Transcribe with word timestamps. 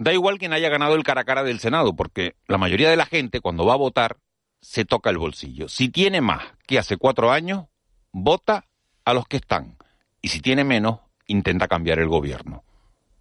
Da 0.00 0.14
igual 0.14 0.38
quien 0.38 0.54
haya 0.54 0.70
ganado 0.70 0.94
el 0.94 1.02
cara 1.02 1.20
a 1.20 1.24
cara 1.24 1.42
del 1.42 1.60
Senado, 1.60 1.94
porque 1.94 2.34
la 2.46 2.56
mayoría 2.56 2.88
de 2.88 2.96
la 2.96 3.04
gente 3.04 3.42
cuando 3.42 3.66
va 3.66 3.74
a 3.74 3.76
votar 3.76 4.16
se 4.62 4.86
toca 4.86 5.10
el 5.10 5.18
bolsillo. 5.18 5.68
Si 5.68 5.90
tiene 5.90 6.22
más 6.22 6.42
que 6.66 6.78
hace 6.78 6.96
cuatro 6.96 7.30
años, 7.30 7.66
vota 8.10 8.64
a 9.04 9.12
los 9.12 9.28
que 9.28 9.36
están. 9.36 9.76
Y 10.22 10.28
si 10.28 10.40
tiene 10.40 10.64
menos, 10.64 11.00
intenta 11.26 11.68
cambiar 11.68 11.98
el 11.98 12.08
gobierno. 12.08 12.64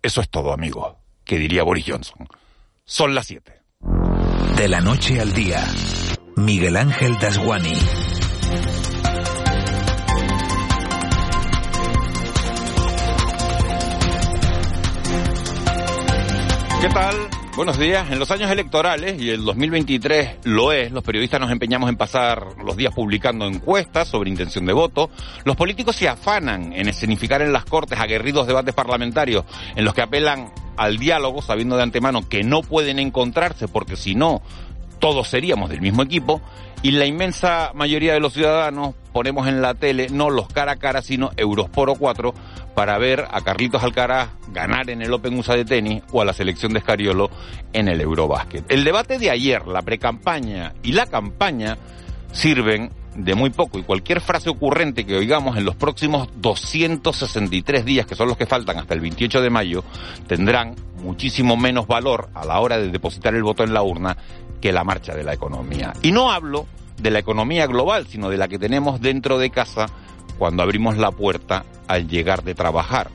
Eso 0.01 0.21
es 0.21 0.29
todo, 0.29 0.53
amigos, 0.53 0.95
que 1.25 1.37
diría 1.37 1.63
Boris 1.63 1.83
Johnson. 1.85 2.29
Son 2.85 3.13
las 3.13 3.27
siete. 3.27 3.61
De 4.55 4.69
la 4.69 4.79
noche 4.79 5.19
al 5.19 5.33
día, 5.33 5.61
Miguel 6.37 6.77
Ángel 6.77 7.19
Dasguani. 7.19 7.73
¿Qué 16.81 16.87
tal? 16.87 17.13
Buenos 17.57 17.77
días. 17.77 18.09
En 18.09 18.19
los 18.19 18.31
años 18.31 18.49
electorales, 18.49 19.21
y 19.21 19.31
el 19.31 19.43
2023 19.43 20.37
lo 20.45 20.71
es, 20.71 20.93
los 20.93 21.03
periodistas 21.03 21.41
nos 21.41 21.51
empeñamos 21.51 21.89
en 21.89 21.97
pasar 21.97 22.41
los 22.63 22.77
días 22.77 22.93
publicando 22.93 23.45
encuestas 23.45 24.07
sobre 24.07 24.29
intención 24.29 24.65
de 24.65 24.71
voto. 24.71 25.09
Los 25.43 25.57
políticos 25.57 25.97
se 25.97 26.07
afanan 26.07 26.71
en 26.71 26.87
escenificar 26.87 27.41
en 27.41 27.51
las 27.51 27.65
cortes 27.65 27.99
aguerridos 27.99 28.47
debates 28.47 28.73
parlamentarios 28.73 29.43
en 29.75 29.83
los 29.83 29.93
que 29.93 30.03
apelan 30.03 30.53
al 30.77 30.97
diálogo, 30.97 31.41
sabiendo 31.41 31.75
de 31.75 31.83
antemano 31.83 32.29
que 32.29 32.45
no 32.45 32.61
pueden 32.61 32.97
encontrarse 32.97 33.67
porque 33.67 33.97
si 33.97 34.15
no, 34.15 34.41
todos 34.99 35.27
seríamos 35.27 35.69
del 35.69 35.81
mismo 35.81 36.01
equipo. 36.01 36.41
Y 36.81 36.91
la 36.91 37.05
inmensa 37.05 37.71
mayoría 37.75 38.13
de 38.13 38.21
los 38.21 38.33
ciudadanos 38.33 38.95
ponemos 39.11 39.47
en 39.47 39.61
la 39.61 39.73
tele 39.73 40.07
no 40.09 40.29
los 40.29 40.47
cara 40.47 40.73
a 40.73 40.75
cara, 40.77 41.01
sino 41.01 41.31
Eurosporo 41.35 41.95
4 41.95 42.33
para 42.73 42.97
ver 42.97 43.25
a 43.29 43.41
Carlitos 43.41 43.83
Alcaraz 43.83 44.29
ganar 44.53 44.89
en 44.89 45.01
el 45.01 45.11
Open 45.11 45.37
USA 45.37 45.55
de 45.55 45.65
tenis 45.65 46.01
o 46.13 46.21
a 46.21 46.25
la 46.25 46.31
selección 46.31 46.71
de 46.71 46.79
Escariolo 46.79 47.29
en 47.73 47.89
el 47.89 47.99
Eurobásquet. 47.99 48.63
El 48.71 48.85
debate 48.85 49.19
de 49.19 49.29
ayer, 49.29 49.67
la 49.67 49.81
precampaña 49.81 50.73
y 50.81 50.93
la 50.93 51.05
campaña 51.05 51.77
sirven 52.31 52.91
de 53.13 53.35
muy 53.35 53.49
poco 53.49 53.77
y 53.77 53.83
cualquier 53.83 54.21
frase 54.21 54.49
ocurrente 54.49 55.05
que 55.05 55.17
oigamos 55.17 55.57
en 55.57 55.65
los 55.65 55.75
próximos 55.75 56.29
263 56.37 57.83
días, 57.83 58.05
que 58.05 58.15
son 58.15 58.29
los 58.29 58.37
que 58.37 58.45
faltan 58.45 58.77
hasta 58.77 58.93
el 58.93 59.01
28 59.01 59.41
de 59.41 59.49
mayo, 59.49 59.83
tendrán 60.27 60.75
muchísimo 61.03 61.57
menos 61.57 61.87
valor 61.87 62.29
a 62.33 62.45
la 62.45 62.59
hora 62.61 62.77
de 62.77 62.89
depositar 62.89 63.35
el 63.35 63.43
voto 63.43 63.65
en 63.65 63.73
la 63.73 63.81
urna 63.81 64.15
que 64.61 64.71
la 64.71 64.83
marcha 64.83 65.13
de 65.13 65.23
la 65.23 65.33
economía. 65.33 65.93
Y 66.01 66.11
no 66.11 66.31
hablo 66.31 66.65
de 67.01 67.11
la 67.11 67.19
economía 67.19 67.65
global, 67.67 68.07
sino 68.07 68.29
de 68.29 68.37
la 68.37 68.47
que 68.47 68.59
tenemos 68.59 69.01
dentro 69.01 69.37
de 69.37 69.49
casa 69.49 69.87
cuando 70.37 70.63
abrimos 70.63 70.97
la 70.97 71.11
puerta 71.11 71.65
al 71.87 72.07
llegar 72.07 72.43
de 72.43 72.55
trabajar 72.55 73.09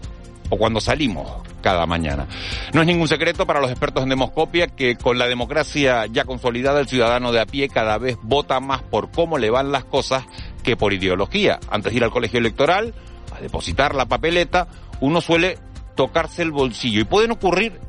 o 0.50 0.56
cuando 0.56 0.80
salimos 0.80 1.30
cada 1.62 1.86
mañana. 1.86 2.26
No 2.74 2.82
es 2.82 2.86
ningún 2.86 3.08
secreto 3.08 3.46
para 3.46 3.60
los 3.60 3.70
expertos 3.70 4.02
en 4.02 4.10
demoscopia 4.10 4.66
que 4.66 4.96
con 4.96 5.18
la 5.18 5.26
democracia 5.26 6.04
ya 6.06 6.24
consolidada 6.24 6.80
el 6.80 6.88
ciudadano 6.88 7.32
de 7.32 7.40
a 7.40 7.46
pie 7.46 7.68
cada 7.68 7.96
vez 7.96 8.18
vota 8.22 8.60
más 8.60 8.82
por 8.82 9.10
cómo 9.10 9.38
le 9.38 9.48
van 9.48 9.72
las 9.72 9.84
cosas 9.84 10.24
que 10.62 10.76
por 10.76 10.92
ideología. 10.92 11.58
Antes 11.70 11.92
de 11.92 11.96
ir 11.96 12.04
al 12.04 12.10
colegio 12.10 12.38
electoral, 12.38 12.92
a 13.34 13.40
depositar 13.40 13.94
la 13.94 14.06
papeleta, 14.06 14.68
uno 15.00 15.22
suele 15.22 15.58
tocarse 15.96 16.42
el 16.42 16.52
bolsillo 16.52 17.00
y 17.00 17.04
pueden 17.04 17.30
ocurrir 17.30 17.80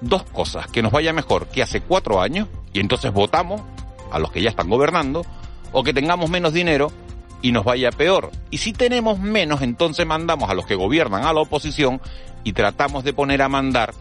dos 0.00 0.22
cosas, 0.24 0.66
que 0.68 0.82
nos 0.82 0.92
vaya 0.92 1.12
mejor 1.12 1.48
que 1.48 1.62
hace 1.62 1.80
cuatro 1.82 2.20
años 2.20 2.48
y 2.74 2.80
entonces 2.80 3.10
votamos 3.12 3.62
a 4.12 4.18
los 4.18 4.30
que 4.30 4.42
ya 4.42 4.50
están 4.50 4.68
gobernando, 4.68 5.24
o 5.72 5.82
que 5.82 5.94
tengamos 5.94 6.28
menos 6.28 6.52
dinero 6.52 6.92
y 7.40 7.52
nos 7.52 7.64
vaya 7.64 7.90
peor. 7.90 8.30
Y 8.50 8.58
si 8.58 8.72
tenemos 8.72 9.18
menos, 9.18 9.62
entonces 9.62 10.06
mandamos 10.06 10.50
a 10.50 10.54
los 10.54 10.66
que 10.66 10.74
gobiernan 10.74 11.24
a 11.24 11.32
la 11.32 11.40
oposición 11.40 12.00
y 12.42 12.52
tratamos 12.52 13.04
de 13.04 13.12
poner 13.12 13.42
a 13.42 13.48
mandar 13.48 13.94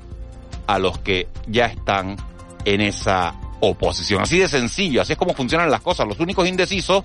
a 0.67 0.79
los 0.79 0.97
que 0.99 1.27
ya 1.47 1.65
están 1.65 2.17
en 2.65 2.81
esa 2.81 3.35
oposición. 3.59 4.21
Así 4.21 4.39
de 4.39 4.47
sencillo, 4.47 5.01
así 5.01 5.13
es 5.13 5.17
como 5.17 5.33
funcionan 5.33 5.71
las 5.71 5.81
cosas. 5.81 6.07
Los 6.07 6.19
únicos 6.19 6.47
indecisos 6.47 7.03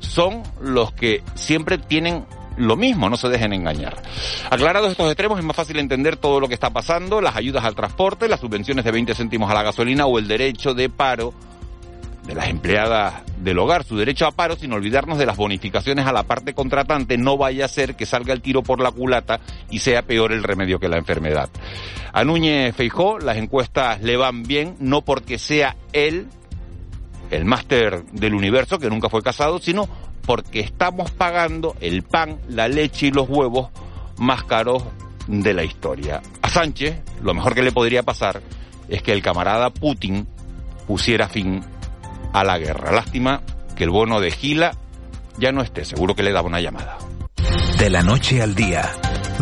son 0.00 0.42
los 0.60 0.92
que 0.92 1.22
siempre 1.34 1.78
tienen 1.78 2.26
lo 2.60 2.76
mismo, 2.76 3.08
no 3.08 3.16
se 3.16 3.28
dejen 3.28 3.52
engañar. 3.52 3.96
Aclarados 4.50 4.90
estos 4.90 5.06
extremos, 5.06 5.38
es 5.38 5.44
más 5.44 5.56
fácil 5.56 5.78
entender 5.78 6.16
todo 6.16 6.40
lo 6.40 6.48
que 6.48 6.54
está 6.54 6.70
pasando, 6.70 7.20
las 7.20 7.36
ayudas 7.36 7.64
al 7.64 7.74
transporte, 7.74 8.28
las 8.28 8.40
subvenciones 8.40 8.84
de 8.84 8.92
20 8.92 9.14
céntimos 9.14 9.50
a 9.50 9.54
la 9.54 9.62
gasolina 9.62 10.06
o 10.06 10.18
el 10.18 10.28
derecho 10.28 10.74
de 10.74 10.88
paro 10.88 11.32
de 12.26 12.34
las 12.34 12.48
empleadas 12.48 13.22
del 13.38 13.58
hogar, 13.58 13.84
su 13.84 13.96
derecho 13.96 14.26
a 14.26 14.32
paro, 14.32 14.54
sin 14.56 14.72
olvidarnos 14.72 15.18
de 15.18 15.26
las 15.26 15.36
bonificaciones 15.36 16.06
a 16.06 16.12
la 16.12 16.22
parte 16.24 16.54
contratante, 16.54 17.16
no 17.16 17.36
vaya 17.36 17.64
a 17.64 17.68
ser 17.68 17.96
que 17.96 18.06
salga 18.06 18.32
el 18.32 18.42
tiro 18.42 18.62
por 18.62 18.80
la 18.80 18.92
culata 18.92 19.40
y 19.70 19.78
sea 19.78 20.02
peor 20.02 20.32
el 20.32 20.42
remedio 20.42 20.78
que 20.78 20.88
la 20.88 20.98
enfermedad. 20.98 21.48
A 22.12 22.24
Núñez 22.24 22.74
Feijó 22.76 23.18
las 23.18 23.36
encuestas 23.36 24.02
le 24.02 24.16
van 24.16 24.42
bien, 24.42 24.76
no 24.80 25.02
porque 25.02 25.38
sea 25.38 25.76
él 25.92 26.28
el 27.30 27.44
máster 27.44 28.04
del 28.12 28.34
universo, 28.34 28.78
que 28.78 28.90
nunca 28.90 29.08
fue 29.08 29.22
casado, 29.22 29.58
sino 29.58 29.88
porque 30.26 30.60
estamos 30.60 31.10
pagando 31.10 31.76
el 31.80 32.02
pan, 32.02 32.38
la 32.48 32.68
leche 32.68 33.06
y 33.06 33.10
los 33.10 33.28
huevos 33.28 33.70
más 34.18 34.44
caros 34.44 34.84
de 35.26 35.54
la 35.54 35.64
historia. 35.64 36.22
A 36.42 36.48
Sánchez, 36.48 37.00
lo 37.22 37.34
mejor 37.34 37.54
que 37.54 37.62
le 37.62 37.72
podría 37.72 38.02
pasar 38.02 38.42
es 38.88 39.02
que 39.02 39.12
el 39.12 39.22
camarada 39.22 39.70
Putin 39.70 40.26
pusiera 40.86 41.28
fin 41.28 41.62
a 42.32 42.44
la 42.44 42.58
guerra. 42.58 42.92
Lástima 42.92 43.42
que 43.76 43.84
el 43.84 43.90
bono 43.90 44.20
de 44.20 44.30
Gila 44.30 44.72
ya 45.38 45.52
no 45.52 45.62
esté, 45.62 45.84
seguro 45.84 46.14
que 46.14 46.22
le 46.22 46.32
daba 46.32 46.48
una 46.48 46.60
llamada. 46.60 46.98
De 47.78 47.88
la 47.88 48.02
noche 48.02 48.42
al 48.42 48.54
día, 48.54 48.90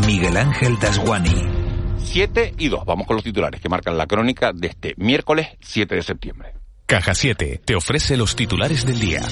Miguel 0.06 0.36
Ángel 0.36 0.78
Dasguani. 0.78 1.58
7 1.98 2.54
y 2.58 2.68
2, 2.68 2.84
vamos 2.86 3.06
con 3.06 3.16
los 3.16 3.24
titulares 3.24 3.60
que 3.60 3.68
marcan 3.68 3.98
la 3.98 4.06
crónica 4.06 4.52
de 4.54 4.68
este 4.68 4.94
miércoles 4.96 5.48
7 5.60 5.94
de 5.94 6.02
septiembre. 6.02 6.54
Caja 6.86 7.14
7 7.14 7.60
te 7.64 7.74
ofrece 7.74 8.16
los 8.16 8.34
titulares 8.34 8.86
del 8.86 8.98
día. 8.98 9.22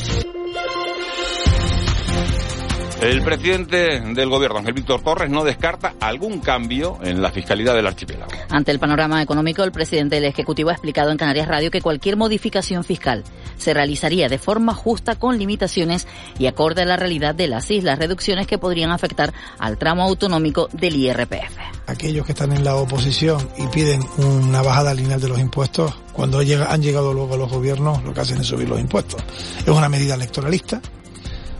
El 3.01 3.23
presidente 3.23 4.01
del 4.01 4.29
gobierno, 4.31 4.59
Ángel 4.59 4.73
Víctor 4.73 5.03
Torres, 5.03 5.31
no 5.31 5.45
descarta 5.45 5.95
algún 6.01 6.41
cambio 6.41 6.99
en 7.03 7.21
la 7.21 7.31
fiscalidad 7.31 7.75
del 7.75 7.87
archipiélago. 7.87 8.33
Ante 8.49 8.73
el 8.73 8.79
panorama 8.79 9.23
económico, 9.23 9.63
el 9.63 9.71
presidente 9.71 10.17
del 10.17 10.25
Ejecutivo 10.25 10.71
ha 10.71 10.73
explicado 10.73 11.11
en 11.11 11.19
Canarias 11.19 11.47
Radio 11.47 11.71
que 11.71 11.83
cualquier 11.83 12.17
modificación 12.17 12.85
fiscal 12.85 13.23
se 13.59 13.75
realizaría 13.75 14.29
de 14.29 14.39
forma 14.39 14.75
justa 14.75 15.17
con 15.17 15.39
limitaciones 15.39 16.07
y 16.39 16.47
acorde 16.47 16.83
a 16.83 16.87
la 16.87 16.97
realidad 16.97 17.35
de 17.35 17.49
las 17.49 17.71
islas, 17.71 17.99
reducciones 17.99 18.47
que 18.47 18.59
podrían 18.59 18.91
afectar 18.91 19.35
al 19.59 19.77
tramo 19.77 20.03
autonómico 20.03 20.69
del 20.73 20.97
IRPF. 20.97 21.59
Aquellos 21.89 22.25
que 22.25 22.33
están 22.33 22.53
en 22.53 22.65
la 22.65 22.77
oposición 22.77 23.47
y 23.59 23.67
piden 23.69 24.01
una 24.17 24.63
bajada 24.63 24.95
lineal 24.95 25.21
de 25.21 25.29
los 25.29 25.39
impuestos, 25.39 25.95
cuando 26.15 26.39
han 26.39 26.83
llegado 26.83 27.13
luego 27.13 27.35
a 27.35 27.37
los 27.37 27.51
gobiernos, 27.51 28.03
lo 28.03 28.15
que 28.15 28.21
hacen 28.21 28.41
es 28.41 28.47
subir 28.47 28.69
los 28.69 28.81
impuestos. 28.81 29.23
Es 29.59 29.69
una 29.69 29.89
medida 29.89 30.15
electoralista, 30.15 30.81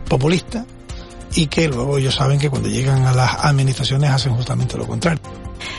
populista, 0.09 0.65
y 1.35 1.47
que 1.47 1.69
luego 1.69 1.99
ellos 1.99 2.15
saben 2.15 2.39
que 2.39 2.51
cuando 2.51 2.69
llegan 2.69 3.05
a 3.05 3.13
las 3.13 3.45
administraciones 3.45 4.11
hacen 4.11 4.35
justamente 4.35 4.77
lo 4.77 4.87
contrario. 4.87 5.21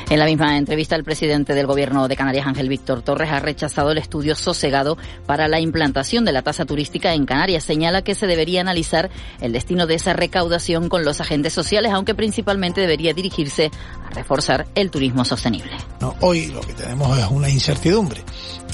En 0.09 0.19
la 0.19 0.25
misma 0.25 0.57
entrevista, 0.57 0.95
el 0.95 1.03
presidente 1.03 1.53
del 1.53 1.67
Gobierno 1.67 2.07
de 2.07 2.15
Canarias, 2.15 2.47
Ángel 2.47 2.69
Víctor 2.69 3.01
Torres, 3.01 3.29
ha 3.31 3.39
rechazado 3.39 3.91
el 3.91 3.97
estudio 3.97 4.35
sosegado 4.35 4.97
para 5.25 5.47
la 5.47 5.59
implantación 5.59 6.23
de 6.23 6.31
la 6.31 6.41
tasa 6.41 6.65
turística 6.65 7.13
en 7.13 7.25
Canarias. 7.25 7.63
Señala 7.63 8.01
que 8.01 8.15
se 8.15 8.25
debería 8.25 8.61
analizar 8.61 9.09
el 9.41 9.51
destino 9.51 9.85
de 9.85 9.95
esa 9.95 10.13
recaudación 10.13 10.89
con 10.89 11.03
los 11.03 11.19
agentes 11.19 11.53
sociales, 11.53 11.91
aunque 11.93 12.15
principalmente 12.15 12.81
debería 12.81 13.13
dirigirse 13.13 13.69
a 14.05 14.09
reforzar 14.11 14.67
el 14.75 14.91
turismo 14.91 15.25
sostenible. 15.25 15.71
No, 16.00 16.15
hoy 16.21 16.47
lo 16.47 16.61
que 16.61 16.73
tenemos 16.73 17.17
es 17.17 17.25
una 17.29 17.50
incertidumbre 17.50 18.21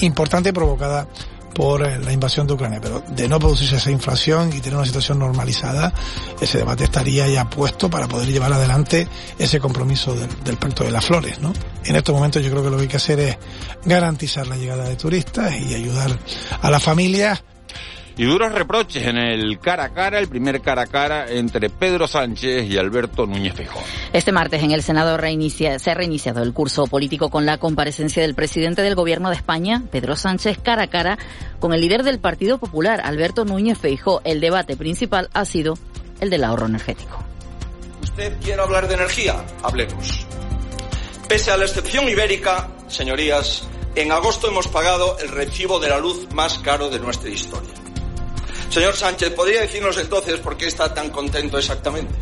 importante 0.00 0.52
provocada 0.52 1.08
por 1.54 1.86
eh, 1.86 1.98
la 1.98 2.12
invasión 2.12 2.46
de 2.46 2.54
Ucrania, 2.54 2.80
pero 2.80 3.02
de 3.08 3.28
no 3.28 3.38
producirse 3.38 3.76
esa 3.76 3.90
inflación 3.90 4.50
y 4.52 4.60
tener 4.60 4.76
una 4.76 4.86
situación 4.86 5.18
normalizada, 5.18 5.92
ese 6.40 6.58
debate 6.58 6.84
estaría 6.84 7.26
ya 7.28 7.48
puesto 7.48 7.88
para 7.88 8.08
poder 8.08 8.28
llevar 8.28 8.52
adelante 8.52 9.08
ese 9.38 9.60
compromiso 9.60 10.14
del, 10.14 10.28
del 10.44 10.56
pacto 10.56 10.84
de 10.84 10.90
las 10.90 11.04
flores, 11.04 11.40
¿no? 11.40 11.52
En 11.84 11.96
estos 11.96 12.14
momentos 12.14 12.42
yo 12.42 12.50
creo 12.50 12.62
que 12.62 12.70
lo 12.70 12.76
que 12.76 12.82
hay 12.82 12.88
que 12.88 12.96
hacer 12.96 13.20
es 13.20 13.38
garantizar 13.84 14.46
la 14.46 14.56
llegada 14.56 14.84
de 14.84 14.96
turistas 14.96 15.54
y 15.54 15.74
ayudar 15.74 16.18
a 16.60 16.70
las 16.70 16.82
familias 16.82 17.42
Y 18.16 18.24
duros 18.24 18.52
reproches 18.52 19.06
en 19.06 19.16
el 19.16 19.58
cara 19.58 19.84
a 19.84 19.88
cara, 19.88 20.20
el 20.20 20.28
primer 20.28 20.60
cara 20.60 20.82
a 20.82 20.86
cara 20.86 21.26
entre 21.28 21.68
Pedro 21.68 22.06
Sánchez 22.06 22.70
y 22.70 22.78
Alberto 22.78 23.26
Núñez 23.26 23.54
Feijóo. 23.54 23.82
Este 24.12 24.30
martes 24.30 24.62
en 24.62 24.70
el 24.70 24.82
Senado 24.82 25.18
se 25.18 25.90
ha 25.90 25.94
reiniciado 25.94 26.42
el 26.42 26.52
curso 26.52 26.86
político 26.86 27.28
con 27.28 27.44
la 27.44 27.58
comparecencia 27.58 28.22
del 28.22 28.36
presidente 28.36 28.82
del 28.82 28.94
Gobierno 28.94 29.30
de 29.30 29.36
España, 29.36 29.82
Pedro 29.90 30.14
Sánchez, 30.14 30.58
cara 30.62 30.84
a 30.84 30.86
cara 30.86 31.18
con 31.58 31.72
el 31.72 31.80
líder 31.80 32.04
del 32.04 32.20
Partido 32.20 32.58
Popular, 32.58 33.00
Alberto 33.02 33.44
Núñez 33.44 33.78
Feijóo. 33.78 34.20
El 34.24 34.40
debate 34.40 34.76
principal 34.76 35.28
ha 35.32 35.44
sido 35.44 35.76
el 36.20 36.30
del 36.30 36.44
ahorro 36.44 36.66
energético. 36.66 37.24
¿Usted 38.02 38.36
quiere 38.40 38.62
hablar 38.62 38.86
de 38.86 38.94
energía? 38.94 39.44
Hablemos. 39.62 40.24
Pese 41.28 41.50
a 41.50 41.56
la 41.56 41.64
excepción 41.64 42.08
ibérica, 42.08 42.68
señorías, 42.86 43.66
en 43.96 44.12
agosto 44.12 44.48
hemos 44.48 44.68
pagado 44.68 45.18
el 45.18 45.30
recibo 45.30 45.80
de 45.80 45.88
la 45.88 45.98
luz 45.98 46.28
más 46.32 46.58
caro 46.58 46.90
de 46.90 47.00
nuestra 47.00 47.30
historia. 47.30 47.83
Señor 48.74 48.96
Sánchez, 48.96 49.32
¿podría 49.34 49.60
decirnos 49.60 49.96
entonces 49.98 50.40
por 50.40 50.56
qué 50.56 50.66
está 50.66 50.92
tan 50.92 51.10
contento 51.10 51.56
exactamente? 51.56 52.12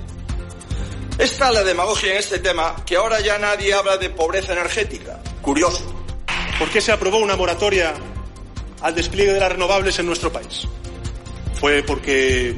Está 1.17 1.51
la 1.51 1.65
demagogia 1.65 2.13
en 2.13 2.19
este 2.19 2.41
tema 2.41 2.77
que 2.85 2.97
ahora 2.97 3.21
ya 3.21 3.39
nadie 3.39 3.73
habla 3.73 3.97
de 3.97 4.11
pobreza 4.11 4.53
energética. 4.53 5.19
Curioso. 5.41 5.81
¿Por 6.59 6.69
qué 6.69 6.83
se 6.83 6.93
aprobó 6.93 7.17
una 7.17 7.37
moratoria 7.37 7.95
al 8.83 8.95
despliegue 8.95 9.33
de 9.33 9.41
las 9.41 9.51
renovables 9.51 9.99
en 9.99 10.05
nuestro 10.05 10.31
país? 10.31 10.69
¿Fue 11.59 11.83
porque 11.85 12.55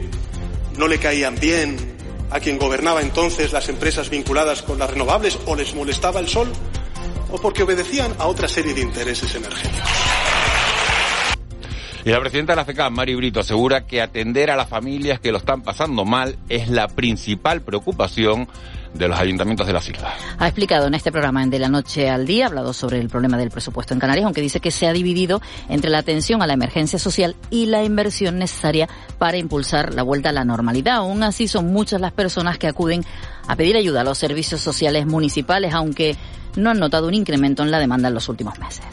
no 0.76 0.88
le 0.88 0.99
caían 0.99 1.37
bien 1.37 1.97
a 2.31 2.40
quien 2.40 2.58
gobernaba 2.58 3.00
entonces 3.00 3.52
las 3.52 3.69
empresas 3.69 4.11
vinculadas 4.11 4.62
con 4.62 4.76
las 4.76 4.90
renovables 4.90 5.38
o 5.47 5.55
les 5.55 5.73
molestaba 5.73 6.19
el 6.19 6.29
sol? 6.29 6.52
¿O 7.31 7.40
porque 7.40 7.62
obedecían 7.62 8.12
a 8.19 8.26
otra 8.26 8.49
serie 8.49 8.75
de 8.75 8.81
intereses 8.81 9.32
energéticos? 9.37 10.34
Y 12.05 12.11
la 12.11 12.21
presidenta 12.21 12.53
de 12.53 12.56
la 12.56 12.67
FECAM, 12.67 12.93
Mari 12.93 13.15
Brito, 13.15 13.41
asegura 13.41 13.87
que 13.87 14.03
atender 14.03 14.51
a 14.51 14.56
las 14.56 14.69
familias 14.69 15.21
que 15.21 15.33
lo 15.33 15.39
están 15.39 15.62
pasando 15.62 16.05
mal 16.05 16.37
es 16.51 16.69
la 16.69 16.87
principal 16.87 17.62
preocupación 17.62 18.47
de 18.93 19.09
los 19.09 19.19
ayuntamientos 19.19 19.67
de 19.67 19.73
las 19.73 19.89
islas. 19.89 20.12
Ha 20.39 20.47
explicado 20.47 20.87
en 20.87 20.95
este 20.95 21.11
programa 21.11 21.43
en 21.43 21.49
De 21.49 21.59
la 21.59 21.71
Noche 21.71 22.11
al 22.11 22.27
Día, 22.27 22.45
ha 22.45 22.49
hablado 22.49 22.75
sobre 22.75 23.01
el 23.01 23.09
problema 23.09 23.39
del 23.39 23.51
presupuesto 23.51 23.95
en 23.95 24.01
Canarias, 24.01 24.27
aunque 24.27 24.43
dice 24.43 24.61
que 24.61 24.71
se 24.71 24.87
ha 24.87 24.93
dividido 24.93 25.41
entre 25.71 25.89
la 25.89 25.99
atención 25.99 26.43
a 26.43 26.47
la 26.47 26.53
emergencia 26.53 26.99
social 26.99 27.37
y 27.49 27.67
la 27.67 27.83
inversión 27.85 28.39
necesaria 28.39 28.87
para 29.17 29.39
impulsar 29.39 29.95
la 29.95 30.03
vuelta 30.03 30.29
a 30.29 30.33
la 30.33 30.45
normalidad. 30.45 30.97
Aún 30.97 31.23
así, 31.23 31.49
son 31.49 31.73
muchas 31.73 32.03
las 32.03 32.12
personas 32.12 32.59
que 32.59 32.69
acuden 32.69 33.03
a 33.49 33.57
pedir 33.57 33.77
ayuda 33.77 34.03
a 34.03 34.05
los 34.05 34.19
servicios 34.19 34.61
sociales 34.61 35.07
municipales, 35.07 35.73
aunque 35.73 36.17
no 36.57 36.69
han 36.69 36.79
notado 36.79 37.09
un 37.09 37.15
incremento 37.15 37.62
en 37.62 37.71
la 37.71 37.79
demanda 37.79 38.09
en 38.09 38.15
los 38.15 38.29
últimos 38.29 38.59
meses. 38.59 38.85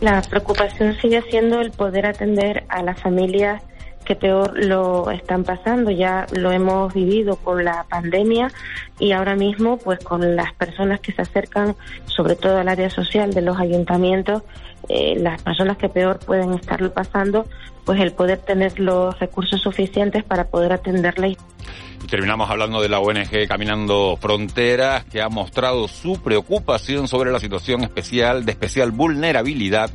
La 0.00 0.22
preocupación 0.22 0.96
sigue 1.00 1.22
siendo 1.22 1.60
el 1.60 1.72
poder 1.72 2.06
atender 2.06 2.64
a 2.68 2.82
las 2.82 3.00
familias 3.00 3.62
que 4.04 4.14
peor 4.14 4.56
lo 4.56 5.10
están 5.10 5.44
pasando. 5.44 5.90
Ya 5.90 6.26
lo 6.32 6.52
hemos 6.52 6.94
vivido 6.94 7.36
con 7.36 7.64
la 7.64 7.84
pandemia 7.90 8.50
y 8.98 9.12
ahora 9.12 9.34
mismo, 9.34 9.76
pues 9.76 9.98
con 9.98 10.36
las 10.36 10.54
personas 10.54 11.00
que 11.00 11.12
se 11.12 11.22
acercan, 11.22 11.76
sobre 12.06 12.36
todo 12.36 12.58
al 12.58 12.68
área 12.68 12.90
social 12.90 13.34
de 13.34 13.42
los 13.42 13.58
ayuntamientos, 13.58 14.44
eh, 14.88 15.16
las 15.18 15.42
personas 15.42 15.76
que 15.76 15.88
peor 15.88 16.18
pueden 16.18 16.54
estarlo 16.54 16.92
pasando, 16.92 17.46
pues 17.84 18.00
el 18.00 18.12
poder 18.12 18.38
tener 18.38 18.78
los 18.78 19.18
recursos 19.18 19.60
suficientes 19.60 20.24
para 20.24 20.48
poder 20.48 20.72
atenderles. 20.72 21.36
Y 22.02 22.06
terminamos 22.06 22.48
hablando 22.48 22.80
de 22.80 22.88
la 22.88 23.00
ONG 23.00 23.48
Caminando 23.48 24.16
Fronteras, 24.20 25.04
que 25.04 25.20
ha 25.20 25.28
mostrado 25.28 25.88
su 25.88 26.22
preocupación 26.22 27.08
sobre 27.08 27.32
la 27.32 27.40
situación 27.40 27.82
especial, 27.82 28.44
de 28.44 28.52
especial 28.52 28.92
vulnerabilidad 28.92 29.90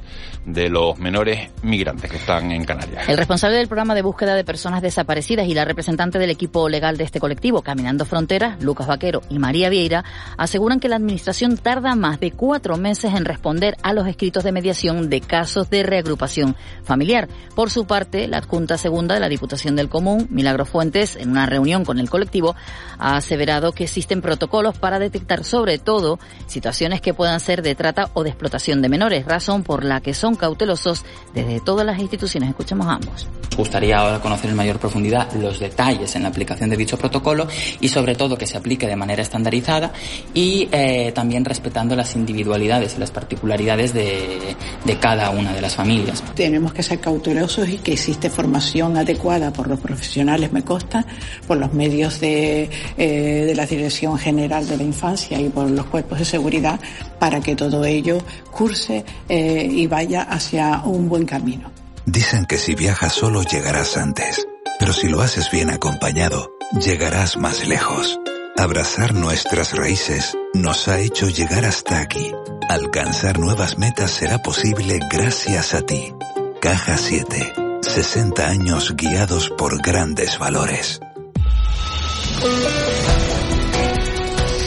de 0.46 0.70
los 0.70 0.98
menores 1.00 1.50
migrantes 1.62 2.12
que 2.12 2.18
están 2.18 2.52
en 2.52 2.66
Canarias. 2.66 3.08
El 3.08 3.18
responsable 3.18 3.56
del 3.58 3.68
programa 3.68 3.96
de 3.96 4.02
búsqueda 4.02 4.36
de 4.36 4.44
personas 4.44 4.82
desaparecidas 4.82 5.48
y 5.48 5.54
la 5.54 5.64
representante 5.64 6.20
del 6.20 6.30
equipo 6.30 6.68
legal 6.68 6.98
de 6.98 7.06
este 7.06 7.22
colectivo, 7.22 7.62
Caminando 7.62 8.06
Fronteras, 8.06 8.62
Lucas 8.62 8.88
Vaquero 8.88 9.22
y 9.30 9.40
María 9.40 9.70
Vieira, 9.70 10.04
aseguran 10.38 10.82
que 10.82 10.90
la 10.90 10.98
Administración 10.98 11.58
tarda 11.58 11.96
más 11.96 12.20
de 12.20 12.32
cuatro 12.32 12.76
meses 12.76 13.14
en 13.14 13.24
responder 13.24 13.78
a 13.82 13.94
los 13.94 14.08
escritos 14.08 14.44
de 14.44 14.52
mediación 14.52 14.83
de 14.84 15.22
casos 15.22 15.70
de 15.70 15.82
reagrupación 15.82 16.58
familiar. 16.84 17.30
Por 17.56 17.70
su 17.70 17.86
parte, 17.86 18.28
la 18.28 18.40
adjunta 18.40 18.78
segunda 18.78 19.16
de 19.16 19.22
la 19.22 19.30
Diputación 19.30 19.78
del 19.78 19.88
Común, 19.88 20.28
Milagro 20.30 20.66
Fuentes, 20.66 21.16
en 21.16 21.32
una 21.32 21.46
reunión 21.46 21.86
con 21.86 22.00
el 22.00 22.10
colectivo, 22.10 22.54
ha 23.00 23.16
aseverado 23.16 23.72
que 23.72 23.86
existen 23.86 24.22
protocolos 24.22 24.78
para 24.78 25.00
detectar 25.00 25.46
sobre 25.46 25.78
todo 25.78 26.20
situaciones 26.48 27.00
que 27.00 27.14
puedan 27.14 27.40
ser 27.40 27.62
de 27.62 27.76
trata 27.76 28.10
o 28.14 28.24
de 28.24 28.30
explotación 28.32 28.82
de 28.82 28.90
menores, 28.90 29.26
razón 29.26 29.64
por 29.64 29.86
la 29.86 30.02
que 30.02 30.14
son 30.14 30.36
cautelosos 30.36 31.06
desde 31.34 31.62
todas 31.62 31.86
las 31.86 32.00
instituciones. 32.00 32.50
Escuchemos 32.50 32.88
a 32.88 32.96
ambos. 32.96 33.28
Nos 33.44 33.56
gustaría 33.56 34.00
ahora 34.00 34.20
conocer 34.20 34.50
en 34.50 34.58
mayor 34.58 34.80
profundidad 34.80 35.32
los 35.34 35.60
detalles 35.60 36.16
en 36.16 36.24
la 36.24 36.30
aplicación 36.30 36.70
de 36.70 36.76
dicho 36.76 36.98
protocolo 36.98 37.48
y 37.80 37.88
sobre 37.88 38.16
todo 38.16 38.36
que 38.36 38.48
se 38.48 38.58
aplique 38.58 38.88
de 38.88 38.96
manera 38.98 39.22
estandarizada 39.22 39.94
y 40.34 40.68
eh, 40.72 41.12
también 41.14 41.46
respetando 41.46 41.96
las 41.96 42.16
individualidades 42.16 42.96
y 42.98 43.00
las 43.00 43.12
particularidades 43.12 43.94
de, 43.94 44.56
de 44.86 44.98
cada 44.98 45.30
una 45.30 45.54
de 45.54 45.62
las 45.62 45.76
familias. 45.76 46.24
Tenemos 46.36 46.74
que 46.74 46.84
ser 46.84 47.00
cautelosos 47.00 47.70
y 47.70 47.78
que 47.78 47.94
existe 47.94 48.30
formación 48.30 48.98
adecuada 48.98 49.52
por 49.54 49.68
los 49.68 49.80
profesionales, 49.80 50.52
me 50.52 50.64
consta, 50.64 51.06
por 51.48 51.58
los 51.58 51.74
medios 51.74 52.20
de, 52.20 52.70
eh, 52.98 53.44
de 53.46 53.56
la 53.56 53.66
Dirección 53.66 54.18
General 54.18 54.68
de 54.68 54.78
la 54.78 54.84
Infancia 54.84 55.40
y 55.40 55.50
por 55.50 55.70
los 55.70 55.86
cuerpos 55.88 56.20
de 56.20 56.26
seguridad 56.26 56.80
para 57.20 57.40
que 57.40 57.56
todo 57.56 57.86
ello 57.86 58.18
curse 58.52 59.06
eh, 59.30 59.68
y 59.72 59.88
vaya 59.88 60.24
hacia 60.24 60.82
un 60.84 61.10
buen 61.10 61.26
camino. 61.26 61.72
Dicen 62.06 62.46
que 62.46 62.58
si 62.58 62.76
viajas 62.76 63.14
solo 63.14 63.44
llegarás 63.44 63.96
antes, 63.98 64.46
pero 64.80 64.92
si 64.92 65.08
lo 65.08 65.22
haces 65.22 65.50
bien 65.52 65.70
acompañado, 65.70 66.52
llegarás 66.80 67.38
más 67.38 67.66
lejos. 67.68 68.20
Abrazar 68.58 69.14
nuestras 69.14 69.76
raíces 69.76 70.38
nos 70.54 70.88
ha 70.88 71.00
hecho 71.00 71.28
llegar 71.30 71.66
hasta 71.66 72.00
aquí. 72.00 72.32
Alcanzar 72.70 73.40
nuevas 73.40 73.78
metas 73.78 74.12
será 74.12 74.42
posible 74.42 75.00
gracias 75.12 75.74
a 75.74 75.82
ti. 75.82 76.14
Caja 76.62 76.98
7. 76.98 77.54
60 77.82 78.48
años 78.48 78.96
guiados 78.96 79.50
por 79.50 79.82
grandes 79.82 80.40
valores. 80.40 81.00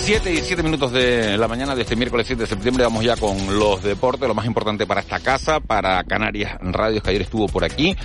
7 0.06 0.32
y 0.32 0.36
7 0.36 0.62
minutos 0.62 0.92
de 0.92 1.36
la 1.36 1.48
mañana 1.48 1.74
de 1.74 1.82
este 1.82 1.96
miércoles 1.96 2.28
7 2.28 2.42
de 2.42 2.46
septiembre 2.46 2.84
vamos 2.84 3.02
ya 3.02 3.16
con 3.16 3.58
los 3.58 3.82
deportes, 3.82 4.28
lo 4.28 4.36
más 4.36 4.46
importante 4.46 4.86
para 4.86 5.00
esta 5.00 5.18
casa, 5.18 5.58
para 5.58 6.04
Canarias 6.04 6.56
Radios, 6.60 7.02
que 7.02 7.10
ayer 7.10 7.22
estuvo 7.22 7.48
por 7.48 7.64
aquí, 7.64 7.96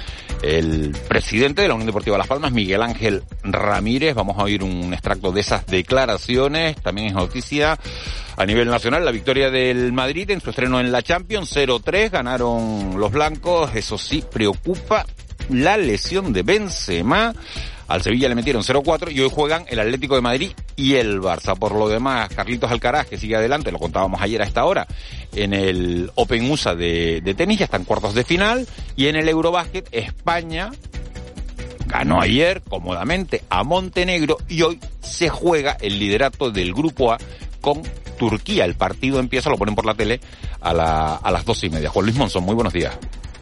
el 0.42 0.98
presidente 1.08 1.62
de 1.62 1.68
la 1.68 1.76
Unión 1.76 1.86
Deportiva 1.86 2.18
Las 2.18 2.26
Palmas, 2.26 2.54
Miguel 2.54 2.82
Ángel 2.82 3.22
Ramírez. 3.44 4.16
Vamos 4.16 4.40
a 4.40 4.44
oír 4.46 4.64
un 4.64 4.92
extracto 4.96 5.32
de 5.32 5.42
esas 5.42 5.68
declaraciones. 5.68 6.76
También 6.78 7.10
es 7.10 7.14
noticia 7.14 7.78
a 8.36 8.46
nivel 8.48 8.68
nacional 8.68 9.06
la 9.06 9.12
victoria 9.12 9.52
del 9.52 9.94
Madrid 9.94 10.32
en 10.32 10.42
su 10.42 10.50
estreno 10.50 10.80
en 10.80 10.92
la 10.92 11.04
Champions, 11.04 11.56
0-3, 11.56 12.10
ganaron 12.10 13.00
los 13.00 13.12
blancos. 13.12 13.76
Eso 13.76 14.00
sí, 14.00 14.24
preocupa 14.32 15.06
la 15.52 15.78
lesión 15.78 16.34
de 16.34 16.44
Benzema. 16.44 17.34
Al 17.88 18.02
Sevilla 18.02 18.30
le 18.30 18.36
metieron 18.36 18.64
0-4 18.64 19.12
y 19.12 19.20
hoy 19.20 19.30
juegan 19.30 19.66
el 19.68 19.80
Atlético 19.80 20.16
de 20.16 20.22
Madrid 20.22 20.52
y 20.78 20.96
el 20.96 21.20
Barça. 21.20 21.58
Por 21.58 21.74
lo 21.74 21.90
demás, 21.90 22.30
Carlitos 22.34 22.72
Alcaraz, 22.72 23.08
que 23.08 23.18
sigue 23.18 23.36
adelante, 23.36 23.72
lo 23.72 23.80
contábamos 23.80 24.22
ayer 24.22 24.42
a 24.42 24.46
esta 24.46 24.64
hora, 24.64 24.88
en 25.36 25.54
el 25.54 26.10
Open 26.16 26.50
USA 26.50 26.74
de, 26.74 27.20
de 27.22 27.34
tenis, 27.34 27.60
ya 27.60 27.66
están 27.66 27.84
cuartos 27.84 28.14
de 28.14 28.24
final. 28.24 28.66
Y 28.96 29.08
en 29.08 29.18
el 29.18 29.28
Eurobásquet, 29.28 29.90
España 29.92 30.72
ganó 31.86 32.22
ayer 32.22 32.62
cómodamente 32.62 33.44
a 33.50 33.64
Montenegro 33.64 34.38
y 34.48 34.62
hoy 34.62 34.80
se 35.02 35.28
juega 35.28 35.76
el 35.82 36.00
liderato 36.00 36.50
del 36.50 36.74
Grupo 36.74 37.12
A 37.12 37.18
con 37.60 37.82
Turquía. 38.18 38.64
El 38.64 38.76
partido 38.76 39.20
empieza, 39.20 39.50
lo 39.50 39.58
ponen 39.58 39.76
por 39.76 39.86
la 39.86 39.96
tele, 39.96 40.22
a, 40.62 41.18
a 41.18 41.32
las 41.32 41.44
dos 41.44 41.64
y 41.66 41.70
media. 41.70 41.90
Juan 41.90 42.06
Luis 42.06 42.18
Monzón, 42.18 42.44
muy 42.44 42.56
buenos 42.56 42.72
días. 42.72 42.98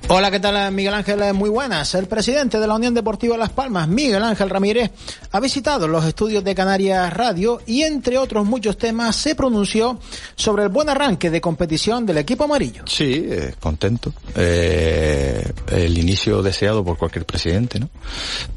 Hola, 0.07 0.31
¿qué 0.31 0.39
tal 0.39 0.71
Miguel 0.71 0.93
Ángel? 0.93 1.33
Muy 1.33 1.49
buenas. 1.49 1.93
El 1.93 2.07
presidente 2.07 2.59
de 2.59 2.65
la 2.65 2.75
Unión 2.75 2.93
Deportiva 2.93 3.37
Las 3.37 3.51
Palmas, 3.51 3.87
Miguel 3.87 4.23
Ángel 4.23 4.49
Ramírez, 4.49 4.91
ha 5.31 5.39
visitado 5.39 5.87
los 5.87 6.03
estudios 6.05 6.43
de 6.43 6.55
Canarias 6.55 7.13
Radio 7.13 7.61
y 7.67 7.83
entre 7.83 8.17
otros 8.17 8.45
muchos 8.45 8.77
temas 8.77 9.15
se 9.15 9.35
pronunció 9.35 9.99
sobre 10.35 10.63
el 10.63 10.69
buen 10.69 10.89
arranque 10.89 11.29
de 11.29 11.41
competición 11.41 12.05
del 12.05 12.17
equipo 12.17 12.45
amarillo. 12.45 12.83
Sí, 12.87 13.27
eh, 13.29 13.53
contento. 13.59 14.13
Eh, 14.35 15.51
el 15.67 15.97
inicio 15.97 16.41
deseado 16.41 16.83
por 16.83 16.97
cualquier 16.97 17.25
presidente, 17.25 17.79
¿no? 17.79 17.89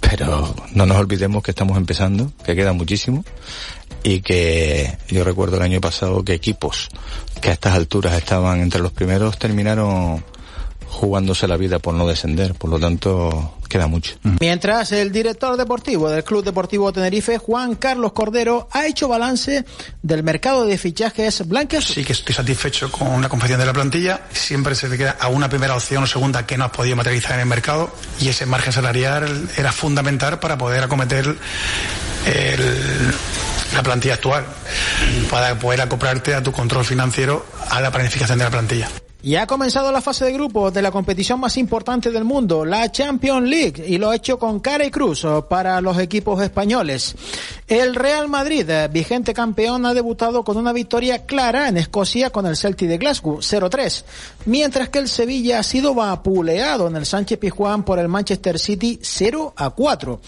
Pero 0.00 0.54
no 0.74 0.86
nos 0.86 0.96
olvidemos 0.96 1.42
que 1.42 1.50
estamos 1.50 1.76
empezando, 1.76 2.32
que 2.44 2.56
queda 2.56 2.72
muchísimo 2.72 3.24
y 4.02 4.20
que 4.20 4.98
yo 5.08 5.22
recuerdo 5.24 5.56
el 5.56 5.62
año 5.62 5.80
pasado 5.80 6.24
que 6.24 6.34
equipos 6.34 6.88
que 7.40 7.50
a 7.50 7.52
estas 7.52 7.74
alturas 7.74 8.16
estaban 8.16 8.60
entre 8.60 8.80
los 8.80 8.92
primeros 8.92 9.38
terminaron 9.38 10.24
jugándose 10.92 11.48
la 11.48 11.56
vida 11.56 11.78
por 11.78 11.94
no 11.94 12.06
descender. 12.06 12.54
Por 12.54 12.70
lo 12.70 12.78
tanto, 12.78 13.54
queda 13.68 13.86
mucho. 13.86 14.14
Mientras 14.40 14.92
el 14.92 15.10
director 15.10 15.56
deportivo 15.56 16.10
del 16.10 16.22
Club 16.22 16.44
Deportivo 16.44 16.92
Tenerife, 16.92 17.38
Juan 17.38 17.74
Carlos 17.76 18.12
Cordero, 18.12 18.68
ha 18.70 18.86
hecho 18.86 19.08
balance 19.08 19.64
del 20.02 20.22
mercado 20.22 20.66
de 20.66 20.76
fichajes 20.76 21.48
blancos. 21.48 21.86
Sí 21.86 22.04
que 22.04 22.12
estoy 22.12 22.34
satisfecho 22.34 22.92
con 22.92 23.22
la 23.22 23.28
confección 23.28 23.58
de 23.58 23.66
la 23.66 23.72
plantilla. 23.72 24.20
Siempre 24.32 24.74
se 24.74 24.88
te 24.88 24.98
queda 24.98 25.16
a 25.18 25.28
una 25.28 25.48
primera 25.48 25.74
opción 25.74 26.04
o 26.04 26.06
segunda 26.06 26.46
que 26.46 26.58
no 26.58 26.66
has 26.66 26.70
podido 26.70 26.94
materializar 26.94 27.34
en 27.34 27.40
el 27.40 27.46
mercado 27.46 27.90
y 28.20 28.28
ese 28.28 28.44
margen 28.44 28.72
salarial 28.72 29.48
era 29.56 29.72
fundamental 29.72 30.38
para 30.38 30.58
poder 30.58 30.84
acometer 30.84 31.34
el, 32.26 33.14
la 33.74 33.82
plantilla 33.82 34.14
actual, 34.14 34.44
para 35.30 35.58
poder 35.58 35.80
acoplarte 35.80 36.34
a 36.34 36.42
tu 36.42 36.52
control 36.52 36.84
financiero 36.84 37.44
a 37.70 37.80
la 37.80 37.90
planificación 37.90 38.38
de 38.38 38.44
la 38.44 38.50
plantilla. 38.50 38.88
Y 39.24 39.36
ha 39.36 39.46
comenzado 39.46 39.92
la 39.92 40.00
fase 40.00 40.24
de 40.24 40.32
grupos 40.32 40.74
de 40.74 40.82
la 40.82 40.90
competición 40.90 41.38
más 41.38 41.56
importante 41.56 42.10
del 42.10 42.24
mundo, 42.24 42.64
la 42.64 42.90
Champions 42.90 43.48
League, 43.48 43.84
y 43.86 43.96
lo 43.96 44.10
ha 44.10 44.16
hecho 44.16 44.36
con 44.36 44.58
cara 44.58 44.84
y 44.84 44.90
cruz 44.90 45.24
para 45.48 45.80
los 45.80 45.96
equipos 45.98 46.42
españoles. 46.42 47.14
El 47.68 47.94
Real 47.94 48.28
Madrid, 48.28 48.68
eh, 48.68 48.88
vigente 48.88 49.32
campeón, 49.32 49.86
ha 49.86 49.94
debutado 49.94 50.42
con 50.42 50.56
una 50.56 50.72
victoria 50.72 51.24
clara 51.24 51.68
en 51.68 51.76
Escocia 51.76 52.30
con 52.30 52.46
el 52.46 52.56
Celtic 52.56 52.88
de 52.88 52.98
Glasgow, 52.98 53.38
0-3, 53.38 54.04
mientras 54.46 54.88
que 54.88 54.98
el 54.98 55.08
Sevilla 55.08 55.60
ha 55.60 55.62
sido 55.62 55.94
vapuleado 55.94 56.88
en 56.88 56.96
el 56.96 57.06
Sánchez 57.06 57.38
Pizjuán 57.38 57.84
por 57.84 58.00
el 58.00 58.08
Manchester 58.08 58.58
City 58.58 58.98
0-4. 59.00 60.18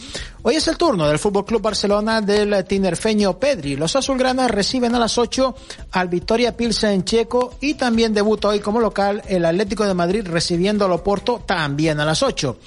Hoy 0.46 0.56
es 0.56 0.68
el 0.68 0.76
turno 0.76 1.08
del 1.08 1.18
Fútbol 1.18 1.46
Club 1.46 1.62
Barcelona 1.62 2.20
del 2.20 2.66
tinerfeño 2.66 3.38
Pedri. 3.38 3.76
Los 3.76 3.96
azulgranas 3.96 4.50
reciben 4.50 4.94
a 4.94 4.98
las 4.98 5.16
8 5.16 5.54
al 5.92 6.08
Victoria 6.08 6.54
Pilsen 6.54 7.02
checo 7.02 7.54
y 7.62 7.72
también 7.72 8.12
debuta 8.12 8.48
hoy 8.48 8.60
como 8.60 8.78
local 8.78 9.22
el 9.26 9.46
Atlético 9.46 9.86
de 9.86 9.94
Madrid 9.94 10.26
recibiendo 10.26 10.84
al 10.84 10.92
Oporto 10.92 11.42
también 11.46 11.98
a 11.98 12.04
las 12.04 12.22
8. 12.22 12.58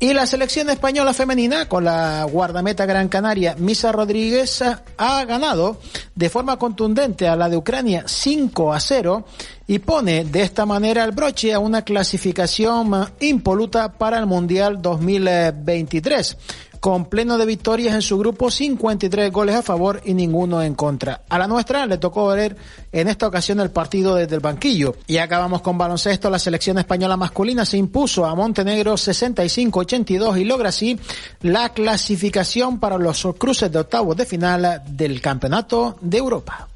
Y 0.00 0.12
la 0.14 0.26
selección 0.26 0.68
española 0.68 1.14
femenina, 1.14 1.68
con 1.68 1.84
la 1.84 2.24
guardameta 2.24 2.86
gran 2.86 3.06
canaria 3.06 3.54
Misa 3.56 3.92
Rodríguez, 3.92 4.60
ha 4.96 5.24
ganado 5.24 5.78
de 6.16 6.28
forma 6.28 6.58
contundente 6.58 7.28
a 7.28 7.36
la 7.36 7.48
de 7.48 7.56
Ucrania 7.56 8.02
5 8.04 8.72
a 8.72 8.80
0 8.80 9.24
y 9.68 9.78
pone 9.78 10.24
de 10.24 10.42
esta 10.42 10.66
manera 10.66 11.04
el 11.04 11.12
broche 11.12 11.54
a 11.54 11.60
una 11.60 11.82
clasificación 11.82 12.90
impoluta 13.20 13.92
para 13.92 14.18
el 14.18 14.26
Mundial 14.26 14.82
2023 14.82 16.36
con 16.82 17.04
pleno 17.04 17.38
de 17.38 17.46
victorias 17.46 17.94
en 17.94 18.02
su 18.02 18.18
grupo, 18.18 18.50
53 18.50 19.30
goles 19.30 19.54
a 19.54 19.62
favor 19.62 20.00
y 20.04 20.14
ninguno 20.14 20.60
en 20.64 20.74
contra. 20.74 21.22
A 21.28 21.38
la 21.38 21.46
nuestra 21.46 21.86
le 21.86 21.96
tocó 21.96 22.26
ver 22.26 22.56
en 22.90 23.06
esta 23.06 23.28
ocasión 23.28 23.60
el 23.60 23.70
partido 23.70 24.16
desde 24.16 24.34
el 24.34 24.40
banquillo. 24.40 24.96
Y 25.06 25.18
acabamos 25.18 25.62
con 25.62 25.78
baloncesto, 25.78 26.28
la 26.28 26.40
selección 26.40 26.78
española 26.78 27.16
masculina 27.16 27.64
se 27.64 27.76
impuso 27.76 28.24
a 28.24 28.34
Montenegro 28.34 28.94
65-82 28.94 30.40
y 30.40 30.44
logra 30.44 30.70
así 30.70 30.98
la 31.42 31.68
clasificación 31.68 32.80
para 32.80 32.98
los 32.98 33.28
cruces 33.38 33.70
de 33.70 33.78
octavos 33.78 34.16
de 34.16 34.26
final 34.26 34.82
del 34.88 35.20
Campeonato 35.20 35.98
de 36.00 36.18
Europa. 36.18 36.66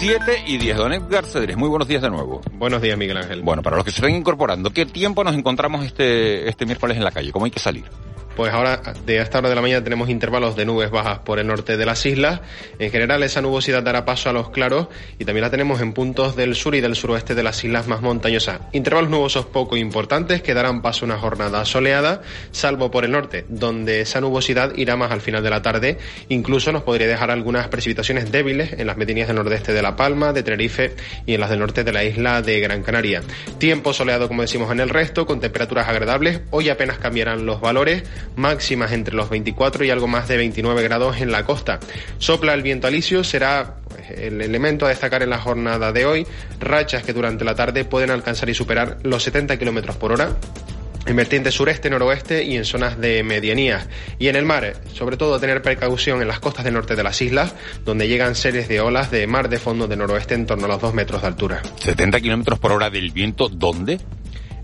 7 0.00 0.44
y 0.46 0.56
10. 0.56 0.78
Don 0.78 0.94
Edgar 0.94 1.26
Cedres, 1.26 1.58
muy 1.58 1.68
buenos 1.68 1.86
días 1.86 2.00
de 2.00 2.08
nuevo. 2.08 2.40
Buenos 2.52 2.80
días, 2.80 2.96
Miguel 2.96 3.18
Ángel. 3.18 3.42
Bueno, 3.42 3.62
para 3.62 3.76
los 3.76 3.84
que 3.84 3.90
se 3.90 3.98
están 3.98 4.14
incorporando, 4.14 4.70
¿qué 4.70 4.86
tiempo 4.86 5.22
nos 5.22 5.34
encontramos 5.34 5.84
este, 5.84 6.48
este 6.48 6.64
miércoles 6.64 6.96
en 6.96 7.04
la 7.04 7.10
calle? 7.10 7.30
¿Cómo 7.32 7.44
hay 7.44 7.50
que 7.50 7.60
salir? 7.60 7.84
Pues 8.40 8.54
ahora, 8.54 8.80
de 9.04 9.18
esta 9.18 9.36
hora 9.36 9.50
de 9.50 9.54
la 9.54 9.60
mañana, 9.60 9.84
tenemos 9.84 10.08
intervalos 10.08 10.56
de 10.56 10.64
nubes 10.64 10.90
bajas 10.90 11.18
por 11.18 11.38
el 11.38 11.46
norte 11.46 11.76
de 11.76 11.84
las 11.84 12.06
islas. 12.06 12.40
En 12.78 12.90
general, 12.90 13.22
esa 13.22 13.42
nubosidad 13.42 13.82
dará 13.82 14.06
paso 14.06 14.30
a 14.30 14.32
los 14.32 14.48
claros 14.48 14.86
y 15.18 15.26
también 15.26 15.42
la 15.42 15.50
tenemos 15.50 15.82
en 15.82 15.92
puntos 15.92 16.36
del 16.36 16.54
sur 16.54 16.74
y 16.74 16.80
del 16.80 16.96
suroeste 16.96 17.34
de 17.34 17.42
las 17.42 17.62
islas 17.62 17.86
más 17.86 18.00
montañosas. 18.00 18.62
Intervalos 18.72 19.10
nubosos 19.10 19.44
poco 19.44 19.76
importantes 19.76 20.40
que 20.40 20.54
darán 20.54 20.80
paso 20.80 21.04
a 21.04 21.08
una 21.08 21.18
jornada 21.18 21.66
soleada, 21.66 22.22
salvo 22.50 22.90
por 22.90 23.04
el 23.04 23.10
norte, 23.10 23.44
donde 23.50 24.00
esa 24.00 24.22
nubosidad 24.22 24.74
irá 24.74 24.96
más 24.96 25.12
al 25.12 25.20
final 25.20 25.42
de 25.42 25.50
la 25.50 25.60
tarde. 25.60 25.98
Incluso 26.30 26.72
nos 26.72 26.82
podría 26.82 27.08
dejar 27.08 27.30
algunas 27.30 27.68
precipitaciones 27.68 28.32
débiles 28.32 28.72
en 28.72 28.86
las 28.86 28.96
medianías 28.96 29.28
del 29.28 29.36
nordeste 29.36 29.74
de 29.74 29.82
La 29.82 29.96
Palma, 29.96 30.32
de 30.32 30.42
Tenerife 30.42 30.96
y 31.26 31.34
en 31.34 31.40
las 31.40 31.50
del 31.50 31.58
norte 31.58 31.84
de 31.84 31.92
la 31.92 32.04
isla 32.04 32.40
de 32.40 32.58
Gran 32.60 32.82
Canaria. 32.82 33.20
Tiempo 33.58 33.92
soleado, 33.92 34.28
como 34.28 34.40
decimos, 34.40 34.72
en 34.72 34.80
el 34.80 34.88
resto, 34.88 35.26
con 35.26 35.40
temperaturas 35.40 35.86
agradables. 35.90 36.40
Hoy 36.48 36.70
apenas 36.70 36.96
cambiarán 36.96 37.44
los 37.44 37.60
valores 37.60 38.02
máximas 38.36 38.92
entre 38.92 39.14
los 39.14 39.30
24 39.30 39.84
y 39.84 39.90
algo 39.90 40.06
más 40.06 40.28
de 40.28 40.36
29 40.36 40.82
grados 40.82 41.20
en 41.20 41.32
la 41.32 41.44
costa. 41.44 41.80
Sopla 42.18 42.54
el 42.54 42.62
viento 42.62 42.86
alisio, 42.86 43.24
será 43.24 43.76
pues, 43.88 44.10
el 44.10 44.40
elemento 44.40 44.86
a 44.86 44.88
destacar 44.88 45.22
en 45.22 45.30
la 45.30 45.38
jornada 45.38 45.92
de 45.92 46.06
hoy, 46.06 46.26
rachas 46.60 47.02
que 47.02 47.12
durante 47.12 47.44
la 47.44 47.54
tarde 47.54 47.84
pueden 47.84 48.10
alcanzar 48.10 48.48
y 48.48 48.54
superar 48.54 48.98
los 49.02 49.22
70 49.22 49.58
kilómetros 49.58 49.96
por 49.96 50.12
hora 50.12 50.36
en 51.06 51.16
vertiente 51.16 51.50
sureste, 51.50 51.88
noroeste 51.90 52.44
y 52.44 52.56
en 52.56 52.64
zonas 52.64 52.98
de 52.98 53.22
medianías. 53.22 53.88
Y 54.18 54.28
en 54.28 54.36
el 54.36 54.44
mar, 54.44 54.74
sobre 54.92 55.16
todo 55.16 55.40
tener 55.40 55.62
precaución 55.62 56.20
en 56.22 56.28
las 56.28 56.40
costas 56.40 56.64
del 56.64 56.74
norte 56.74 56.94
de 56.94 57.02
las 57.02 57.20
islas, 57.22 57.54
donde 57.84 58.08
llegan 58.08 58.34
series 58.34 58.68
de 58.68 58.80
olas 58.80 59.10
de 59.10 59.26
mar 59.26 59.48
de 59.48 59.58
fondo 59.58 59.86
de 59.88 59.96
noroeste 59.96 60.34
en 60.34 60.46
torno 60.46 60.66
a 60.66 60.68
los 60.68 60.80
2 60.80 60.94
metros 60.94 61.22
de 61.22 61.28
altura. 61.28 61.62
¿70 61.80 62.20
kilómetros 62.20 62.58
por 62.58 62.72
hora 62.72 62.90
del 62.90 63.10
viento 63.10 63.48
dónde? 63.48 63.98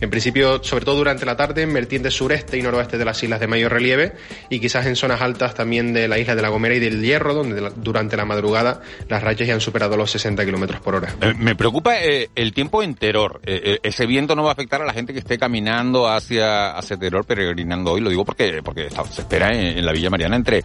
En 0.00 0.10
principio, 0.10 0.62
sobre 0.62 0.84
todo 0.84 0.96
durante 0.96 1.24
la 1.24 1.36
tarde, 1.36 1.62
en 1.62 1.72
vertientes 1.72 2.14
sureste 2.14 2.58
y 2.58 2.62
noroeste 2.62 2.98
de 2.98 3.04
las 3.04 3.22
islas 3.22 3.40
de 3.40 3.46
mayor 3.46 3.72
relieve 3.72 4.12
y 4.50 4.60
quizás 4.60 4.86
en 4.86 4.96
zonas 4.96 5.20
altas 5.20 5.54
también 5.54 5.92
de 5.92 6.08
la 6.08 6.18
isla 6.18 6.34
de 6.34 6.42
La 6.42 6.48
Gomera 6.48 6.74
y 6.74 6.80
del 6.80 7.02
Hierro, 7.02 7.34
donde 7.34 7.70
durante 7.76 8.16
la 8.16 8.24
madrugada 8.24 8.82
las 9.08 9.22
rachas 9.22 9.46
ya 9.46 9.54
han 9.54 9.60
superado 9.60 9.96
los 9.96 10.10
60 10.10 10.44
kilómetros 10.44 10.80
por 10.80 10.96
hora. 10.96 11.14
Eh, 11.20 11.34
me 11.36 11.54
preocupa 11.54 12.00
eh, 12.02 12.30
el 12.34 12.52
tiempo 12.52 12.82
en 12.82 12.94
Teror. 12.94 13.40
Eh, 13.44 13.78
ese 13.82 14.06
viento 14.06 14.34
no 14.34 14.42
va 14.42 14.50
a 14.50 14.52
afectar 14.52 14.82
a 14.82 14.86
la 14.86 14.92
gente 14.92 15.12
que 15.12 15.18
esté 15.20 15.38
caminando 15.38 16.08
hacia, 16.08 16.76
hacia 16.76 16.96
Teror, 16.96 17.24
peregrinando 17.24 17.92
hoy. 17.92 18.00
Lo 18.00 18.10
digo 18.10 18.24
porque, 18.24 18.60
porque 18.62 18.88
se 19.10 19.20
espera 19.22 19.52
en, 19.52 19.84
la 19.84 19.92
Villa 19.92 20.10
Mariana 20.10 20.36
entre, 20.36 20.62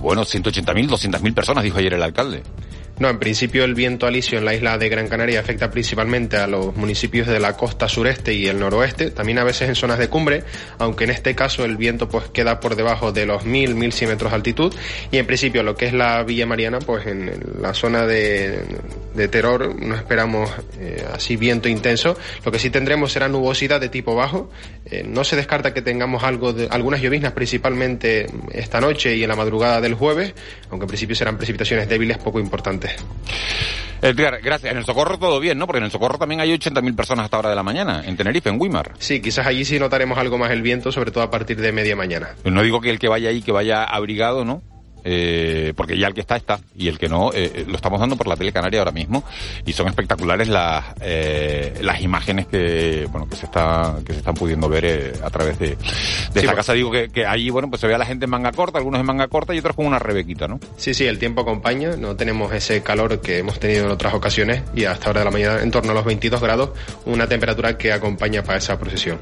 bueno, 0.00 0.22
180.000, 0.22 0.88
200.000 0.88 1.34
personas, 1.34 1.64
dijo 1.64 1.78
ayer 1.78 1.94
el 1.94 2.02
alcalde. 2.02 2.42
No, 2.98 3.08
en 3.08 3.18
principio 3.18 3.64
el 3.64 3.74
viento 3.74 4.06
alisio 4.06 4.38
en 4.38 4.44
la 4.44 4.54
isla 4.54 4.78
de 4.78 4.88
Gran 4.88 5.08
Canaria 5.08 5.40
afecta 5.40 5.70
principalmente 5.70 6.36
a 6.36 6.46
los 6.46 6.76
municipios 6.76 7.26
de 7.26 7.40
la 7.40 7.56
costa 7.56 7.88
sureste 7.88 8.34
y 8.34 8.46
el 8.46 8.60
noroeste, 8.60 9.10
también 9.10 9.38
a 9.38 9.44
veces 9.44 9.68
en 9.68 9.74
zonas 9.74 9.98
de 9.98 10.08
cumbre, 10.08 10.44
aunque 10.78 11.04
en 11.04 11.10
este 11.10 11.34
caso 11.34 11.64
el 11.64 11.76
viento 11.76 12.08
pues 12.08 12.28
queda 12.28 12.60
por 12.60 12.76
debajo 12.76 13.10
de 13.10 13.26
los 13.26 13.44
1000, 13.44 13.74
1100 13.74 14.10
metros 14.10 14.30
de 14.30 14.36
altitud. 14.36 14.74
Y 15.10 15.18
en 15.18 15.26
principio 15.26 15.62
lo 15.62 15.74
que 15.74 15.86
es 15.86 15.92
la 15.92 16.22
Villa 16.22 16.46
Mariana, 16.46 16.78
pues 16.78 17.06
en 17.06 17.32
la 17.60 17.74
zona 17.74 18.06
de, 18.06 18.60
de 19.14 19.28
terror 19.28 19.74
no 19.74 19.94
esperamos 19.94 20.50
eh, 20.78 21.04
así 21.12 21.36
viento 21.36 21.68
intenso, 21.68 22.16
lo 22.44 22.52
que 22.52 22.58
sí 22.58 22.70
tendremos 22.70 23.12
será 23.12 23.28
nubosidad 23.28 23.80
de 23.80 23.88
tipo 23.88 24.14
bajo, 24.14 24.50
eh, 24.86 25.02
no 25.06 25.24
se 25.24 25.36
descarta 25.36 25.74
que 25.74 25.82
tengamos 25.82 26.22
algo 26.24 26.52
de, 26.52 26.68
algunas 26.70 27.00
lloviznas 27.00 27.32
principalmente 27.32 28.26
esta 28.52 28.80
noche 28.80 29.16
y 29.16 29.22
en 29.22 29.28
la 29.28 29.36
madrugada 29.36 29.80
del 29.80 29.94
jueves, 29.94 30.34
aunque 30.70 30.84
en 30.84 30.88
principio 30.88 31.16
serán 31.16 31.36
precipitaciones 31.36 31.88
débiles 31.88 32.18
poco 32.18 32.40
importantes. 32.40 32.91
Edgar, 34.02 34.40
gracias. 34.42 34.72
En 34.72 34.78
el 34.78 34.84
Socorro 34.84 35.16
todo 35.16 35.38
bien, 35.38 35.56
¿no? 35.58 35.66
Porque 35.66 35.78
en 35.78 35.84
el 35.84 35.90
Socorro 35.92 36.18
también 36.18 36.40
hay 36.40 36.52
80.000 36.52 36.96
personas 36.96 37.24
hasta 37.24 37.38
hora 37.38 37.50
de 37.50 37.54
la 37.54 37.62
mañana, 37.62 38.02
en 38.04 38.16
Tenerife, 38.16 38.48
en 38.48 38.60
Wimar. 38.60 38.94
Sí, 38.98 39.22
quizás 39.22 39.46
allí 39.46 39.64
sí 39.64 39.78
notaremos 39.78 40.18
algo 40.18 40.38
más 40.38 40.50
el 40.50 40.60
viento, 40.60 40.90
sobre 40.90 41.12
todo 41.12 41.22
a 41.22 41.30
partir 41.30 41.60
de 41.60 41.70
media 41.70 41.94
mañana. 41.94 42.30
No 42.44 42.62
digo 42.62 42.80
que 42.80 42.90
el 42.90 42.98
que 42.98 43.08
vaya 43.08 43.28
ahí, 43.28 43.42
que 43.42 43.52
vaya 43.52 43.84
abrigado, 43.84 44.44
¿no? 44.44 44.62
Eh, 45.04 45.72
porque 45.76 45.98
ya 45.98 46.08
el 46.08 46.14
que 46.14 46.20
está 46.20 46.36
está. 46.36 46.60
Y 46.76 46.88
el 46.88 46.98
que 46.98 47.08
no 47.08 47.32
eh, 47.32 47.50
eh, 47.54 47.64
lo 47.66 47.76
estamos 47.76 48.00
dando 48.00 48.16
por 48.16 48.26
la 48.26 48.36
tele 48.36 48.52
canaria 48.52 48.80
ahora 48.80 48.92
mismo. 48.92 49.24
Y 49.66 49.72
son 49.72 49.88
espectaculares 49.88 50.48
las 50.48 50.84
eh, 51.00 51.78
las 51.80 52.00
imágenes 52.00 52.46
que 52.46 53.06
bueno 53.10 53.28
que 53.28 53.36
se 53.36 53.46
está 53.46 53.96
que 54.04 54.12
se 54.12 54.18
están 54.20 54.34
pudiendo 54.34 54.68
ver 54.68 54.84
eh, 54.84 55.12
a 55.22 55.30
través 55.30 55.58
de, 55.58 55.68
de 55.68 55.74
esta 55.74 56.40
pues. 56.42 56.54
casa. 56.54 56.72
Digo 56.72 56.90
que, 56.90 57.08
que 57.08 57.26
allí 57.26 57.50
bueno 57.50 57.68
pues 57.68 57.80
se 57.80 57.86
ve 57.86 57.94
a 57.94 57.98
la 57.98 58.06
gente 58.06 58.24
en 58.24 58.30
manga 58.30 58.52
corta 58.52 58.78
algunos 58.78 59.00
en 59.00 59.06
manga 59.06 59.28
corta 59.28 59.54
y 59.54 59.58
otros 59.58 59.76
con 59.76 59.86
una 59.86 59.98
rebequita 59.98 60.48
no 60.48 60.60
sí 60.76 60.94
sí 60.94 61.06
el 61.06 61.18
tiempo 61.18 61.42
acompaña. 61.42 61.96
No 61.96 62.16
tenemos 62.16 62.52
ese 62.52 62.82
calor 62.82 63.20
que 63.20 63.38
hemos 63.38 63.58
tenido 63.58 63.84
en 63.84 63.90
otras 63.90 64.14
ocasiones 64.14 64.62
y 64.74 64.84
hasta 64.84 65.06
ahora 65.06 65.20
de 65.20 65.24
la 65.26 65.30
mañana 65.30 65.62
en 65.62 65.70
torno 65.70 65.92
a 65.92 65.94
los 65.94 66.04
22 66.04 66.40
grados 66.40 66.70
una 67.06 67.26
temperatura 67.26 67.76
que 67.76 67.92
acompaña 67.92 68.42
para 68.42 68.58
esa 68.58 68.78
procesión 68.78 69.18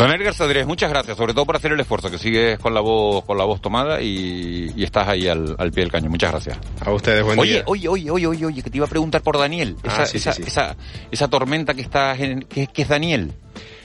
Don 0.00 0.10
Edgar 0.10 0.32
Sadrés, 0.32 0.66
muchas 0.66 0.88
gracias, 0.88 1.14
sobre 1.14 1.34
todo 1.34 1.44
por 1.44 1.56
hacer 1.56 1.72
el 1.72 1.80
esfuerzo, 1.80 2.10
que 2.10 2.16
sigues 2.16 2.58
con 2.58 2.72
la 2.72 2.80
voz, 2.80 3.22
con 3.22 3.36
la 3.36 3.44
voz 3.44 3.60
tomada 3.60 4.00
y, 4.00 4.72
estás 4.82 5.06
ahí 5.06 5.28
al, 5.28 5.56
pie 5.74 5.82
del 5.82 5.92
caño. 5.92 6.08
Muchas 6.08 6.30
gracias. 6.30 6.58
A 6.82 6.90
ustedes, 6.90 7.22
buen 7.22 7.38
oye, 7.38 7.52
día. 7.52 7.62
Oye, 7.66 7.86
oye, 7.86 8.10
oye, 8.10 8.26
oye, 8.26 8.46
oye, 8.46 8.62
que 8.62 8.70
te 8.70 8.78
iba 8.78 8.86
a 8.86 8.88
preguntar 8.88 9.20
por 9.20 9.36
Daniel. 9.36 9.76
Ah, 9.86 10.04
esa, 10.10 10.30
esa, 10.30 10.76
esa, 11.10 11.28
tormenta 11.28 11.74
que 11.74 11.82
está, 11.82 12.16
que, 12.16 12.66
que 12.68 12.80
es 12.80 12.88
Daniel. 12.88 13.34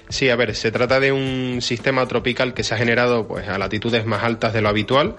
Sí, 0.07 0.29
a 0.29 0.38
ver, 0.38 0.55
se 0.55 0.72
trata 0.72 1.01
de 1.01 1.12
un 1.12 1.62
sistema 1.62 2.07
tropical 2.07 2.53
que 2.53 2.63
se 2.63 2.75
ha 2.75 2.77
generado 2.77 3.27
pues 3.27 3.50
a 3.50 3.57
latitudes 3.57 4.05
más 4.05 4.24
altas 4.24 4.53
de 4.53 4.62
lo 4.62 4.69
habitual. 4.69 5.17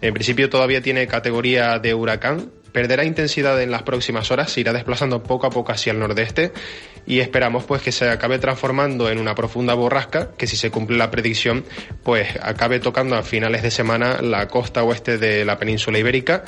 En 0.00 0.14
principio 0.14 0.48
todavía 0.48 0.80
tiene 0.80 1.06
categoría 1.08 1.78
de 1.78 1.92
huracán, 1.92 2.50
perderá 2.78 3.04
intensidad 3.04 3.60
en 3.60 3.72
las 3.72 3.82
próximas 3.82 4.30
horas, 4.30 4.52
se 4.52 4.60
irá 4.60 4.72
desplazando 4.72 5.20
poco 5.20 5.48
a 5.48 5.50
poco 5.50 5.72
hacia 5.72 5.90
el 5.90 5.98
nordeste 5.98 6.52
y 7.08 7.18
esperamos 7.18 7.64
pues 7.64 7.82
que 7.82 7.90
se 7.90 8.08
acabe 8.08 8.38
transformando 8.38 9.10
en 9.10 9.18
una 9.18 9.34
profunda 9.34 9.74
borrasca 9.74 10.30
que 10.38 10.46
si 10.46 10.56
se 10.56 10.70
cumple 10.70 10.96
la 10.96 11.10
predicción 11.10 11.64
pues 12.04 12.28
acabe 12.40 12.78
tocando 12.78 13.16
a 13.16 13.24
finales 13.24 13.64
de 13.64 13.72
semana 13.72 14.22
la 14.22 14.46
costa 14.46 14.84
oeste 14.84 15.18
de 15.18 15.44
la 15.44 15.58
península 15.58 15.98
ibérica 15.98 16.44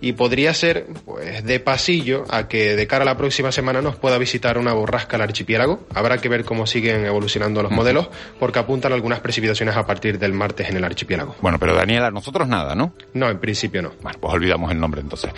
y 0.00 0.12
podría 0.12 0.54
ser 0.54 0.86
pues 1.04 1.44
de 1.44 1.60
pasillo 1.60 2.24
a 2.30 2.48
que 2.48 2.76
de 2.76 2.86
cara 2.86 3.02
a 3.02 3.06
la 3.06 3.16
próxima 3.16 3.52
semana 3.52 3.82
nos 3.82 3.96
pueda 3.96 4.18
visitar 4.18 4.58
una 4.58 4.72
borrasca 4.72 5.16
al 5.16 5.22
archipiélago. 5.22 5.86
Habrá 5.94 6.18
que 6.18 6.28
ver 6.28 6.44
cómo 6.44 6.66
siguen 6.66 7.04
evolucionando 7.04 7.62
los 7.62 7.72
modelos 7.72 8.08
porque 8.38 8.58
apuntan 8.58 8.92
algunas 8.92 9.20
precipitaciones 9.20 9.76
a 9.76 9.86
partir 9.86 10.18
del 10.18 10.32
martes 10.32 10.68
en 10.68 10.76
el 10.76 10.84
archipiélago. 10.84 11.36
Bueno, 11.40 11.58
pero 11.58 11.74
Daniela, 11.74 12.10
nosotros 12.10 12.48
nada, 12.48 12.74
¿no? 12.74 12.94
No, 13.14 13.28
en 13.28 13.38
principio 13.38 13.82
no. 13.82 13.92
Bueno, 14.02 14.18
pues 14.20 14.32
olvidamos 14.32 14.70
el 14.70 14.80
nombre 14.80 15.00
entonces. 15.00 15.30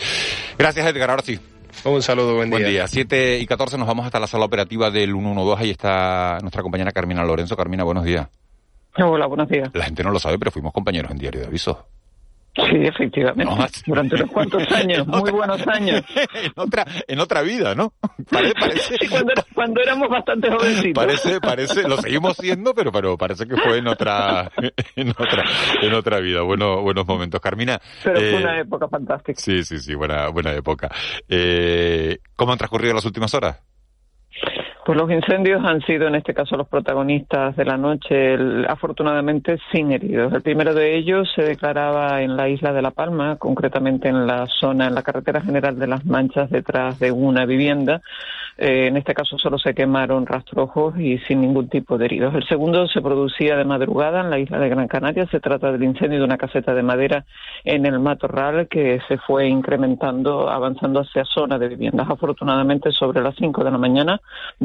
Gracias, 0.59 0.87
Edgar. 0.87 1.11
Ahora 1.11 1.23
sí. 1.23 1.39
Un 1.85 2.03
saludo, 2.03 2.37
buen 2.37 2.51
día. 2.51 2.59
Buen 2.59 2.71
día. 2.71 2.87
7 2.87 3.39
y 3.39 3.47
14 3.47 3.79
nos 3.79 3.89
vamos 3.89 4.07
hasta 4.07 4.21
la 4.21 4.27
sala 4.27 4.45
operativa 4.45 4.91
del 4.91 5.13
112. 5.13 5.63
Ahí 5.63 5.71
está 5.71 6.39
nuestra 6.41 6.63
compañera 6.63 6.93
Carmina 6.93 7.25
Lorenzo. 7.25 7.57
Carmina, 7.57 7.83
buenos 7.83 8.05
días. 8.05 8.29
Hola, 8.99 9.27
buenos 9.27 9.49
días. 9.49 9.71
La 9.73 9.85
gente 9.85 10.05
no 10.05 10.11
lo 10.11 10.19
sabe, 10.19 10.39
pero 10.39 10.51
fuimos 10.51 10.73
compañeros 10.73 11.11
en 11.11 11.19
Diario 11.19 11.41
de 11.41 11.47
Avisos. 11.47 11.79
Sí, 12.55 12.63
efectivamente. 12.83 13.45
No, 13.55 13.67
Durante 13.87 14.15
unos 14.17 14.31
cuantos 14.31 14.63
años, 14.73 15.07
muy 15.07 15.31
buenos 15.31 15.67
años. 15.67 16.03
en 16.35 16.53
otra, 16.57 16.85
en 17.09 17.19
otra 17.21 17.41
vida, 17.43 17.75
¿no? 17.75 17.95
Parece, 18.31 18.55
parece, 18.55 18.97
Sí, 19.01 19.09
cuando, 19.09 19.33
era- 19.33 19.45
cuando 19.55 19.81
éramos 19.81 20.09
bastante 20.11 20.51
jovencitos. 20.51 21.03
parece, 21.05 21.41
parece, 21.41 21.89
lo 21.89 21.97
seguimos 21.97 22.37
siendo, 22.37 22.75
pero, 22.75 22.93
pero 22.93 23.17
parece 23.17 23.47
que 23.47 23.57
fue 23.57 23.79
en 23.79 23.89
otra, 23.89 24.51
en 24.97 25.09
otra, 25.11 25.45
en 25.81 25.95
otra 25.95 26.21
vida. 26.21 26.43
Bueno, 26.43 26.83
buenos 26.83 27.07
momentos. 27.07 27.41
Carmina. 27.41 27.81
Pero 28.05 28.17
fue 28.21 28.31
eh, 28.33 28.37
una 28.37 28.61
época 28.61 28.89
fantástica. 28.89 29.41
Sí, 29.41 29.65
sí, 29.65 29.79
sí, 29.79 29.95
buena, 29.95 30.29
buena 30.29 30.53
época. 30.53 30.91
Eh, 31.29 32.19
¿Cómo 32.37 32.53
han 32.53 32.59
transcurrido 32.59 32.93
las 32.95 33.05
últimas 33.07 33.33
horas? 33.35 33.61
Pues 34.85 34.99
los 34.99 35.09
incendios 35.13 35.65
han 35.65 35.81
sido 35.83 36.09
en 36.09 36.17
este 36.17 36.35
caso 36.35 36.57
los 36.57 36.67
protagonistas 36.67 37.55
de 37.55 37.65
la 37.65 37.77
noche, 37.77 38.37
afortunadamente 38.67 39.59
sin 39.71 39.93
heridos. 39.93 40.33
El 40.33 40.43
primero 40.43 40.75
de 40.75 40.97
ellos 40.97 41.31
se 41.37 41.43
declaraba 41.43 42.21
en 42.21 42.37
la 42.37 42.49
isla 42.49 42.73
de 42.73 42.83
La 42.83 42.91
Palma, 42.91 43.37
concretamente 43.37 44.09
en 44.09 44.27
la 44.27 44.47
zona, 44.49 44.89
en 44.89 44.97
la 44.97 45.05
carretera 45.05 45.41
general 45.41 45.79
de 45.79 45.87
las 45.87 46.05
Manchas, 46.05 46.51
detrás 46.51 46.99
de 46.99 47.13
una 47.13 47.47
vivienda. 47.47 48.03
Eh, 48.59 48.89
en 48.89 48.97
este 48.97 49.15
caso 49.15 49.39
solo 49.39 49.57
se 49.59 49.73
quemaron 49.73 50.27
rastrojos 50.27 50.99
y 50.99 51.19
sin 51.19 51.41
ningún 51.41 51.69
tipo 51.69 51.97
de 51.97 52.05
heridos. 52.05 52.35
El 52.35 52.47
segundo 52.47 52.87
se 52.87 53.01
producía 53.01 53.57
de 53.57 53.65
madrugada 53.65 54.21
en 54.21 54.31
la 54.31 54.39
isla 54.39 54.59
de 54.59 54.69
Gran 54.69 54.89
Canaria. 54.89 55.27
Se 55.27 55.41
trata 55.41 55.73
del 55.73 55.85
incendio 55.85 56.19
de 56.19 56.25
una 56.25 56.37
caseta 56.37 56.75
de 56.75 56.83
madera 56.83 57.25
en 57.65 57.87
el 57.87 57.99
matorral 57.99 58.69
que 58.69 59.01
se 59.09 59.17
fue 59.19 59.47
incrementando, 59.47 60.51
avanzando 60.51 61.01
hacia 61.01 61.25
zona 61.25 61.59
de 61.59 61.69
viviendas. 61.69 62.11
Afortunadamente, 62.11 62.93
sobre 62.93 63.23
las 63.23 63.35
5 63.37 63.65
de 63.65 63.71
la 63.71 63.79
mañana, 63.79 64.21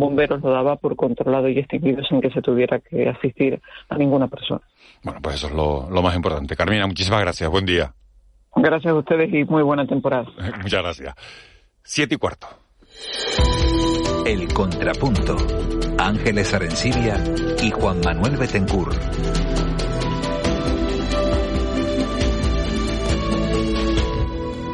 bomberos 0.08 0.42
lo 0.42 0.52
daba 0.52 0.78
por 0.78 0.96
controlado 0.96 1.50
y 1.50 1.60
extinguido 1.60 2.02
sin 2.04 2.22
que 2.22 2.30
se 2.32 2.42
tuviera 2.42 2.80
que 2.80 3.10
asistir 3.10 3.62
a 3.90 3.98
ninguna 3.98 4.28
persona. 4.28 4.62
Bueno, 5.04 5.20
pues 5.22 5.36
eso 5.36 5.48
es 5.48 5.54
lo, 5.54 5.90
lo 5.90 6.02
más 6.02 6.16
importante. 6.16 6.56
Carmina, 6.56 6.88
muchísimas 6.88 7.20
gracias. 7.20 7.50
Buen 7.50 7.66
día. 7.66 7.94
Gracias 8.56 8.92
a 8.92 8.96
ustedes 8.96 9.32
y 9.34 9.44
muy 9.44 9.64
buena 9.64 9.86
temporada. 9.86 10.26
Muchas 10.64 10.82
gracias. 10.82 11.14
Siete 11.84 12.16
y 12.16 12.18
cuarto. 12.18 12.48
El 14.26 14.52
Contrapunto. 14.54 15.36
Ángeles 16.00 16.54
Arencibia 16.54 17.16
y 17.62 17.70
Juan 17.72 18.00
Manuel 18.04 18.38
Betencur. 18.38 18.90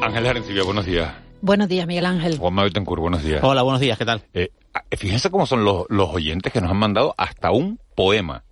Ángel 0.01 0.27
Arencibia, 0.27 0.63
buenos 0.63 0.85
días. 0.85 1.11
Buenos 1.41 1.67
días, 1.67 1.87
Miguel 1.87 2.05
Ángel. 2.05 2.37
Juan 2.37 2.53
Manuel 2.53 2.69
Betancourt, 2.71 3.01
buenos 3.01 3.23
días. 3.23 3.43
Hola, 3.43 3.63
buenos 3.63 3.81
días, 3.81 3.97
¿qué 3.97 4.05
tal? 4.05 4.21
Eh, 4.33 4.49
fíjense 4.97 5.29
cómo 5.29 5.45
son 5.45 5.63
los, 5.65 5.85
los 5.89 6.09
oyentes 6.09 6.51
que 6.53 6.61
nos 6.61 6.71
han 6.71 6.77
mandado 6.77 7.13
hasta 7.17 7.51
un 7.51 7.79
poema. 7.95 8.43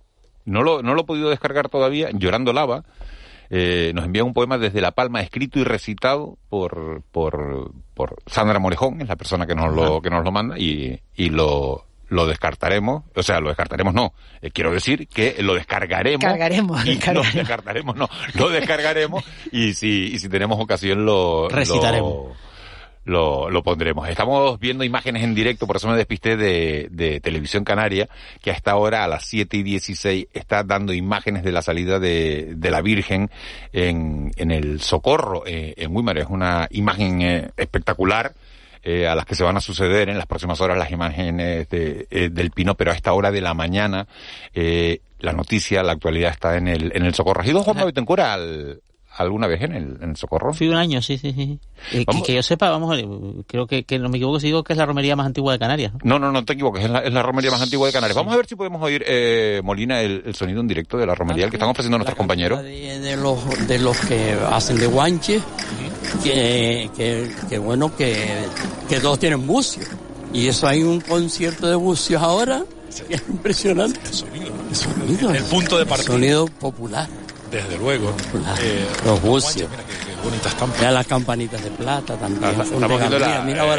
No 0.44 0.62
lo, 0.62 0.82
no 0.82 0.94
lo 0.94 1.02
he 1.02 1.04
podido 1.04 1.30
descargar 1.30 1.68
todavía. 1.68 2.08
Llorando 2.12 2.52
Lava 2.52 2.84
eh, 3.50 3.92
nos 3.94 4.04
envía 4.04 4.24
un 4.24 4.32
poema 4.34 4.58
desde 4.58 4.80
La 4.80 4.92
Palma, 4.92 5.20
escrito 5.20 5.58
y 5.58 5.64
recitado 5.64 6.38
por, 6.48 7.02
por, 7.12 7.72
por 7.94 8.16
Sandra 8.26 8.58
Morejón, 8.58 9.00
es 9.02 9.08
la 9.08 9.16
persona 9.16 9.46
que 9.46 9.54
nos 9.54 9.74
lo, 9.74 10.00
que 10.00 10.10
nos 10.10 10.24
lo 10.24 10.32
manda, 10.32 10.58
y, 10.58 11.00
y 11.14 11.28
lo, 11.28 11.84
lo 12.08 12.26
descartaremos. 12.26 13.04
O 13.14 13.22
sea, 13.22 13.40
lo 13.40 13.48
descartaremos 13.48 13.92
no. 13.94 14.14
Eh, 14.40 14.50
quiero 14.50 14.72
decir 14.72 15.06
que 15.06 15.36
lo 15.42 15.54
descargaremos. 15.54 16.24
Cargaremos, 16.24 16.84
Y 16.86 16.94
descargaremos. 16.94 17.34
No, 17.34 17.38
descartaremos 17.40 17.96
no. 17.96 18.08
Lo 18.34 18.48
descargaremos 18.48 19.24
y 19.52 19.74
si, 19.74 20.12
y 20.14 20.18
si 20.18 20.28
tenemos 20.28 20.58
ocasión 20.58 21.04
lo... 21.04 21.48
Recitaremos. 21.48 22.10
lo- 22.10 22.51
lo, 23.04 23.50
lo 23.50 23.62
pondremos. 23.62 24.08
Estamos 24.08 24.58
viendo 24.60 24.84
imágenes 24.84 25.22
en 25.24 25.34
directo, 25.34 25.66
por 25.66 25.76
eso 25.76 25.88
me 25.88 25.96
despisté 25.96 26.36
de, 26.36 26.88
de 26.90 27.20
Televisión 27.20 27.64
Canaria, 27.64 28.08
que 28.40 28.50
a 28.50 28.54
esta 28.54 28.76
hora, 28.76 29.04
a 29.04 29.08
las 29.08 29.24
7 29.26 29.56
y 29.56 29.62
16, 29.62 30.26
está 30.32 30.62
dando 30.64 30.92
imágenes 30.92 31.42
de 31.42 31.52
la 31.52 31.62
salida 31.62 31.98
de, 31.98 32.54
de 32.56 32.70
la 32.70 32.80
Virgen 32.82 33.30
en, 33.72 34.30
en 34.36 34.50
el 34.50 34.80
Socorro, 34.80 35.44
eh, 35.46 35.74
en 35.76 35.94
Guimar. 35.94 36.18
Es 36.18 36.26
una 36.28 36.68
imagen 36.70 37.22
eh, 37.22 37.50
espectacular. 37.56 38.34
eh, 38.84 39.06
a 39.06 39.14
las 39.14 39.26
que 39.26 39.36
se 39.36 39.44
van 39.44 39.56
a 39.56 39.60
suceder 39.60 40.08
en 40.08 40.16
las 40.18 40.26
próximas 40.26 40.60
horas 40.60 40.76
las 40.76 40.90
imágenes 40.90 41.68
de, 41.68 42.06
eh, 42.10 42.30
del 42.30 42.50
Pino, 42.50 42.74
pero 42.74 42.90
a 42.90 42.94
esta 42.94 43.12
hora 43.12 43.30
de 43.30 43.40
la 43.40 43.54
mañana 43.54 44.08
eh, 44.54 45.00
la 45.20 45.32
noticia, 45.32 45.84
la 45.84 45.92
actualidad 45.92 46.32
está 46.32 46.56
en 46.56 46.66
el, 46.66 46.90
en 46.94 47.04
el 47.04 47.14
Socorro. 47.14 47.42
¿Has 47.42 47.48
ido 47.48 47.62
Juan 47.62 47.76
Betancourt, 47.86 48.22
al 48.22 48.82
alguna 49.16 49.46
vez 49.46 49.62
en 49.62 49.74
el, 49.74 49.98
en 50.00 50.10
el 50.10 50.16
Socorro? 50.16 50.52
Fui 50.54 50.68
un 50.68 50.74
año, 50.76 51.02
sí, 51.02 51.18
sí, 51.18 51.32
sí. 51.32 51.58
Eh, 51.92 52.04
que, 52.24 52.34
yo 52.34 52.42
sepa, 52.42 52.70
vamos 52.70 52.90
a 52.92 52.96
ver, 52.96 53.06
creo 53.46 53.66
que, 53.66 53.84
que 53.84 53.98
no 53.98 54.08
me 54.08 54.16
equivoco 54.16 54.40
si 54.40 54.46
digo 54.46 54.62
que 54.64 54.72
es 54.72 54.78
la 54.78 54.86
romería 54.86 55.16
más 55.16 55.26
antigua 55.26 55.52
de 55.52 55.58
Canarias. 55.58 55.92
¿no? 55.92 56.00
No, 56.04 56.18
no, 56.18 56.32
no 56.32 56.44
te 56.44 56.54
equivoques, 56.54 56.84
es 56.84 56.90
la, 56.90 57.00
es 57.00 57.12
la 57.12 57.22
romería 57.22 57.50
más 57.50 57.60
antigua 57.62 57.86
de 57.86 57.92
Canarias. 57.92 58.16
Vamos 58.16 58.32
a 58.32 58.36
ver 58.36 58.46
si 58.46 58.54
podemos 58.56 58.80
oír, 58.82 59.04
eh, 59.06 59.60
Molina, 59.64 60.00
el, 60.00 60.22
el 60.26 60.34
sonido 60.34 60.60
en 60.60 60.68
directo 60.68 60.96
de 60.96 61.06
la 61.06 61.14
romería, 61.14 61.44
el 61.44 61.50
que 61.50 61.56
están 61.56 61.68
ofreciendo 61.70 61.98
nuestros 61.98 62.16
compañeros. 62.16 62.62
de, 62.62 62.98
de 63.00 63.16
los 63.16 63.66
de 63.68 63.78
los 63.78 63.98
que 64.00 64.32
hacen 64.50 64.78
de 64.78 64.86
guanche 64.86 65.40
que, 66.22 66.90
que, 66.96 67.30
que 67.48 67.58
bueno 67.58 67.94
que, 67.96 68.44
que 68.88 69.00
todos 69.00 69.18
tienen 69.18 69.46
bucios 69.46 69.86
y 70.32 70.46
eso 70.48 70.66
hay 70.66 70.82
un 70.82 71.00
concierto 71.00 71.66
de 71.68 71.74
bucios 71.74 72.22
ahora 72.22 72.62
que 73.08 73.14
es 73.14 73.22
impresionante 73.28 74.00
sonido, 74.12 75.32
El 75.32 75.42
punto 75.44 75.78
de 75.78 75.86
partida. 75.86 76.12
sonido 76.12 76.46
popular 76.46 77.08
Desde 77.52 77.78
luego. 77.78 78.14
Eh, 78.60 78.86
los 79.04 79.20
bucios 79.20 79.70
Mira 79.70 79.82
qué, 79.84 79.92
qué 79.92 80.22
bonita 80.24 80.48
estampa. 80.48 80.76
Mira 80.78 80.90
las 80.90 81.06
campanitas 81.06 81.62
de 81.62 81.70
plata 81.70 82.16
también 82.16 82.42
Ah, 82.44 82.62
Estamos 82.62 82.98
viendo 82.98 83.18
la, 83.18 83.26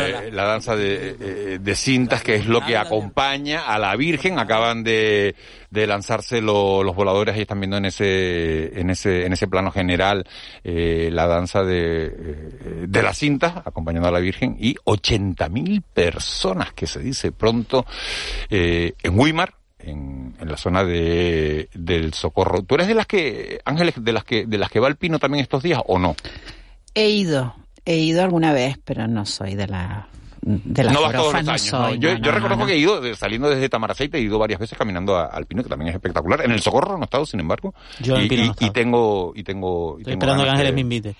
eh, 0.08 0.12
la- 0.12 0.22
la 0.32 0.44
danza 0.44 0.76
de, 0.76 1.18
eh, 1.20 1.58
de 1.60 1.76
cintas, 1.76 2.22
que 2.24 2.36
es 2.36 2.46
lo 2.46 2.64
que 2.66 2.78
acompaña 2.78 3.62
a 3.62 3.80
la 3.80 3.96
Virgen. 3.96 4.38
Acaban 4.38 4.84
de, 4.84 5.36
de 5.72 5.88
lanzarse 5.88 6.40
lo- 6.42 6.84
los 6.84 6.96
voladores, 6.96 7.34
ahí 7.36 7.42
están 7.42 7.60
viendo 7.60 7.78
en 7.78 7.86
ese, 7.86 8.80
en 8.80 8.92
ese, 8.92 9.26
en 9.26 9.34
ese 9.34 9.48
plano 9.48 9.72
general 9.72 10.24
eh, 10.64 11.10
la 11.12 11.26
danza 11.26 11.64
de, 11.64 12.12
de 12.88 13.04
las 13.04 13.18
cintas, 13.18 13.54
acompañando 13.66 14.08
a 14.08 14.12
la 14.12 14.20
Virgen, 14.20 14.56
y 14.60 14.76
80.000 14.86 15.82
personas, 15.94 16.74
que 16.74 16.86
se 16.86 17.00
dice 17.00 17.32
pronto, 17.32 17.86
eh, 18.52 18.94
en 19.02 19.20
Weimar, 19.20 19.56
en, 19.84 20.36
en 20.40 20.50
la 20.50 20.58
zona 20.58 20.84
de, 20.84 21.70
del 21.74 22.14
Socorro. 22.14 22.64
¿Tú 22.64 22.76
eres 22.76 22.88
de 22.88 22.96
las 22.96 23.06
que, 23.06 23.60
Ángeles, 23.66 23.96
de 23.98 24.14
las 24.14 24.24
que, 24.24 24.46
de 24.46 24.58
las 24.58 24.70
que 24.70 24.80
va 24.80 24.88
al 24.88 24.96
Pino 24.96 25.20
también 25.20 25.42
estos 25.44 25.62
días 25.64 25.82
o 25.86 26.00
no? 26.00 26.16
He 26.96 27.10
ido, 27.10 27.56
he 27.86 27.98
ido 27.98 28.24
alguna 28.24 28.54
vez, 28.54 28.78
pero 28.84 29.08
no 29.08 29.26
soy 29.26 29.56
de 29.56 29.68
la 29.68 30.08
de 30.46 30.84
las 30.84 30.94
no 30.94 31.02
vas 31.04 31.14
todos 31.14 31.34
los 31.34 31.44
no 31.46 31.52
años, 31.52 31.62
soy, 31.62 31.80
¿no? 31.98 32.02
Yo, 32.02 32.12
no, 32.12 32.18
yo 32.20 32.32
no, 32.32 32.38
reconozco 32.38 32.64
no. 32.64 32.68
que 32.68 32.74
he 32.74 32.78
ido, 32.78 33.16
saliendo 33.16 33.50
desde 33.50 33.70
Tamaraceite, 33.70 34.18
he 34.18 34.22
ido 34.22 34.38
varias 34.38 34.60
veces 34.60 34.78
caminando 34.78 35.16
a- 35.16 35.28
al 35.28 35.46
Pino, 35.46 35.64
que 35.64 35.70
también 35.70 35.88
es 35.90 35.96
espectacular. 35.96 36.42
En 36.44 36.52
el 36.52 36.60
Socorro 36.60 36.98
no 36.98 37.04
he 37.04 37.06
estado, 37.06 37.26
sin 37.26 37.40
embargo. 37.40 37.74
Yo 38.02 38.16
en 38.16 38.20
y, 38.20 38.24
el 38.24 38.30
Pino 38.30 38.56
y- 38.60 38.70
tengo, 38.72 39.32
y 39.36 39.44
tengo, 39.44 39.96
y 39.98 40.02
Estoy 40.02 40.12
tengo 40.12 40.20
esperando 40.26 40.44
que 40.44 40.50
Ángeles 40.50 40.72
de- 40.72 40.76
me 40.76 40.82
invite. 40.82 41.16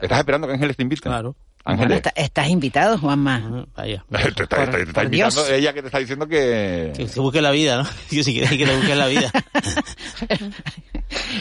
¿Estás 0.00 0.18
esperando 0.20 0.46
que 0.46 0.52
Ángeles 0.54 0.76
te 0.76 0.82
invite? 0.84 1.02
Claro. 1.02 1.34
Bueno, 1.64 1.94
está- 1.94 2.12
estás 2.16 2.48
invitado, 2.48 2.96
Juanma. 2.98 3.66
Vaya. 3.76 4.04
te 4.10 4.16
está, 4.28 4.32
te 4.34 4.42
está- 4.42 4.70
te 4.70 4.82
está 4.82 4.92
por 4.94 5.04
invitando 5.04 5.44
Dios. 5.44 5.50
ella 5.50 5.72
que 5.74 5.80
te 5.82 5.86
está 5.88 5.98
diciendo 5.98 6.26
que... 6.26 6.92
Que 6.96 7.06
se 7.08 7.20
busque 7.20 7.42
la 7.42 7.50
vida, 7.50 7.82
¿no? 7.82 7.88
Yo 8.10 8.22
si 8.24 8.32
quieres 8.32 8.50
que 8.50 8.64
le 8.66 8.76
busque 8.76 8.94
la 8.94 9.06
vida. 9.06 9.30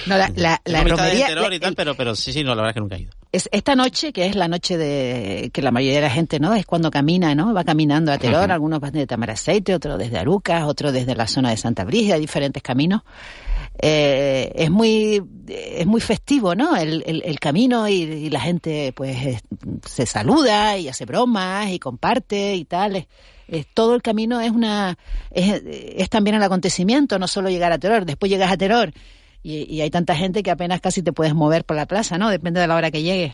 No, 0.06 0.18
la, 0.18 0.32
la, 0.36 0.62
la 0.66 0.84
romería, 0.84 1.28
de 1.28 1.34
terror 1.36 1.54
y 1.54 1.60
tal, 1.60 1.76
pero, 1.76 1.96
pero 1.96 2.16
sí, 2.16 2.32
sí, 2.34 2.44
no, 2.44 2.50
la 2.56 2.62
verdad 2.64 2.70
es 2.70 2.74
que 2.76 2.80
nunca 2.80 2.96
he 2.96 3.02
ido. 3.02 3.12
es 3.32 3.50
esta 3.52 3.76
noche, 3.76 4.14
que 4.14 4.26
es 4.26 4.36
la 4.36 4.48
noche 4.48 4.78
de 4.78 5.50
que 5.54 5.62
la 5.62 5.72
mayoría 5.72 5.98
de 5.98 6.02
la 6.04 6.10
gente, 6.10 6.40
¿no? 6.40 6.54
Es 6.56 6.66
cuando 6.66 6.90
camina, 6.92 7.36
¿no? 7.36 7.54
Va 7.54 7.64
caminando 7.64 8.12
a 8.12 8.18
Teror, 8.18 8.52
algunos 8.52 8.80
van 8.80 8.92
desde 8.94 9.08
Tamaraceite, 9.08 9.74
otros 9.76 9.98
desde 10.00 10.18
Arucas, 10.18 10.64
otros 10.64 10.94
desde 10.94 11.16
la 11.16 11.28
zona 11.28 11.50
de 11.50 11.58
Santa 11.58 11.84
Brígida, 11.84 12.18
diferentes 12.18 12.64
caminos. 12.64 13.02
Eh, 13.80 14.52
es 14.56 14.72
muy 14.72 15.22
es 15.48 15.86
muy 15.86 16.02
festivo, 16.02 16.56
¿no? 16.56 16.76
El, 16.76 17.04
el, 17.06 17.22
el 17.24 17.40
camino 17.40 17.88
y, 17.88 17.94
y 18.04 18.30
la 18.32 18.40
gente 18.40 18.92
pues 18.96 19.26
es- 19.26 19.42
se 19.86 20.06
saluda 20.06 20.78
y 20.78 20.88
hace 20.88 21.06
bromas 21.06 21.70
y 21.70 21.78
comparte 21.80 22.56
y 22.56 22.66
tal. 22.66 22.96
Es- 22.96 23.08
es- 23.48 23.68
todo 23.74 23.94
el 23.96 24.02
camino 24.02 24.42
es 24.42 24.52
una 24.52 24.98
es, 25.32 25.62
es 25.64 26.10
también 26.10 26.36
el 26.36 26.44
acontecimiento, 26.44 27.20
no 27.20 27.28
solo 27.28 27.50
llegar 27.50 27.72
a 27.72 27.78
Teror, 27.78 28.06
después 28.06 28.32
llegas 28.32 28.52
a 28.52 28.58
Teror 28.58 28.92
y, 29.44 29.74
y 29.74 29.82
hay 29.82 29.90
tanta 29.90 30.16
gente 30.16 30.44
que 30.44 30.52
apenas 30.52 30.82
casi 30.82 31.02
te 31.02 31.14
puedes 31.14 31.34
mover 31.34 31.64
por 31.64 31.76
la 31.76 31.86
plaza, 31.86 32.18
¿no? 32.18 32.30
Depende 32.30 32.60
de 32.60 32.68
la 32.68 32.76
hora 32.76 32.92
que 32.92 33.04
llegues. 33.04 33.34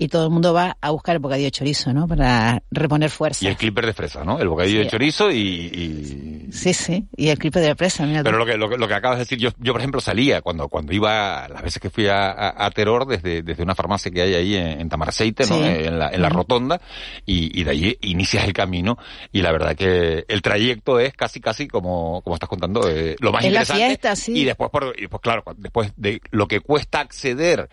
Y 0.00 0.08
todo 0.08 0.24
el 0.24 0.30
mundo 0.30 0.54
va 0.54 0.76
a 0.80 0.90
buscar 0.90 1.16
el 1.16 1.18
bocadillo 1.18 1.46
de 1.46 1.50
chorizo, 1.50 1.92
¿no? 1.92 2.06
Para 2.06 2.62
reponer 2.70 3.10
fuerza. 3.10 3.44
Y 3.44 3.48
el 3.48 3.56
clipper 3.56 3.84
de 3.84 3.92
fresa, 3.92 4.22
¿no? 4.24 4.38
El 4.38 4.48
bocadillo 4.48 4.78
Sí. 4.78 4.84
de 4.84 4.90
chorizo 4.90 5.30
y, 5.30 5.36
y- 5.38 6.52
Sí, 6.52 6.72
sí, 6.72 7.04
y 7.16 7.28
el 7.28 7.38
clipe 7.38 7.60
de 7.60 7.74
presa, 7.76 8.06
mira. 8.06 8.22
Pero 8.22 8.38
lo 8.38 8.46
que, 8.46 8.56
lo, 8.56 8.68
que- 8.70 8.78
lo 8.78 8.88
que 8.88 8.94
acabas 8.94 9.18
de 9.18 9.24
decir, 9.24 9.38
yo, 9.38 9.50
yo 9.58 9.72
por 9.72 9.80
ejemplo 9.80 10.00
salía 10.00 10.40
cuando, 10.40 10.68
cuando 10.68 10.92
iba, 10.94 11.46
las 11.48 11.62
veces 11.62 11.82
que 11.82 11.90
fui 11.90 12.06
a, 12.06 12.30
a, 12.30 12.64
a 12.66 12.70
Teror 12.70 13.06
desde, 13.06 13.42
desde 13.42 13.62
una 13.62 13.74
farmacia 13.74 14.10
que 14.10 14.22
hay 14.22 14.34
ahí 14.34 14.54
en, 14.54 14.80
en 14.80 14.88
Tamaraceite, 14.88 15.44
¿no? 15.46 15.56
Sí. 15.58 15.64
Eh, 15.64 15.86
en 15.88 15.98
la, 15.98 16.08
en 16.10 16.22
la 16.22 16.28
rotonda, 16.28 16.80
y, 17.26 17.60
y 17.60 17.64
de 17.64 17.70
ahí 17.70 17.98
inicias 18.02 18.44
el 18.44 18.52
camino, 18.52 18.96
y 19.32 19.42
la 19.42 19.50
verdad 19.52 19.74
que 19.76 20.24
el 20.28 20.40
trayecto 20.42 21.00
es 21.00 21.12
casi, 21.12 21.40
casi 21.40 21.66
como, 21.68 22.22
como 22.22 22.34
estás 22.36 22.48
contando, 22.48 22.88
eh, 22.88 23.16
lo 23.18 23.32
más 23.32 23.44
Es 23.44 23.52
la 23.52 23.60
interesante. 23.62 23.86
fiesta, 23.86 24.16
sí. 24.16 24.32
Y 24.38 24.44
después, 24.44 24.70
por, 24.70 24.94
y 24.96 25.02
después, 25.02 25.20
claro, 25.20 25.42
después 25.56 25.92
de 25.96 26.20
lo 26.30 26.46
que 26.46 26.60
cuesta 26.60 27.00
acceder 27.00 27.68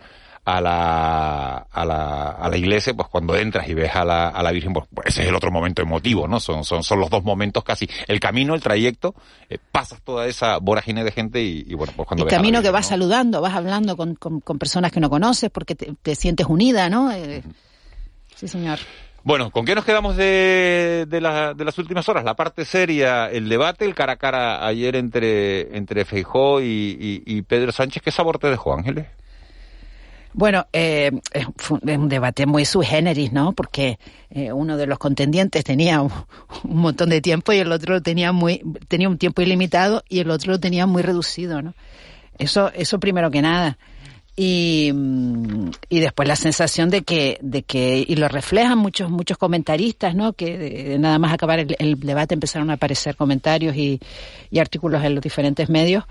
a 0.48 0.60
la, 0.60 1.56
a 1.72 1.84
la, 1.84 2.28
a 2.30 2.48
la 2.48 2.56
iglesia, 2.56 2.94
pues 2.94 3.08
cuando 3.08 3.34
entras 3.36 3.68
y 3.68 3.74
ves 3.74 3.94
a 3.96 4.04
la, 4.04 4.28
a 4.28 4.42
la 4.44 4.52
Virgen, 4.52 4.72
pues, 4.72 4.86
pues 4.94 5.08
ese 5.08 5.22
es 5.22 5.28
el 5.28 5.34
otro 5.34 5.50
momento 5.50 5.82
emotivo, 5.82 6.28
¿no? 6.28 6.38
Son, 6.38 6.62
son, 6.64 6.84
son 6.84 7.00
los 7.00 7.10
dos 7.10 7.24
momentos 7.24 7.64
casi, 7.64 7.88
el 8.06 8.20
camino, 8.20 8.54
el 8.54 8.60
trayecto, 8.62 9.14
eh, 9.50 9.58
pasas 9.72 10.00
toda 10.02 10.26
esa 10.26 10.58
vorágine 10.58 11.02
de 11.02 11.10
gente 11.10 11.42
y, 11.42 11.64
y 11.66 11.74
bueno, 11.74 11.92
pues 11.96 12.06
cuando 12.06 12.22
el 12.22 12.26
ves 12.26 12.34
a 12.34 12.36
la 12.36 12.42
camino 12.42 12.62
que 12.62 12.70
vas 12.70 12.86
¿no? 12.86 12.88
saludando, 12.90 13.40
vas 13.40 13.54
hablando 13.54 13.96
con, 13.96 14.14
con, 14.14 14.38
con 14.40 14.56
personas 14.58 14.92
que 14.92 15.00
no 15.00 15.10
conoces 15.10 15.50
porque 15.50 15.74
te, 15.74 15.92
te 16.00 16.14
sientes 16.14 16.46
unida, 16.46 16.88
¿no? 16.88 17.10
Eh, 17.10 17.42
sí, 18.36 18.46
señor. 18.46 18.78
Bueno, 19.24 19.50
¿con 19.50 19.64
qué 19.64 19.74
nos 19.74 19.84
quedamos 19.84 20.16
de, 20.16 21.06
de, 21.08 21.20
la- 21.20 21.54
de 21.54 21.64
las 21.64 21.76
últimas 21.78 22.08
horas? 22.08 22.22
La 22.24 22.36
parte 22.36 22.64
seria, 22.64 23.28
el 23.28 23.48
debate, 23.48 23.84
el 23.84 23.96
cara 23.96 24.12
a 24.12 24.16
cara 24.16 24.64
ayer 24.64 24.94
entre, 24.94 25.76
entre 25.76 26.04
Feijó 26.04 26.60
y, 26.60 26.64
y, 27.26 27.36
y 27.36 27.42
Pedro 27.42 27.72
Sánchez. 27.72 28.00
¿Qué 28.04 28.12
sabor 28.12 28.38
te 28.38 28.48
dejó, 28.48 28.72
Ángeles? 28.74 29.06
Bueno, 30.36 30.66
eh, 30.74 31.10
es 31.32 31.46
un 31.70 32.10
debate 32.10 32.44
muy 32.44 32.66
sui 32.66 32.84
generis, 32.84 33.32
¿no? 33.32 33.54
Porque 33.54 33.98
eh, 34.28 34.52
uno 34.52 34.76
de 34.76 34.86
los 34.86 34.98
contendientes 34.98 35.64
tenía 35.64 36.02
un, 36.02 36.12
montón 36.64 37.08
de 37.08 37.22
tiempo 37.22 37.54
y 37.54 37.58
el 37.58 37.72
otro 37.72 37.94
lo 37.94 38.02
tenía 38.02 38.32
muy 38.32 38.60
tenía 38.86 39.08
un 39.08 39.16
tiempo 39.16 39.40
ilimitado 39.40 40.04
y 40.10 40.18
el 40.18 40.30
otro 40.30 40.52
lo 40.52 40.60
tenía 40.60 40.84
muy 40.86 41.00
reducido, 41.00 41.62
¿no? 41.62 41.72
Eso 42.38 42.70
eso 42.74 43.00
primero 43.00 43.30
que 43.30 43.40
nada. 43.40 43.78
Y, 44.36 44.90
mm, 44.92 45.70
y 45.88 46.00
después 46.00 46.28
la 46.28 46.36
sensación 46.36 46.90
de 46.90 47.00
que 47.00 47.38
de 47.40 47.62
que 47.62 48.04
y 48.06 48.16
lo 48.16 48.28
reflejan 48.28 48.76
muchos 48.76 49.10
muchos 49.10 49.38
comentaristas, 49.38 50.14
¿no? 50.14 50.34
Que 50.34 50.58
de- 50.58 50.98
nada 50.98 51.18
más 51.18 51.32
acabar 51.32 51.60
el, 51.60 51.74
el 51.78 51.98
debate 51.98 52.34
empezaron 52.34 52.68
a 52.68 52.74
aparecer 52.74 53.16
comentarios 53.16 53.74
y, 53.74 54.00
y 54.50 54.58
artículos 54.58 55.02
en 55.02 55.14
los 55.14 55.22
diferentes 55.24 55.70
medios 55.70 56.04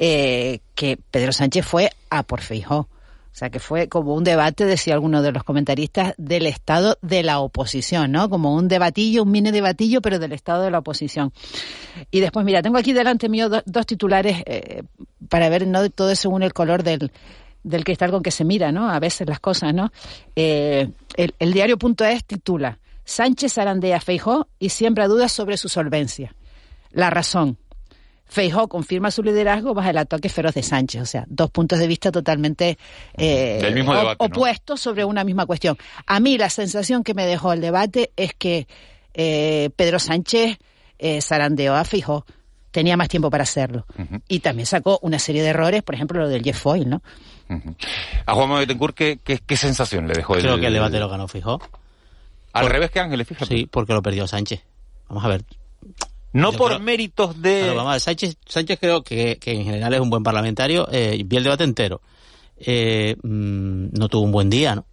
eh, 0.00 0.58
que 0.74 0.98
Pedro 1.12 1.30
Sánchez 1.30 1.64
fue 1.64 1.90
a 2.10 2.24
por 2.24 2.40
Feijó. 2.40 2.88
O 3.32 3.36
sea, 3.40 3.48
que 3.48 3.60
fue 3.60 3.88
como 3.88 4.14
un 4.14 4.24
debate, 4.24 4.64
decía 4.66 4.94
alguno 4.94 5.22
de 5.22 5.30
los 5.32 5.44
comentaristas, 5.44 6.14
del 6.18 6.46
estado 6.46 6.98
de 7.00 7.22
la 7.22 7.38
oposición, 7.38 8.10
¿no? 8.12 8.28
Como 8.28 8.54
un 8.54 8.66
debatillo, 8.68 9.22
un 9.22 9.30
mini 9.30 9.50
debatillo, 9.52 10.00
pero 10.02 10.18
del 10.18 10.32
estado 10.32 10.62
de 10.64 10.70
la 10.70 10.78
oposición. 10.80 11.32
Y 12.10 12.20
después, 12.20 12.44
mira, 12.44 12.60
tengo 12.60 12.76
aquí 12.76 12.92
delante 12.92 13.28
mío 13.28 13.48
do- 13.48 13.62
dos 13.66 13.86
titulares 13.86 14.42
eh, 14.46 14.82
para 15.28 15.48
ver, 15.48 15.66
¿no? 15.66 15.88
Todo 15.90 16.14
según 16.16 16.42
el 16.42 16.52
color 16.52 16.82
del, 16.82 17.12
del 17.62 17.84
cristal 17.84 18.10
con 18.10 18.22
que 18.22 18.32
se 18.32 18.44
mira, 18.44 18.72
¿no? 18.72 18.90
A 18.90 18.98
veces 18.98 19.28
las 19.28 19.38
cosas, 19.40 19.72
¿no? 19.72 19.92
Eh, 20.34 20.90
el, 21.16 21.34
el 21.38 21.52
diario.es 21.52 22.24
titula 22.24 22.78
Sánchez 23.04 23.54
zarandea 23.54 23.96
a 23.98 24.00
Feijó 24.00 24.48
y 24.58 24.70
siembra 24.70 25.06
dudas 25.06 25.30
sobre 25.32 25.56
su 25.56 25.68
solvencia. 25.68 26.34
La 26.90 27.10
razón. 27.10 27.58
Feijó 28.30 28.68
confirma 28.68 29.10
su 29.10 29.22
liderazgo 29.24 29.74
bajo 29.74 29.90
el 29.90 29.98
ataque 29.98 30.28
feroz 30.28 30.54
de 30.54 30.62
Sánchez. 30.62 31.02
O 31.02 31.06
sea, 31.06 31.24
dos 31.28 31.50
puntos 31.50 31.78
de 31.80 31.86
vista 31.88 32.12
totalmente 32.12 32.78
eh, 33.16 33.58
Del 33.60 33.74
mismo 33.74 33.90
o- 33.92 33.96
debate, 33.96 34.16
¿no? 34.20 34.26
opuestos 34.26 34.80
sobre 34.80 35.04
una 35.04 35.24
misma 35.24 35.46
cuestión. 35.46 35.76
A 36.06 36.20
mí 36.20 36.38
la 36.38 36.48
sensación 36.48 37.02
que 37.02 37.12
me 37.12 37.26
dejó 37.26 37.52
el 37.52 37.60
debate 37.60 38.12
es 38.16 38.32
que 38.34 38.68
eh, 39.14 39.70
Pedro 39.74 39.98
Sánchez 39.98 40.58
eh, 40.98 41.20
zarandeó 41.20 41.74
a 41.74 41.84
Feijó. 41.84 42.24
Tenía 42.70 42.96
más 42.96 43.08
tiempo 43.08 43.30
para 43.30 43.42
hacerlo. 43.42 43.84
Y 44.28 44.38
también 44.38 44.64
sacó 44.64 45.00
una 45.02 45.18
serie 45.18 45.42
de 45.42 45.48
errores, 45.48 45.82
por 45.82 45.96
ejemplo, 45.96 46.20
lo 46.20 46.28
del 46.28 46.44
Jeff 46.44 46.56
Foyle, 46.56 46.88
¿no? 46.88 47.02
A 48.26 48.34
Juan 48.34 48.60
Betancourt, 48.60 48.94
¿qué, 48.96 49.18
qué, 49.24 49.40
qué 49.44 49.56
sensación 49.56 50.06
le 50.06 50.14
dejó 50.14 50.34
Creo 50.34 50.56
que 50.60 50.66
el 50.68 50.72
debate 50.74 51.00
lo 51.00 51.08
ganó 51.08 51.26
Fijó. 51.26 51.60
Al 52.52 52.66
revés 52.70 52.92
que 52.92 53.00
Ángeles, 53.00 53.26
fíjate. 53.26 53.46
Sí, 53.56 53.66
porque 53.68 53.92
lo 53.92 54.02
perdió 54.02 54.28
Sánchez. 54.28 54.62
Vamos 55.08 55.24
a 55.24 55.28
ver. 55.28 55.42
No 56.32 56.52
Yo 56.52 56.58
por 56.58 56.68
creo- 56.68 56.80
méritos 56.80 57.40
de... 57.42 57.60
Claro, 57.60 57.74
vamos 57.76 57.90
a 57.90 57.92
ver, 57.94 58.00
Sánchez, 58.00 58.36
Sánchez 58.46 58.78
creo 58.80 59.02
que, 59.02 59.36
que 59.38 59.52
en 59.52 59.64
general 59.64 59.92
es 59.94 60.00
un 60.00 60.10
buen 60.10 60.22
parlamentario. 60.22 60.88
Eh, 60.92 61.22
vi 61.26 61.36
el 61.36 61.42
debate 61.44 61.64
entero. 61.64 62.00
Eh, 62.56 63.16
mm, 63.22 63.88
no 63.98 64.08
tuvo 64.08 64.22
un 64.22 64.32
buen 64.32 64.48
día, 64.50 64.74
¿no? 64.76 64.86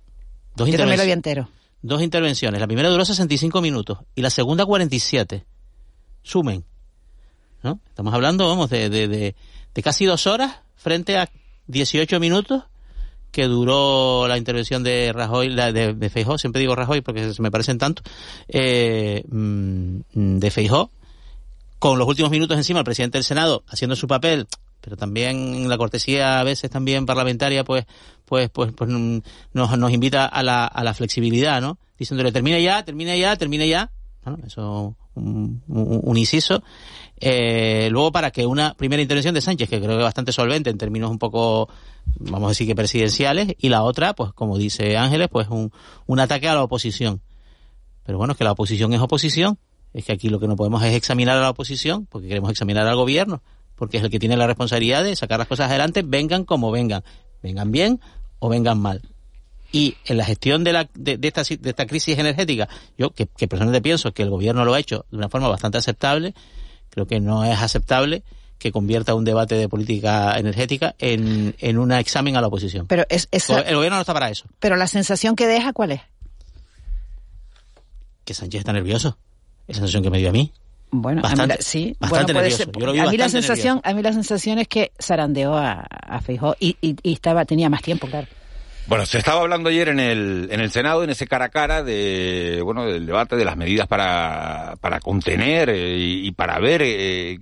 Dos, 0.55 0.67
Yo 0.69 0.77
también 0.77 0.97
lo 0.97 1.03
vi 1.05 1.09
interven- 1.11 1.13
entero. 1.13 1.49
dos 1.81 2.01
intervenciones. 2.01 2.59
La 2.59 2.65
primera 2.67 2.89
duró 2.89 3.05
65 3.05 3.61
minutos 3.61 3.99
y 4.15 4.21
la 4.21 4.29
segunda 4.31 4.65
47. 4.65 5.45
Sumen. 6.23 6.63
¿No? 7.63 7.79
Estamos 7.89 8.13
hablando, 8.13 8.47
vamos, 8.47 8.69
de, 8.69 8.89
de, 8.89 9.07
de, 9.07 9.35
de 9.73 9.81
casi 9.83 10.05
dos 10.05 10.25
horas 10.27 10.57
frente 10.75 11.17
a 11.17 11.29
18 11.67 12.19
minutos 12.19 12.63
que 13.31 13.45
duró 13.45 14.27
la 14.27 14.37
intervención 14.37 14.83
de 14.83 15.11
Rajoy, 15.13 15.49
la 15.49 15.71
de, 15.71 15.93
de 15.93 16.09
Feijó, 16.09 16.37
siempre 16.37 16.61
digo 16.61 16.75
Rajoy 16.75 17.01
porque 17.01 17.33
se 17.33 17.41
me 17.41 17.51
parecen 17.51 17.77
tanto, 17.77 18.01
eh, 18.47 19.23
mm, 19.29 19.99
de 20.39 20.51
Feijó, 20.51 20.89
con 21.79 21.97
los 21.99 22.07
últimos 22.07 22.31
minutos 22.31 22.57
encima 22.57 22.79
el 22.79 22.85
presidente 22.85 23.17
del 23.17 23.25
Senado 23.25 23.63
haciendo 23.67 23.95
su 23.95 24.07
papel, 24.07 24.47
pero 24.81 24.95
también 24.97 25.67
la 25.69 25.77
cortesía 25.77 26.39
a 26.39 26.43
veces 26.43 26.69
también 26.69 27.05
parlamentaria, 27.05 27.63
pues, 27.63 27.85
pues, 28.25 28.49
pues, 28.49 28.71
pues 28.73 28.89
mm, 28.89 29.19
nos, 29.53 29.77
nos 29.77 29.91
invita 29.91 30.25
a 30.25 30.43
la, 30.43 30.65
a 30.65 30.83
la 30.83 30.93
flexibilidad, 30.93 31.61
¿no? 31.61 31.77
Diciéndole 31.97 32.31
termina 32.31 32.59
ya, 32.59 32.83
termina 32.85 33.15
ya, 33.15 33.35
termina 33.35 33.65
ya. 33.65 33.91
Bueno, 34.23 34.39
eso 34.45 34.95
un, 35.15 35.63
un- 35.67 36.17
inciso. 36.17 36.61
Eh, 37.19 37.87
luego 37.91 38.11
para 38.11 38.29
que 38.31 38.45
una 38.45 38.75
primera 38.75 39.01
intervención 39.01 39.33
de 39.33 39.41
Sánchez, 39.41 39.69
que 39.69 39.77
creo 39.79 39.91
que 39.91 39.97
es 39.97 40.03
bastante 40.03 40.31
solvente 40.31 40.69
en 40.69 40.77
términos 40.77 41.09
un 41.09 41.17
poco, 41.17 41.69
vamos 42.19 42.47
a 42.47 42.49
decir 42.49 42.67
que 42.67 42.75
presidenciales, 42.75 43.55
y 43.57 43.69
la 43.69 43.81
otra, 43.83 44.13
pues 44.13 44.33
como 44.33 44.57
dice 44.57 44.97
Ángeles, 44.97 45.27
pues 45.31 45.47
un, 45.49 45.71
un 46.05 46.19
ataque 46.19 46.47
a 46.47 46.53
la 46.53 46.63
oposición. 46.63 47.21
Pero 48.05 48.17
bueno, 48.19 48.33
es 48.33 48.37
que 48.37 48.43
la 48.43 48.51
oposición 48.51 48.93
es 48.93 49.01
oposición. 49.01 49.57
Es 49.97 50.05
que 50.05 50.11
aquí 50.11 50.29
lo 50.29 50.39
que 50.39 50.47
no 50.47 50.55
podemos 50.55 50.83
es 50.83 50.93
examinar 50.93 51.37
a 51.37 51.41
la 51.41 51.49
oposición, 51.49 52.05
porque 52.05 52.27
queremos 52.27 52.51
examinar 52.51 52.85
al 52.85 52.95
gobierno, 52.95 53.41
porque 53.75 53.97
es 53.97 54.03
el 54.03 54.11
que 54.11 54.19
tiene 54.19 54.37
la 54.37 54.45
responsabilidad 54.45 55.03
de 55.03 55.15
sacar 55.15 55.39
las 55.39 55.47
cosas 55.47 55.69
adelante, 55.71 56.03
vengan 56.05 56.43
como 56.45 56.69
vengan, 56.69 57.03
vengan 57.41 57.71
bien 57.71 57.99
o 58.37 58.47
vengan 58.47 58.79
mal. 58.79 59.01
Y 59.71 59.95
en 60.05 60.17
la 60.17 60.25
gestión 60.25 60.63
de, 60.63 60.73
la, 60.73 60.87
de, 60.93 61.17
de 61.17 61.27
esta, 61.27 61.43
si- 61.43 61.57
de 61.57 61.71
esta 61.71 61.87
crisis 61.87 62.17
energética, 62.19 62.69
yo 62.95 63.09
que, 63.09 63.25
que 63.25 63.47
personalmente 63.47 63.81
pienso 63.81 64.11
que 64.13 64.21
el 64.21 64.29
gobierno 64.29 64.63
lo 64.65 64.75
ha 64.75 64.79
hecho 64.79 65.05
de 65.09 65.17
una 65.17 65.29
forma 65.29 65.47
bastante 65.47 65.79
aceptable, 65.79 66.35
creo 66.91 67.07
que 67.07 67.19
no 67.19 67.43
es 67.43 67.59
aceptable 67.59 68.21
que 68.59 68.71
convierta 68.71 69.15
un 69.15 69.25
debate 69.25 69.55
de 69.55 69.67
política 69.67 70.37
energética 70.37 70.93
en, 70.99 71.55
en 71.59 71.77
un 71.79 71.91
examen 71.91 72.37
a 72.37 72.41
la 72.41 72.47
oposición. 72.47 72.85
Pero 72.87 73.03
es 73.09 73.27
esa, 73.31 73.61
El 73.61 73.75
gobierno 73.75 73.95
no 73.97 74.01
está 74.01 74.13
para 74.13 74.29
eso. 74.29 74.45
pero 74.59 74.75
la 74.77 74.87
sensación 74.87 75.35
que 75.35 75.47
deja, 75.47 75.73
¿cuál 75.73 75.91
es? 75.93 76.01
Que 78.25 78.33
Sánchez 78.33 78.59
está 78.59 78.73
nervioso. 78.73 79.17
Es 79.67 79.75
la 79.77 79.81
sensación 79.81 80.03
que 80.03 80.09
me 80.09 80.17
dio 80.19 80.29
a 80.29 80.31
mí. 80.31 80.51
Bueno, 80.89 81.19
a 81.19 81.23
mí 81.23 81.29
Bastante- 81.29 81.55
la- 81.55 81.61
sí, 81.61 81.95
bastante 81.99 82.07
bueno, 82.09 82.39
puede 82.39 82.49
nervioso. 82.49 82.63
ser. 82.63 82.71
Yo 82.79 82.85
lo 82.85 82.93
vi 82.93 82.99
a 82.99 83.01
mí 83.03 83.17
la 83.17 83.23
bastante 83.25 83.47
sensación, 83.47 83.75
nervioso. 83.75 83.89
a 83.91 83.93
mí 83.93 84.01
la 84.03 84.13
sensación 84.13 84.59
es 84.59 84.67
que 84.69 84.91
zarandeó 85.01 85.55
a, 85.57 85.81
a 85.81 86.21
Feijó 86.21 86.55
y, 86.59 86.77
y, 86.81 86.95
y 87.03 87.13
estaba 87.13 87.43
tenía 87.45 87.69
más 87.69 87.81
tiempo, 87.81 88.07
claro. 88.07 88.27
Bueno, 88.87 89.05
se 89.05 89.17
estaba 89.17 89.41
hablando 89.41 89.67
ayer 89.67 89.89
en 89.89 89.99
el, 89.99 90.47
en 90.49 90.61
el 90.61 90.71
Senado, 90.71 91.03
en 91.03 91.09
ese 91.09 91.27
cara 91.27 91.45
a 91.45 91.49
cara, 91.49 91.83
de, 91.83 92.61
bueno, 92.63 92.85
del 92.85 93.05
debate 93.05 93.35
de 93.35 93.43
las 93.43 93.57
medidas 93.57 93.85
para, 93.85 94.75
para 94.79 95.01
contener 95.01 95.69
eh, 95.69 95.97
y, 95.97 96.31
para 96.31 96.57
ver 96.59 96.81
eh, 96.85 97.37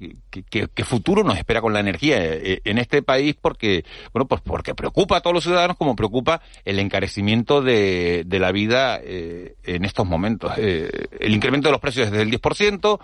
qué, 0.49 0.83
futuro 0.83 1.23
nos 1.23 1.37
espera 1.37 1.61
con 1.61 1.73
la 1.73 1.79
energía 1.79 2.17
eh, 2.19 2.61
en 2.63 2.77
este 2.77 3.01
país, 3.01 3.35
porque, 3.39 3.85
bueno, 4.11 4.27
pues 4.27 4.41
porque 4.41 4.73
preocupa 4.73 5.17
a 5.17 5.21
todos 5.21 5.35
los 5.35 5.43
ciudadanos 5.43 5.77
como 5.77 5.95
preocupa 5.95 6.41
el 6.63 6.79
encarecimiento 6.79 7.61
de, 7.61 8.23
de 8.25 8.39
la 8.39 8.51
vida 8.51 8.99
eh, 9.03 9.55
en 9.63 9.85
estos 9.85 10.05
momentos. 10.07 10.51
Eh, 10.57 10.89
el 11.19 11.33
incremento 11.33 11.67
de 11.67 11.73
los 11.73 11.81
precios 11.81 12.07
es 12.07 12.11
del 12.11 12.31
10%, 12.31 12.99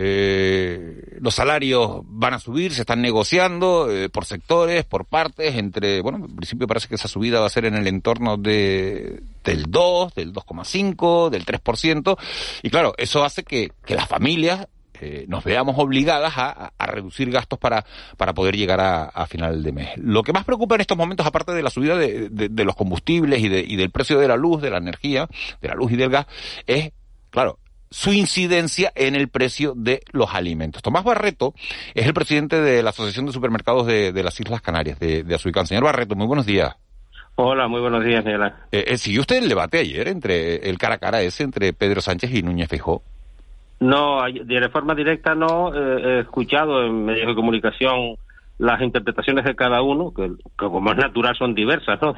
eh, 0.00 1.18
los 1.20 1.34
salarios 1.34 2.02
van 2.04 2.34
a 2.34 2.38
subir, 2.38 2.72
se 2.72 2.82
están 2.82 3.02
negociando 3.02 3.90
eh, 3.90 4.08
por 4.08 4.24
sectores, 4.24 4.84
por 4.84 5.04
partes, 5.06 5.56
entre, 5.56 6.00
bueno, 6.02 6.18
en 6.24 6.36
principio 6.36 6.68
parece 6.68 6.86
que 6.86 6.94
esa 6.94 7.08
subida 7.08 7.40
va 7.40 7.46
a 7.46 7.50
ser 7.50 7.64
en 7.64 7.74
el 7.74 7.86
entorno 7.88 8.36
de, 8.36 9.22
del 9.42 9.64
2, 9.68 10.14
del 10.14 10.32
2,5, 10.32 11.30
del 11.30 11.44
3%, 11.44 12.16
y 12.62 12.70
claro, 12.70 12.94
eso 12.96 13.24
hace 13.24 13.42
que, 13.42 13.72
que 13.84 13.96
las 13.96 14.06
familias 14.06 14.68
eh, 15.00 15.24
nos 15.28 15.42
veamos 15.42 15.74
obligadas 15.78 16.32
a, 16.36 16.72
a- 16.78 16.86
reducir 16.86 17.30
gastos 17.32 17.58
para, 17.58 17.84
para 18.16 18.34
poder 18.34 18.56
llegar 18.56 18.80
a, 18.80 19.04
a 19.04 19.26
final 19.26 19.62
de 19.64 19.72
mes. 19.72 19.88
Lo 19.96 20.22
que 20.22 20.32
más 20.32 20.44
preocupa 20.44 20.76
en 20.76 20.80
estos 20.80 20.96
momentos, 20.96 21.26
aparte 21.26 21.52
de 21.52 21.62
la 21.62 21.70
subida 21.70 21.96
de, 21.96 22.28
de- 22.30 22.48
de 22.48 22.64
los 22.64 22.74
combustibles 22.76 23.40
y, 23.40 23.48
de- 23.48 23.64
y 23.66 23.74
del 23.76 23.90
precio 23.90 24.18
de 24.18 24.28
la 24.28 24.36
luz, 24.36 24.62
de 24.62 24.70
la 24.70 24.78
energía, 24.78 25.28
de 25.60 25.68
la 25.68 25.74
luz 25.74 25.90
y 25.92 25.96
del 25.96 26.10
gas, 26.10 26.26
es, 26.66 26.92
claro, 27.30 27.58
su 27.90 28.12
incidencia 28.12 28.92
en 28.94 29.14
el 29.14 29.28
precio 29.28 29.74
de 29.76 30.02
los 30.12 30.34
alimentos. 30.34 30.82
Tomás 30.82 31.04
Barreto 31.04 31.54
es 31.94 32.06
el 32.06 32.14
presidente 32.14 32.60
de 32.60 32.82
la 32.82 32.90
Asociación 32.90 33.26
de 33.26 33.32
Supermercados 33.32 33.86
de, 33.86 34.12
de 34.12 34.22
las 34.22 34.38
Islas 34.40 34.60
Canarias, 34.60 34.98
de, 34.98 35.22
de 35.24 35.34
Azuicán. 35.34 35.66
Señor 35.66 35.84
Barreto, 35.84 36.14
muy 36.14 36.26
buenos 36.26 36.46
días. 36.46 36.76
Hola, 37.36 37.68
muy 37.68 37.80
buenos 37.80 38.04
días, 38.04 38.24
Miguel. 38.24 38.42
Eh, 38.72 38.84
eh, 38.88 38.96
¿Siguió 38.98 39.20
usted 39.20 39.36
el 39.36 39.48
debate 39.48 39.78
ayer 39.78 40.08
entre 40.08 40.68
el 40.68 40.76
cara 40.76 40.96
a 40.96 40.98
cara 40.98 41.22
ese 41.22 41.44
entre 41.44 41.72
Pedro 41.72 42.00
Sánchez 42.00 42.34
y 42.34 42.42
Núñez 42.42 42.68
Feijóo? 42.68 43.02
No, 43.80 44.22
de 44.24 44.68
forma 44.70 44.94
directa 44.96 45.36
no. 45.36 45.72
eh, 45.72 46.00
he 46.02 46.20
escuchado 46.22 46.84
en 46.84 47.04
medios 47.04 47.28
de 47.28 47.34
comunicación 47.36 48.16
las 48.58 48.82
interpretaciones 48.82 49.44
de 49.44 49.54
cada 49.54 49.82
uno, 49.82 50.12
que, 50.12 50.30
que 50.30 50.66
como 50.66 50.90
es 50.90 50.96
natural 50.98 51.36
son 51.36 51.54
diversas, 51.54 52.02
¿no? 52.02 52.16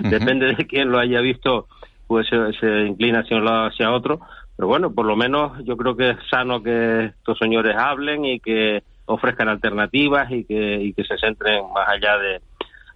Depende 0.00 0.54
de 0.54 0.66
quién 0.66 0.90
lo 0.90 0.98
haya 0.98 1.20
visto, 1.20 1.68
pues 2.06 2.26
se, 2.28 2.36
se 2.58 2.86
inclina 2.86 3.20
hacia 3.20 3.36
un 3.36 3.44
lado 3.44 3.66
hacia 3.66 3.92
otro. 3.92 4.20
Pero 4.56 4.68
bueno, 4.68 4.92
por 4.92 5.06
lo 5.06 5.16
menos 5.16 5.64
yo 5.64 5.76
creo 5.76 5.96
que 5.96 6.10
es 6.10 6.16
sano 6.30 6.62
que 6.62 7.06
estos 7.06 7.38
señores 7.38 7.76
hablen 7.76 8.24
y 8.24 8.40
que 8.40 8.82
ofrezcan 9.06 9.48
alternativas 9.48 10.30
y 10.30 10.44
que, 10.44 10.80
y 10.80 10.92
que 10.92 11.04
se 11.04 11.18
centren 11.18 11.64
más 11.72 11.88
allá 11.88 12.16
de, 12.18 12.40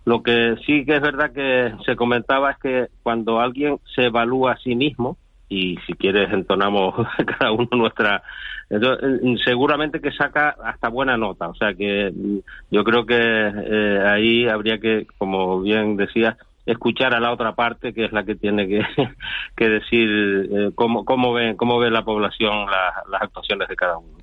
lo 0.08 0.22
que 0.22 0.56
sí 0.64 0.86
que 0.86 0.94
es 0.94 1.02
verdad 1.02 1.32
que 1.32 1.74
se 1.84 1.94
comentaba 1.94 2.52
es 2.52 2.58
que 2.58 2.86
cuando 3.02 3.40
alguien 3.40 3.78
se 3.94 4.06
evalúa 4.06 4.52
a 4.52 4.56
sí 4.56 4.74
mismo, 4.74 5.18
y 5.50 5.76
si 5.86 5.92
quieres 5.92 6.32
entonamos 6.32 6.94
cada 7.38 7.52
uno 7.52 7.68
nuestra, 7.72 8.22
entonces, 8.70 9.20
eh, 9.22 9.36
seguramente 9.44 10.00
que 10.00 10.12
saca 10.12 10.56
hasta 10.64 10.88
buena 10.88 11.18
nota. 11.18 11.48
O 11.48 11.54
sea 11.54 11.74
que 11.74 12.10
mm, 12.10 12.38
yo 12.70 12.84
creo 12.84 13.04
que 13.04 13.18
eh, 13.18 14.02
ahí 14.06 14.48
habría 14.48 14.78
que, 14.78 15.06
como 15.18 15.60
bien 15.60 15.98
decías, 15.98 16.38
escuchar 16.70 17.14
a 17.14 17.20
la 17.20 17.32
otra 17.32 17.54
parte, 17.54 17.92
que 17.92 18.04
es 18.04 18.12
la 18.12 18.24
que 18.24 18.34
tiene 18.34 18.66
que, 18.68 18.80
que 19.56 19.68
decir 19.68 20.08
eh, 20.50 20.70
cómo, 20.74 21.04
cómo, 21.04 21.32
ve, 21.32 21.54
cómo 21.56 21.78
ve 21.78 21.90
la 21.90 22.04
población 22.04 22.66
la- 22.70 23.02
las 23.10 23.22
actuaciones 23.22 23.68
de 23.68 23.76
cada 23.76 23.98
uno. 23.98 24.18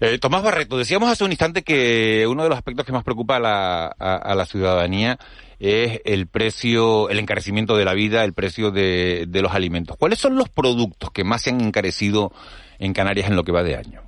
Eh, 0.00 0.18
Tomás 0.18 0.42
Barreto, 0.42 0.76
decíamos 0.76 1.08
hace 1.08 1.24
un 1.24 1.30
instante 1.30 1.62
que 1.62 2.26
uno 2.28 2.42
de 2.42 2.48
los 2.48 2.58
aspectos 2.58 2.84
que 2.84 2.92
más 2.92 3.04
preocupa 3.04 3.36
a 3.36 3.40
la, 3.40 3.86
a, 3.98 4.16
a 4.16 4.34
la 4.34 4.44
ciudadanía 4.44 5.18
es 5.60 6.00
el 6.04 6.26
precio, 6.26 7.08
el 7.08 7.18
encarecimiento 7.20 7.76
de 7.76 7.84
la 7.84 7.94
vida, 7.94 8.24
el 8.24 8.32
precio 8.34 8.70
de, 8.72 9.24
de 9.28 9.40
los 9.42 9.54
alimentos. 9.54 9.96
¿Cuáles 9.96 10.18
son 10.18 10.34
los 10.36 10.48
productos 10.48 11.10
que 11.12 11.22
más 11.24 11.42
se 11.42 11.50
han 11.50 11.60
encarecido 11.60 12.32
en 12.80 12.92
Canarias 12.92 13.28
en 13.30 13.36
lo 13.36 13.44
que 13.44 13.52
va 13.52 13.62
de 13.62 13.76
año? 13.76 14.00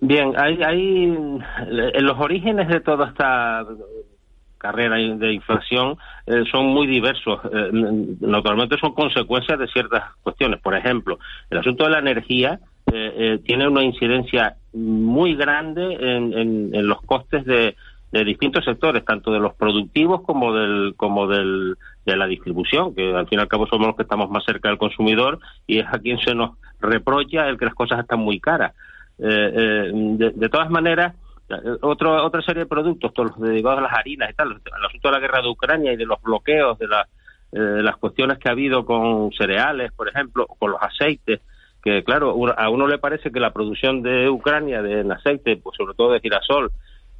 Bien, 0.00 0.32
hay, 0.36 0.62
hay 0.62 1.02
en 1.04 2.06
los 2.06 2.18
orígenes 2.18 2.68
de 2.68 2.80
toda 2.80 3.08
esta 3.08 3.64
carrera 4.58 4.96
de 4.96 5.32
inflación 5.32 5.96
eh, 6.26 6.44
son 6.50 6.66
muy 6.66 6.86
diversos. 6.86 7.40
Eh, 7.52 7.70
naturalmente 8.20 8.76
son 8.78 8.94
consecuencias 8.94 9.58
de 9.58 9.66
ciertas 9.68 10.02
cuestiones. 10.22 10.60
Por 10.60 10.74
ejemplo, 10.74 11.18
el 11.50 11.58
asunto 11.58 11.84
de 11.84 11.90
la 11.90 11.98
energía 11.98 12.60
eh, 12.92 13.12
eh, 13.16 13.38
tiene 13.44 13.66
una 13.68 13.82
incidencia 13.82 14.56
muy 14.72 15.34
grande 15.36 15.94
en, 16.00 16.32
en- 16.72 16.86
los 16.86 17.00
costes 17.02 17.44
de, 17.44 17.76
de 18.12 18.24
distintos 18.24 18.64
sectores, 18.64 19.04
tanto 19.04 19.32
de 19.32 19.40
los 19.40 19.54
productivos 19.54 20.22
como 20.22 20.52
del 20.54 20.94
como 20.96 21.26
del 21.26 21.76
de 22.06 22.16
la 22.16 22.26
distribución, 22.26 22.94
que 22.94 23.14
al 23.14 23.26
fin 23.28 23.38
y 23.38 23.42
al 23.42 23.48
cabo 23.48 23.66
somos 23.66 23.86
los 23.86 23.96
que 23.96 24.02
estamos 24.02 24.28
más 24.30 24.44
cerca 24.44 24.68
del 24.68 24.78
consumidor 24.78 25.38
y 25.66 25.78
es 25.78 25.86
a 25.90 25.98
quien 25.98 26.18
se 26.18 26.34
nos 26.34 26.50
reprocha 26.80 27.48
el 27.48 27.56
que 27.58 27.64
las 27.64 27.74
cosas 27.74 28.00
están 28.00 28.20
muy 28.20 28.40
caras. 28.40 28.74
De, 29.16 30.32
de 30.34 30.48
todas 30.48 30.68
maneras, 30.70 31.14
otro, 31.82 32.24
otra 32.24 32.42
serie 32.42 32.64
de 32.64 32.68
productos, 32.68 33.12
todos 33.12 33.30
los 33.30 33.40
dedicados 33.40 33.78
a 33.78 33.82
las 33.82 33.92
harinas 33.92 34.30
y 34.30 34.34
tal, 34.34 34.52
el 34.52 34.84
asunto 34.86 35.08
de 35.08 35.12
la 35.12 35.20
guerra 35.20 35.42
de 35.42 35.48
Ucrania 35.48 35.92
y 35.92 35.96
de 35.96 36.06
los 36.06 36.20
bloqueos, 36.22 36.78
de, 36.78 36.86
eh, 37.52 37.58
de 37.58 37.82
las 37.82 37.96
cuestiones 37.96 38.38
que 38.38 38.48
ha 38.48 38.52
habido 38.52 38.84
con 38.84 39.30
cereales, 39.32 39.92
por 39.92 40.08
ejemplo, 40.08 40.46
con 40.46 40.72
los 40.72 40.82
aceites, 40.82 41.40
que 41.82 42.02
claro, 42.02 42.34
a 42.56 42.70
uno 42.70 42.86
le 42.86 42.98
parece 42.98 43.30
que 43.30 43.40
la 43.40 43.52
producción 43.52 44.02
de 44.02 44.30
Ucrania 44.30 44.80
de 44.80 45.12
aceite, 45.12 45.58
pues 45.58 45.76
sobre 45.76 45.94
todo 45.94 46.12
de 46.12 46.20
girasol, 46.20 46.70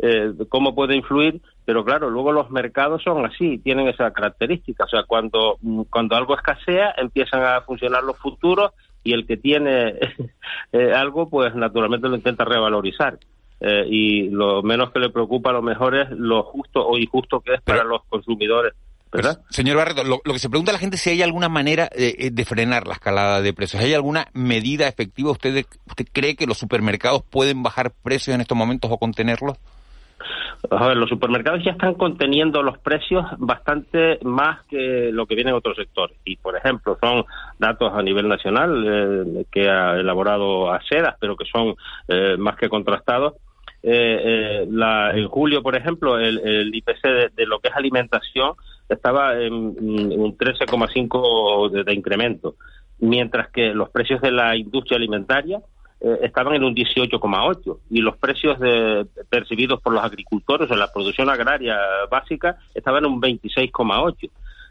eh, 0.01 0.33
cómo 0.49 0.75
puede 0.75 0.97
influir, 0.97 1.41
pero 1.65 1.85
claro, 1.85 2.11
luego 2.11 2.33
los 2.33 2.51
mercados 2.51 3.03
son 3.03 3.25
así, 3.25 3.59
tienen 3.59 3.89
esa 3.89 4.11
característica, 4.11 4.85
o 4.85 4.89
sea, 4.89 5.05
cuando, 5.05 5.59
mm, 5.61 5.83
cuando 5.91 6.17
algo 6.17 6.35
escasea, 6.35 6.95
empiezan 6.97 7.45
a 7.45 7.61
funcionar 7.61 8.03
los 8.03 8.19
futuros 8.19 8.73
y 9.05 9.13
el 9.13 9.27
que 9.27 9.37
tiene 9.37 9.95
eh, 10.73 10.93
algo, 10.93 11.29
pues 11.29 11.55
naturalmente 11.55 12.09
lo 12.09 12.17
intenta 12.17 12.45
revalorizar. 12.45 13.19
Eh, 13.61 13.87
y 13.89 14.29
lo 14.31 14.63
menos 14.63 14.91
que 14.93 14.99
le 14.99 15.11
preocupa 15.11 15.51
a 15.51 15.55
lo 15.55 15.63
mejor 15.63 15.95
es 15.95 16.11
lo 16.11 16.43
justo 16.43 16.87
o 16.87 16.99
injusto 16.99 17.41
que 17.41 17.55
es 17.55 17.63
para 17.63 17.85
los 17.85 18.03
consumidores. 18.09 18.75
¿verdad? 19.15 19.41
Señor 19.49 19.77
Barreto, 19.77 20.03
lo, 20.03 20.21
lo 20.25 20.33
que 20.33 20.41
se 20.41 20.51
pregunta 20.51 20.73
a 20.73 20.75
la 20.75 20.81
gente 20.81 20.97
es 20.97 21.03
si 21.03 21.11
hay 21.11 21.23
alguna 21.23 21.49
manera 21.49 21.89
eh, 21.95 22.17
eh, 22.19 22.31
de 22.33 22.45
frenar 22.45 22.89
la 22.89 22.95
escalada 22.95 23.43
de 23.43 23.53
precios. 23.53 23.81
¿Hay 23.81 23.95
alguna 23.95 24.27
medida 24.33 24.89
efectiva? 24.89 25.31
¿Usted, 25.31 25.65
¿Usted 25.87 26.07
cree 26.13 26.35
que 26.35 26.47
los 26.47 26.59
supermercados 26.59 27.23
pueden 27.23 27.63
bajar 27.63 27.93
precios 28.03 28.35
en 28.35 28.41
estos 28.41 28.59
momentos 28.59 28.91
o 28.91 28.99
contenerlos? 28.99 29.57
Los 30.71 31.09
supermercados 31.11 31.63
ya 31.63 31.73
están 31.73 31.95
conteniendo 31.95 32.63
los 32.63 32.79
precios 32.79 33.25
bastante 33.39 34.19
más 34.23 34.65
que 34.67 35.11
lo 35.13 35.27
que 35.27 35.35
viene 35.35 35.51
en 35.51 35.57
otros 35.57 35.77
sectores. 35.77 36.17
Y, 36.25 36.37
por 36.37 36.57
ejemplo, 36.57 36.97
son 37.01 37.25
datos 37.59 37.93
a 37.95 38.03
nivel 38.03 38.29
nacional 38.29 38.85
eh, 38.87 39.45
que 39.53 39.69
ha 39.69 39.97
elaborado 39.97 40.73
ASEDAS, 40.73 41.17
pero 41.21 41.37
que 41.37 41.45
son 41.45 41.75
eh, 42.09 42.37
más 42.39 42.57
que 42.57 42.69
contrastados. 42.69 43.35
Eh, 43.83 44.21
eh, 44.63 44.67
la- 44.71 45.11
en 45.15 45.29
julio, 45.29 45.63
por 45.63 45.77
ejemplo, 45.77 46.19
el, 46.19 46.39
el 46.39 46.75
IPC 46.75 47.03
de, 47.37 47.47
lo 47.47 47.61
que 47.61 47.69
es 47.69 47.77
alimentación 47.77 48.53
estaba 48.89 49.39
en, 49.39 49.53
un 49.53 50.39
13,5 50.39 51.71
de, 51.71 51.85
de 51.85 51.95
incremento, 51.95 52.55
mientras 53.01 53.51
que 53.51 53.75
los 53.75 53.91
precios 53.91 54.23
de 54.23 54.31
la 54.31 54.57
industria 54.57 54.97
alimentaria 54.97 55.61
eh, 56.05 56.19
estaban 56.23 56.55
en 56.55 56.65
un 56.65 56.75
18,8 56.75 57.79
y 57.91 58.01
los 58.01 58.17
precios 58.19 58.61
de- 58.61 59.07
percibidos 59.31 59.81
por 59.81 59.93
los 59.95 60.05
agricultores 60.05 60.71
en 60.71 60.79
la 60.79 60.93
producción 60.93 61.31
agraria 61.31 61.77
básica 62.11 62.57
estaban 62.75 63.05
en 63.05 63.13
un 63.13 63.21
26,8. 63.21 64.31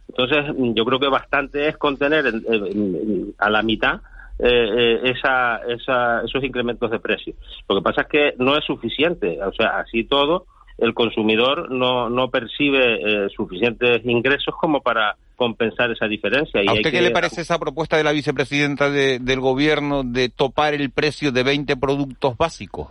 Entonces, 0.09 0.45
mm, 0.55 0.73
yo 0.75 0.85
creo 0.85 0.99
que 0.99 1.07
bastante 1.07 1.67
es 1.67 1.77
contener 1.77 2.27
en- 2.27 3.33
a 3.39 3.49
la 3.49 3.61
mitad 3.63 4.01
eh, 4.39 4.47
eh, 4.49 5.11
esa, 5.11 5.57
esa- 5.67 6.21
esos 6.25 6.43
incrementos 6.43 6.89
de 6.89 6.99
precios. 6.99 7.35
Lo 7.69 7.75
que 7.75 7.81
pasa 7.83 8.01
es 8.01 8.07
que 8.07 8.33
no 8.39 8.57
es 8.57 8.65
suficiente. 8.65 9.39
O 9.43 9.53
sea, 9.53 9.77
así 9.79 10.03
todo, 10.05 10.47
el 10.79 10.93
consumidor 10.95 11.69
no, 11.71 12.09
no 12.09 12.29
percibe 12.29 13.25
eh, 13.25 13.29
suficientes 13.29 14.03
ingresos 14.05 14.55
como 14.59 14.81
para 14.81 15.15
compensar 15.35 15.91
esa 15.91 16.07
diferencia. 16.07 16.61
Y 16.63 16.67
¿A 16.67 16.71
hay 16.71 16.77
usted 16.77 16.91
qué 16.91 16.97
que- 16.97 17.03
le 17.03 17.11
parece 17.11 17.41
esa 17.41 17.59
propuesta 17.59 17.97
de 17.97 18.03
la 18.03 18.11
vicepresidenta 18.11 18.89
de- 18.89 19.19
del 19.19 19.39
gobierno 19.39 20.03
de 20.03 20.29
topar 20.29 20.73
el 20.73 20.89
precio 20.91 21.31
de 21.31 21.43
20 21.43 21.75
productos 21.77 22.37
básicos? 22.37 22.87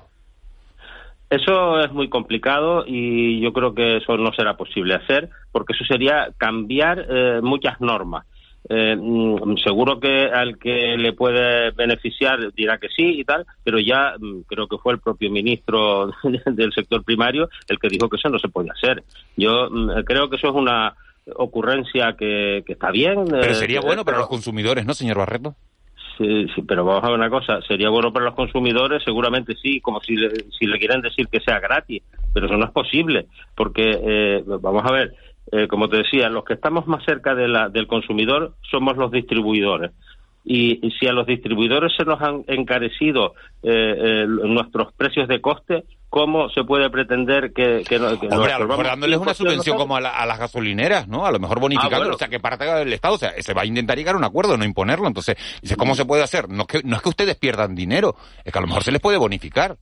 Eso 1.30 1.80
es 1.80 1.90
muy 1.92 2.08
complicado 2.10 2.84
y 2.86 3.40
yo 3.40 3.52
creo 3.54 3.74
que 3.74 3.96
eso 3.96 4.18
no 4.18 4.32
será 4.34 4.54
posible 4.56 4.94
hacer 4.94 5.30
porque 5.50 5.72
eso 5.72 5.84
sería 5.86 6.28
cambiar 6.36 7.06
eh, 7.08 7.40
muchas 7.42 7.80
normas. 7.80 8.26
Eh, 8.68 8.94
mm, 8.96 9.56
seguro 9.56 9.98
que 9.98 10.26
al 10.26 10.56
que 10.58 10.96
le 10.96 11.14
puede 11.14 11.70
beneficiar 11.72 12.52
dirá 12.52 12.78
que 12.78 12.88
sí 12.94 13.18
y 13.20 13.24
tal, 13.24 13.44
pero 13.64 13.80
ya 13.80 14.14
mm, 14.20 14.42
creo 14.46 14.68
que 14.68 14.76
fue 14.78 14.92
el 14.92 15.00
propio 15.00 15.30
ministro 15.30 16.12
del 16.44 16.72
sector 16.72 17.02
primario 17.02 17.48
el 17.66 17.78
que 17.78 17.88
dijo 17.88 18.08
que 18.10 18.18
eso 18.18 18.28
no 18.28 18.38
se 18.38 18.48
puede 18.48 18.68
hacer. 18.70 19.02
Yo 19.36 19.68
mm, 19.70 20.02
creo 20.04 20.28
que 20.28 20.36
eso 20.36 20.48
es 20.48 20.54
una 20.54 20.94
ocurrencia 21.36 22.14
que, 22.18 22.62
que 22.66 22.72
está 22.72 22.90
bien. 22.90 23.24
Pero 23.28 23.52
eh, 23.52 23.54
sería 23.54 23.80
bueno 23.80 24.04
para 24.04 24.18
los 24.18 24.28
consumidores, 24.28 24.86
¿no, 24.86 24.94
señor 24.94 25.18
Barreto? 25.18 25.54
Sí, 26.18 26.46
sí, 26.54 26.62
pero 26.62 26.84
vamos 26.84 27.02
a 27.04 27.08
ver 27.08 27.18
una 27.18 27.30
cosa, 27.30 27.60
sería 27.62 27.88
bueno 27.88 28.12
para 28.12 28.26
los 28.26 28.34
consumidores, 28.34 29.02
seguramente 29.02 29.54
sí, 29.62 29.80
como 29.80 30.00
si 30.00 30.14
le, 30.14 30.30
si 30.58 30.66
le 30.66 30.78
quieren 30.78 31.00
decir 31.00 31.26
que 31.28 31.40
sea 31.40 31.58
gratis, 31.58 32.02
pero 32.34 32.46
eso 32.46 32.56
no 32.56 32.66
es 32.66 32.70
posible, 32.70 33.26
porque 33.56 33.98
eh, 34.02 34.42
vamos 34.46 34.82
a 34.84 34.92
ver, 34.92 35.14
eh, 35.50 35.66
como 35.68 35.88
te 35.88 35.98
decía, 35.98 36.28
los 36.28 36.44
que 36.44 36.54
estamos 36.54 36.86
más 36.86 37.02
cerca 37.04 37.34
de 37.34 37.48
la, 37.48 37.70
del 37.70 37.86
consumidor 37.86 38.54
somos 38.70 38.96
los 38.96 39.10
distribuidores. 39.10 39.92
Y, 40.44 40.84
y 40.86 40.90
si 40.92 41.06
a 41.06 41.12
los 41.12 41.26
distribuidores 41.26 41.92
se 41.96 42.04
nos 42.04 42.20
han 42.20 42.44
encarecido 42.48 43.34
eh, 43.62 44.22
eh, 44.22 44.26
nuestros 44.26 44.92
precios 44.94 45.28
de 45.28 45.40
coste, 45.40 45.84
¿cómo 46.08 46.48
se 46.50 46.64
puede 46.64 46.90
pretender 46.90 47.52
que, 47.52 47.84
que, 47.88 47.98
no- 47.98 48.18
que 48.18 48.26
Hombre, 48.26 48.52
a 48.52 48.58
lo 48.58 48.66
mejor 48.66 48.86
absorbamos 48.86 48.86
dándoles 48.86 49.18
una 49.20 49.34
subvención 49.34 49.76
como 49.76 49.96
a, 49.96 50.00
la- 50.00 50.10
a 50.10 50.26
las 50.26 50.38
gasolineras, 50.40 51.06
¿no? 51.06 51.24
A 51.26 51.30
lo 51.30 51.38
mejor 51.38 51.60
bonificando, 51.60 51.94
Ah, 51.96 51.98
bueno. 52.00 52.14
o 52.16 52.18
sea, 52.18 52.28
que 52.28 52.40
parte 52.40 52.64
del 52.64 52.92
Estado, 52.92 53.14
o 53.14 53.18
sea, 53.18 53.32
se 53.40 53.54
va 53.54 53.62
a 53.62 53.66
intentar 53.66 53.96
llegar 53.96 54.16
a 54.16 54.18
un 54.18 54.24
acuerdo, 54.24 54.56
no 54.56 54.64
imponerlo. 54.64 55.06
Entonces, 55.06 55.36
dice, 55.62 55.76
¿cómo 55.76 55.94
se 55.94 56.04
puede 56.04 56.24
hacer? 56.24 56.48
No 56.48 56.62
es, 56.62 56.66
que, 56.66 56.80
no 56.84 56.96
es 56.96 57.02
que 57.02 57.08
ustedes 57.08 57.36
pierdan 57.36 57.74
dinero, 57.76 58.16
es 58.44 58.52
que 58.52 58.58
a 58.58 58.62
lo 58.62 58.66
mejor 58.66 58.82
se 58.82 58.90
les 58.92 59.00
puede 59.00 59.18
bonificar. 59.18 59.76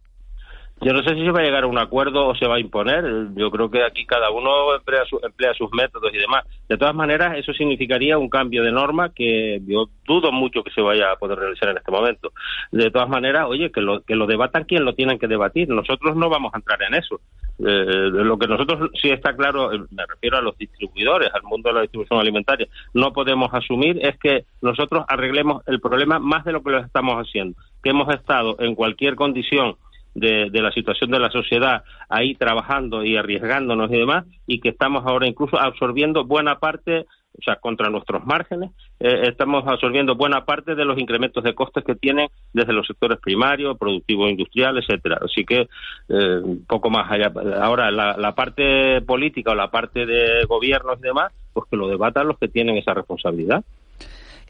Yo 0.82 0.94
no 0.94 1.02
sé 1.02 1.14
si 1.14 1.22
se 1.22 1.30
va 1.30 1.40
a 1.40 1.42
llegar 1.42 1.64
a 1.64 1.66
un 1.66 1.76
acuerdo 1.78 2.26
o 2.28 2.34
se 2.34 2.46
va 2.46 2.54
a 2.56 2.60
imponer. 2.60 3.04
Yo 3.34 3.50
creo 3.50 3.70
que 3.70 3.84
aquí 3.84 4.06
cada 4.06 4.30
uno 4.30 4.74
emplea, 4.74 5.04
su- 5.04 5.20
emplea 5.22 5.52
sus 5.52 5.70
métodos 5.72 6.10
y 6.14 6.16
demás. 6.16 6.44
De 6.70 6.78
todas 6.78 6.94
maneras, 6.94 7.36
eso 7.36 7.52
significaría 7.52 8.16
un 8.16 8.30
cambio 8.30 8.62
de 8.64 8.72
norma 8.72 9.12
que 9.12 9.60
yo 9.66 9.90
dudo 10.06 10.32
mucho 10.32 10.62
que 10.62 10.70
se 10.70 10.80
vaya 10.80 11.12
a 11.12 11.16
poder 11.16 11.38
realizar 11.38 11.68
en 11.68 11.76
este 11.76 11.90
momento. 11.92 12.32
De 12.72 12.90
todas 12.90 13.10
maneras, 13.10 13.44
oye, 13.46 13.70
que 13.70 13.82
lo, 13.82 14.00
que 14.02 14.14
lo 14.16 14.26
debatan 14.26 14.64
quien 14.64 14.86
lo 14.86 14.94
tienen 14.94 15.18
que 15.18 15.28
debatir. 15.28 15.68
Nosotros 15.68 16.16
no 16.16 16.30
vamos 16.30 16.54
a 16.54 16.58
entrar 16.58 16.82
en 16.82 16.94
eso. 16.94 17.20
Eh, 17.58 18.08
lo 18.10 18.38
que 18.38 18.46
nosotros 18.46 18.90
sí 19.02 19.10
está 19.10 19.36
claro, 19.36 19.74
eh, 19.74 19.80
me 19.90 20.06
refiero 20.06 20.38
a 20.38 20.40
los 20.40 20.56
distribuidores, 20.56 21.28
al 21.34 21.42
mundo 21.42 21.68
de 21.68 21.74
la 21.74 21.80
distribución 21.82 22.18
alimentaria, 22.18 22.66
no 22.94 23.12
podemos 23.12 23.52
asumir 23.52 23.98
es 24.00 24.16
que 24.18 24.46
nosotros 24.62 25.04
arreglemos 25.08 25.62
el 25.66 25.78
problema 25.78 26.18
más 26.18 26.42
de 26.46 26.52
lo 26.52 26.62
que 26.62 26.70
lo 26.70 26.78
estamos 26.78 27.16
haciendo. 27.16 27.60
Que 27.82 27.90
hemos 27.90 28.08
estado 28.14 28.56
en 28.60 28.74
cualquier 28.74 29.14
condición 29.14 29.76
de, 30.14 30.50
de, 30.50 30.62
la 30.62 30.72
situación 30.72 31.10
de 31.10 31.18
la 31.18 31.30
sociedad 31.30 31.82
ahí 32.08 32.34
trabajando 32.34 33.04
y 33.04 33.16
arriesgándonos 33.16 33.90
y 33.90 33.98
demás, 33.98 34.26
y 34.46 34.60
que 34.60 34.70
estamos 34.70 35.04
ahora 35.06 35.26
incluso 35.26 35.58
absorbiendo 35.58 36.24
buena 36.24 36.58
parte 36.58 37.06
o 37.38 37.42
sea, 37.42 37.56
contra 37.56 37.88
nuestros 37.90 38.26
márgenes, 38.26 38.70
eh, 38.98 39.22
estamos 39.28 39.64
absorbiendo 39.66 40.14
buena 40.14 40.44
parte 40.44 40.74
de 40.74 40.84
los 40.84 40.98
incrementos 40.98 41.42
de 41.44 41.54
costes 41.54 41.84
que 41.84 41.94
tienen 41.94 42.28
desde 42.52 42.72
los 42.72 42.86
sectores 42.86 43.18
primarios, 43.18 43.78
productivo 43.78 44.28
industrial, 44.28 44.78
etcétera. 44.78 45.18
Así 45.24 45.44
que 45.44 45.68
eh, 46.08 46.42
poco 46.66 46.90
más 46.90 47.10
allá. 47.10 47.32
Ahora, 47.60 47.90
la, 47.90 48.16
la, 48.16 48.34
parte 48.34 49.00
política 49.02 49.52
o 49.52 49.54
la 49.54 49.70
parte 49.70 50.06
de 50.06 50.44
gobiernos 50.44 50.98
y 50.98 51.02
demás, 51.02 51.32
pues 51.52 51.66
que 51.70 51.76
lo 51.76 51.88
debatan 51.88 52.28
los 52.28 52.38
que 52.38 52.48
tienen 52.48 52.76
esa 52.76 52.94
responsabilidad. 52.94 53.64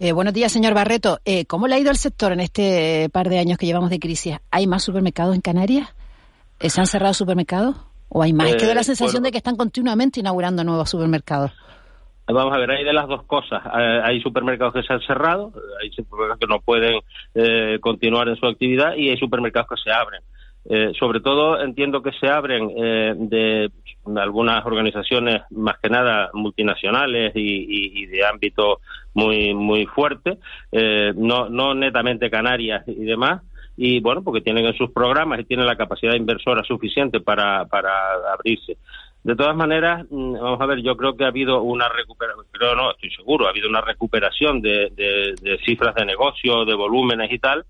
Eh, 0.03 0.13
buenos 0.13 0.33
días, 0.33 0.51
señor 0.51 0.73
Barreto. 0.73 1.19
Eh, 1.27 1.45
¿Cómo 1.45 1.69
le 1.69 1.75
ha 1.75 1.79
ido 1.79 1.91
el 1.91 1.97
sector 1.99 2.33
en 2.33 2.41
este 2.41 3.11
par 3.13 3.29
de 3.29 3.39
años 3.39 3.59
que 3.59 3.67
llevamos 3.67 3.91
de 3.91 3.99
crisis? 3.99 4.39
¿Hay 4.51 4.67
más 4.67 4.83
supermercados 4.83 5.35
en 5.35 5.43
Canarias? 5.43 5.95
Eh, 6.59 6.71
¿Se 6.71 6.81
han 6.81 6.87
cerrado 6.87 7.13
supermercados? 7.13 7.77
¿O 8.09 8.23
hay 8.23 8.33
más? 8.33 8.49
es 8.49 8.57
que 8.57 8.67
da 8.67 8.75
la 8.75 8.83
sensación 8.83 9.21
bueno. 9.21 9.27
de 9.27 9.33
que 9.33 9.37
están 9.37 9.57
continuamente 9.57 10.21
inaugurando 10.21 10.65
nuevos 10.65 10.89
supermercados. 10.89 11.53
Vamos 12.27 12.55
a 12.55 12.59
ver, 12.59 12.71
hay 12.71 12.85
de 12.85 12.95
las 12.95 13.09
dos 13.09 13.25
cosas. 13.25 13.63
Eh, 13.67 14.01
Hay 14.03 14.23
supermercados 14.23 14.73
que 14.73 14.83
se 14.85 14.93
han 14.95 15.01
cerrado, 15.03 15.53
eh, 15.55 15.61
hay 15.83 15.91
supermercados 15.91 16.39
que 16.41 16.47
no 16.47 16.61
pueden 16.61 17.01
eh, 17.35 17.79
continuar 17.81 18.27
en 18.29 18.37
su 18.37 18.47
actividad 18.47 18.95
y 18.97 19.11
hay 19.11 19.19
supermercados 19.19 19.69
que 19.69 19.83
se 19.85 19.93
abren. 19.93 20.23
Eh, 20.65 20.93
sobre 20.99 21.21
todo 21.21 21.61
entiendo 21.61 22.03
que 22.03 22.13
se 22.13 22.29
abren 22.29 22.71
eh, 22.77 23.15
de 23.17 23.71
algunas 24.17 24.65
organizaciones 24.65 25.43
más 25.51 25.79
que 25.79 25.89
nada 25.89 26.31
multinacionales 26.35 27.33
y, 27.35 27.41
y, 27.41 28.03
y 28.03 28.07
de 28.07 28.25
ámbito 28.27 28.81
muy 29.15 29.55
muy 29.55 29.87
fuerte, 29.87 30.39
eh, 30.73 31.13
no, 31.17 31.49
no 31.49 31.75
netamente 31.75 32.31
Canarias 32.31 32.85
y 32.87 33.05
demás, 33.05 33.43
y 33.77 34.01
bueno, 34.01 34.23
porque 34.23 34.43
tienen 34.43 34.67
en 34.67 34.75
sus 34.75 34.91
programas 34.91 35.41
y 35.41 35.45
tienen 35.45 35.67
la 35.67 35.77
capacidad 35.77 36.15
inversora 36.15 36.63
suficiente 36.65 37.21
para, 37.21 37.65
para 37.65 37.91
abrirse. 38.33 38.77
De 39.23 39.37
todas 39.37 39.55
maneras, 39.55 40.07
mm, 40.11 40.35
vamos 40.35 40.61
a 40.61 40.67
ver, 40.67 40.83
yo 40.83 40.97
creo 40.97 41.17
que 41.17 41.25
ha 41.25 41.29
habido 41.29 41.63
una 41.63 41.89
recuperación, 41.89 42.47
creo 42.53 42.75
no, 42.75 42.91
estoy 42.91 43.11
seguro, 43.11 43.47
ha 43.47 43.51
habido 43.51 43.69
una 43.69 43.83
recuperación 43.83 44.63
de, 44.63 44.91
de, 44.95 45.59
cifras 45.65 45.95
de 45.95 46.07
negocio, 46.07 46.65
de 46.65 46.75
volúmenes 46.75 47.31
y 47.31 47.39
tal, 47.39 47.65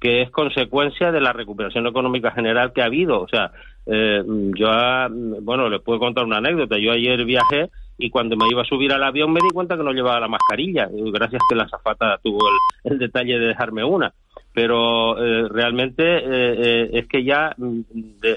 que 0.00 0.22
es 0.22 0.30
consecuencia 0.30 1.12
de 1.12 1.20
la 1.20 1.32
recuperación 1.32 1.86
económica 1.86 2.32
general 2.32 2.72
que 2.72 2.82
ha 2.82 2.86
habido. 2.86 3.20
O 3.20 3.28
sea, 3.28 3.52
eh, 3.86 4.22
yo, 4.26 4.68
ah, 4.68 5.08
bueno, 5.10 5.68
les 5.68 5.80
puedo 5.80 5.98
contar 6.00 6.24
una 6.24 6.38
anécdota. 6.38 6.76
Yo 6.78 6.92
ayer 6.92 7.24
viajé 7.24 7.70
y 7.98 8.10
cuando 8.10 8.36
me 8.36 8.46
iba 8.50 8.62
a 8.62 8.66
subir 8.66 8.92
al 8.92 9.02
avión 9.02 9.32
me 9.32 9.40
di 9.40 9.50
cuenta 9.50 9.76
que 9.76 9.82
no 9.82 9.92
llevaba 9.92 10.20
la 10.20 10.28
mascarilla, 10.28 10.88
gracias 10.90 11.42
que 11.48 11.56
la 11.56 11.68
zafata 11.68 12.18
tuvo 12.22 12.40
el, 12.84 12.98
detalle 12.98 13.38
de 13.38 13.46
dejarme 13.46 13.84
una. 13.84 14.12
Pero 14.52 15.18
eh, 15.22 15.48
realmente 15.48 16.02
eh, 16.02 16.24
eh, 16.28 16.90
es 16.94 17.06
que 17.08 17.24
ya 17.24 17.54
mm, 17.56 17.80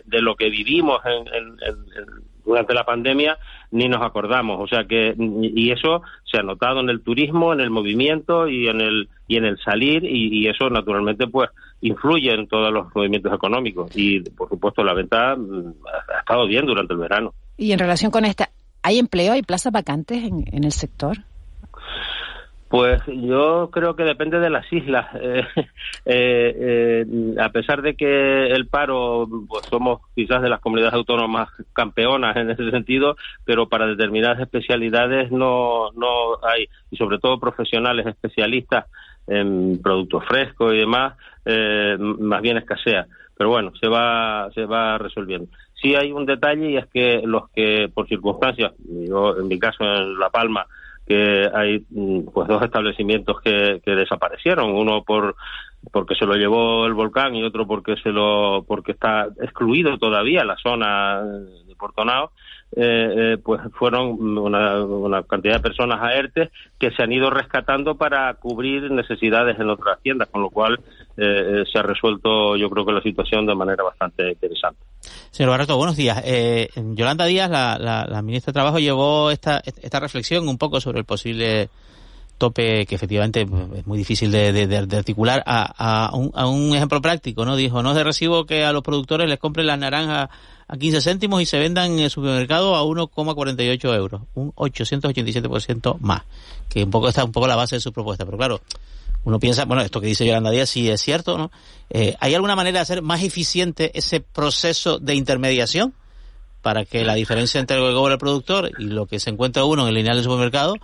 de, 0.05 0.21
lo 0.21 0.35
que 0.35 0.49
vivimos 0.49 0.99
en, 1.05 1.55
durante 2.45 2.73
la 2.73 2.83
pandemia 2.83 3.37
ni 3.71 3.87
nos 3.87 4.01
acordamos. 4.01 4.59
O 4.59 4.67
sea 4.67 4.85
que 4.85 5.15
y 5.17 5.71
eso 5.71 6.01
se 6.29 6.39
ha 6.39 6.43
notado 6.43 6.81
en 6.81 6.89
el 6.89 7.01
turismo, 7.01 7.53
en 7.53 7.61
el 7.61 7.69
movimiento 7.69 8.47
y 8.47 8.67
en 8.67 8.81
el 8.81 9.09
y 9.27 9.37
en 9.37 9.45
el 9.45 9.59
salir 9.59 10.03
y, 10.03 10.39
y 10.39 10.47
eso 10.47 10.69
naturalmente 10.69 11.27
pues 11.27 11.49
influye 11.81 12.33
en 12.33 12.47
todos 12.47 12.73
los 12.73 12.93
movimientos 12.93 13.33
económicos 13.33 13.91
y 13.95 14.19
por 14.21 14.49
supuesto 14.49 14.83
la 14.83 14.93
venta 14.93 15.35
mm, 15.35 15.73
ha 16.15 16.19
estado 16.19 16.47
bien 16.47 16.65
durante 16.65 16.93
el 16.93 16.99
verano. 16.99 17.33
Y 17.57 17.71
en 17.71 17.79
relación 17.79 18.11
con 18.11 18.25
esta, 18.25 18.49
¿hay 18.83 18.99
empleo, 18.99 19.33
hay 19.33 19.41
plazas 19.41 19.71
vacantes 19.71 20.23
en, 20.23 20.45
en 20.51 20.63
el 20.63 20.71
sector? 20.71 21.17
Pues 22.69 23.01
yo 23.07 23.71
creo 23.71 23.95
que 23.95 24.03
depende 24.03 24.39
de 24.39 24.49
las 24.49 24.71
islas. 24.71 25.07
Eh, 26.05 26.15
eh, 26.15 27.05
eh, 27.05 27.35
a 27.39 27.49
pesar 27.49 27.81
de 27.81 27.95
que 27.95 28.47
el 28.47 28.67
paro, 28.67 29.27
pues 29.47 29.65
somos 29.65 30.01
quizás 30.15 30.41
de 30.41 30.49
las 30.49 30.59
comunidades 30.59 30.93
autónomas 30.93 31.49
campeonas 31.73 32.35
en 32.37 32.49
ese 32.49 32.71
sentido, 32.71 33.15
pero 33.45 33.67
para 33.67 33.85
determinadas 33.85 34.39
especialidades 34.39 35.31
no, 35.31 35.91
no 35.91 36.37
hay, 36.41 36.67
y 36.89 36.97
sobre 36.97 37.19
todo 37.19 37.39
profesionales 37.39 38.07
especialistas 38.07 38.85
en 39.27 39.79
productos 39.83 40.25
frescos 40.25 40.73
y 40.73 40.77
demás, 40.77 41.15
eh, 41.45 41.97
más 41.99 42.41
bien 42.41 42.57
escasea. 42.57 43.05
Pero 43.37 43.51
bueno, 43.51 43.71
se 43.79 43.87
va, 43.87 44.49
se 44.53 44.65
va 44.65 44.97
resolviendo. 44.97 45.47
Sí 45.81 45.95
hay 45.95 46.11
un 46.11 46.25
detalle 46.25 46.71
y 46.71 46.77
es 46.77 46.87
que 46.87 47.21
los 47.23 47.49
que 47.51 47.89
por 47.93 48.07
circunstancias, 48.07 48.73
yo 48.79 49.37
en 49.37 49.47
mi 49.47 49.57
caso 49.57 49.83
en 49.83 50.19
La 50.19 50.29
Palma, 50.29 50.65
que 51.07 51.49
hay 51.53 51.79
pues 51.79 52.47
dos 52.47 52.61
establecimientos 52.61 53.41
que, 53.41 53.81
que, 53.83 53.95
desaparecieron 53.95 54.71
uno 54.71 55.03
por 55.03 55.35
porque 55.91 56.13
se 56.13 56.25
lo 56.25 56.35
llevó 56.35 56.85
el 56.85 56.93
volcán 56.93 57.33
y 57.35 57.43
otro 57.43 57.65
porque 57.65 57.95
se 58.03 58.11
lo 58.11 58.63
porque 58.67 58.91
está 58.91 59.27
excluido 59.41 59.97
todavía 59.97 60.43
la 60.43 60.57
zona 60.57 61.23
de 61.23 61.75
Portonao 61.75 62.31
eh, 62.75 63.33
eh, 63.33 63.37
pues 63.43 63.61
fueron 63.73 64.21
una, 64.37 64.83
una, 64.83 65.23
cantidad 65.23 65.55
de 65.55 65.59
personas 65.59 65.99
a 66.01 66.13
ERTE 66.13 66.51
que 66.77 66.91
se 66.91 67.01
han 67.01 67.11
ido 67.11 67.31
rescatando 67.31 67.95
para 67.95 68.31
cubrir 68.35 68.91
necesidades 68.91 69.59
en 69.59 69.69
otras 69.69 69.99
tiendas, 70.01 70.29
con 70.29 70.43
lo 70.43 70.51
cual 70.51 70.79
eh, 71.17 71.63
se 71.71 71.79
ha 71.79 71.81
resuelto 71.81 72.55
yo 72.57 72.69
creo 72.69 72.85
que 72.85 72.91
la 72.91 73.01
situación 73.01 73.47
de 73.47 73.55
manera 73.55 73.83
bastante 73.83 74.29
interesante. 74.31 74.79
Señor 75.31 75.51
Barreto, 75.51 75.77
buenos 75.77 75.97
días. 75.97 76.21
Eh, 76.25 76.69
Yolanda 76.75 77.25
Díaz, 77.25 77.49
la, 77.49 77.77
la, 77.79 78.05
la, 78.05 78.21
ministra 78.21 78.51
de 78.51 78.55
Trabajo, 78.55 78.79
llevó 78.79 79.31
esta, 79.31 79.61
esta 79.65 79.99
reflexión 79.99 80.47
un 80.47 80.57
poco 80.57 80.79
sobre 80.79 80.99
el 80.99 81.05
posible 81.05 81.69
tope 82.39 82.87
que 82.87 82.95
efectivamente 82.95 83.41
es 83.41 83.85
muy 83.85 83.97
difícil 83.97 84.31
de 84.31 84.97
articular 84.97 85.43
a, 85.45 86.07
a, 86.07 86.15
un, 86.15 86.31
a, 86.33 86.47
un, 86.47 86.75
ejemplo 86.75 87.01
práctico, 87.01 87.45
¿no? 87.45 87.55
Dijo, 87.55 87.83
no 87.83 87.91
es 87.91 87.95
de 87.95 88.03
recibo 88.03 88.45
que 88.45 88.63
a 88.63 88.73
los 88.73 88.81
productores 88.81 89.29
les 89.29 89.37
compren 89.37 89.67
las 89.67 89.77
naranjas 89.77 90.29
a 90.67 90.77
15 90.77 91.01
céntimos 91.01 91.41
y 91.41 91.45
se 91.45 91.59
vendan 91.59 91.91
en 91.91 91.99
el 91.99 92.09
supermercado 92.09 92.75
a 92.75 92.83
1,48 92.83 93.95
euros, 93.95 94.21
un 94.33 94.51
887% 94.53 95.99
más, 95.99 96.23
que 96.69 96.83
un 96.83 96.89
poco 96.89 97.09
está 97.09 97.23
un 97.23 97.31
poco 97.31 97.47
la 97.47 97.55
base 97.55 97.75
de 97.75 97.81
su 97.81 97.91
propuesta, 97.91 98.25
pero 98.25 98.37
claro, 98.37 98.61
uno 99.25 99.39
piensa, 99.39 99.65
bueno, 99.65 99.83
esto 99.83 99.99
que 99.99 100.07
dice 100.07 100.25
Yolanda 100.25 100.49
Díaz 100.49 100.69
sí 100.69 100.89
es 100.89 101.01
cierto, 101.01 101.37
¿no? 101.37 101.51
Eh, 101.89 102.15
¿Hay 102.19 102.33
alguna 102.33 102.55
manera 102.55 102.79
de 102.79 102.81
hacer 102.81 103.01
más 103.01 103.21
eficiente 103.21 103.91
ese 103.93 104.21
proceso 104.21 104.97
de 104.97 105.15
intermediación 105.15 105.93
para 106.61 106.85
que 106.85 107.03
la 107.03 107.15
diferencia 107.15 107.59
entre 107.59 107.77
lo 107.77 107.87
que 107.89 107.93
cobra 107.93 108.13
el 108.13 108.19
productor 108.19 108.71
y 108.79 108.85
lo 108.85 109.05
que 109.05 109.19
se 109.19 109.29
encuentra 109.29 109.65
uno 109.65 109.83
en 109.83 109.89
el 109.89 109.95
lineal 109.95 110.15
del 110.15 110.23
supermercado 110.23 110.75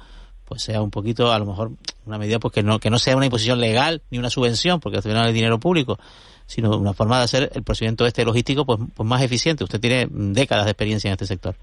pues 0.45 0.63
sea 0.63 0.81
un 0.81 0.91
poquito, 0.91 1.31
a 1.31 1.39
lo 1.39 1.45
mejor, 1.45 1.71
una 2.05 2.17
medida 2.17 2.39
pues 2.39 2.53
que 2.53 2.63
no, 2.63 2.79
que 2.79 2.89
no 2.89 2.99
sea 2.99 3.15
una 3.15 3.25
imposición 3.25 3.59
legal 3.59 4.01
ni 4.11 4.17
una 4.17 4.29
subvención, 4.29 4.79
porque 4.79 4.97
al 4.97 5.03
final 5.03 5.27
es 5.27 5.33
dinero 5.33 5.59
público, 5.59 5.97
sino 6.45 6.77
una 6.77 6.93
forma 6.93 7.17
de 7.17 7.23
hacer 7.23 7.51
el 7.53 7.63
procedimiento 7.63 8.05
este 8.05 8.23
logístico 8.23 8.65
pues, 8.65 8.79
pues 8.95 9.09
más 9.09 9.21
eficiente. 9.21 9.63
Usted 9.63 9.79
tiene 9.79 10.07
décadas 10.09 10.65
de 10.65 10.71
experiencia 10.71 11.09
en 11.09 11.13
este 11.13 11.25
sector. 11.25 11.55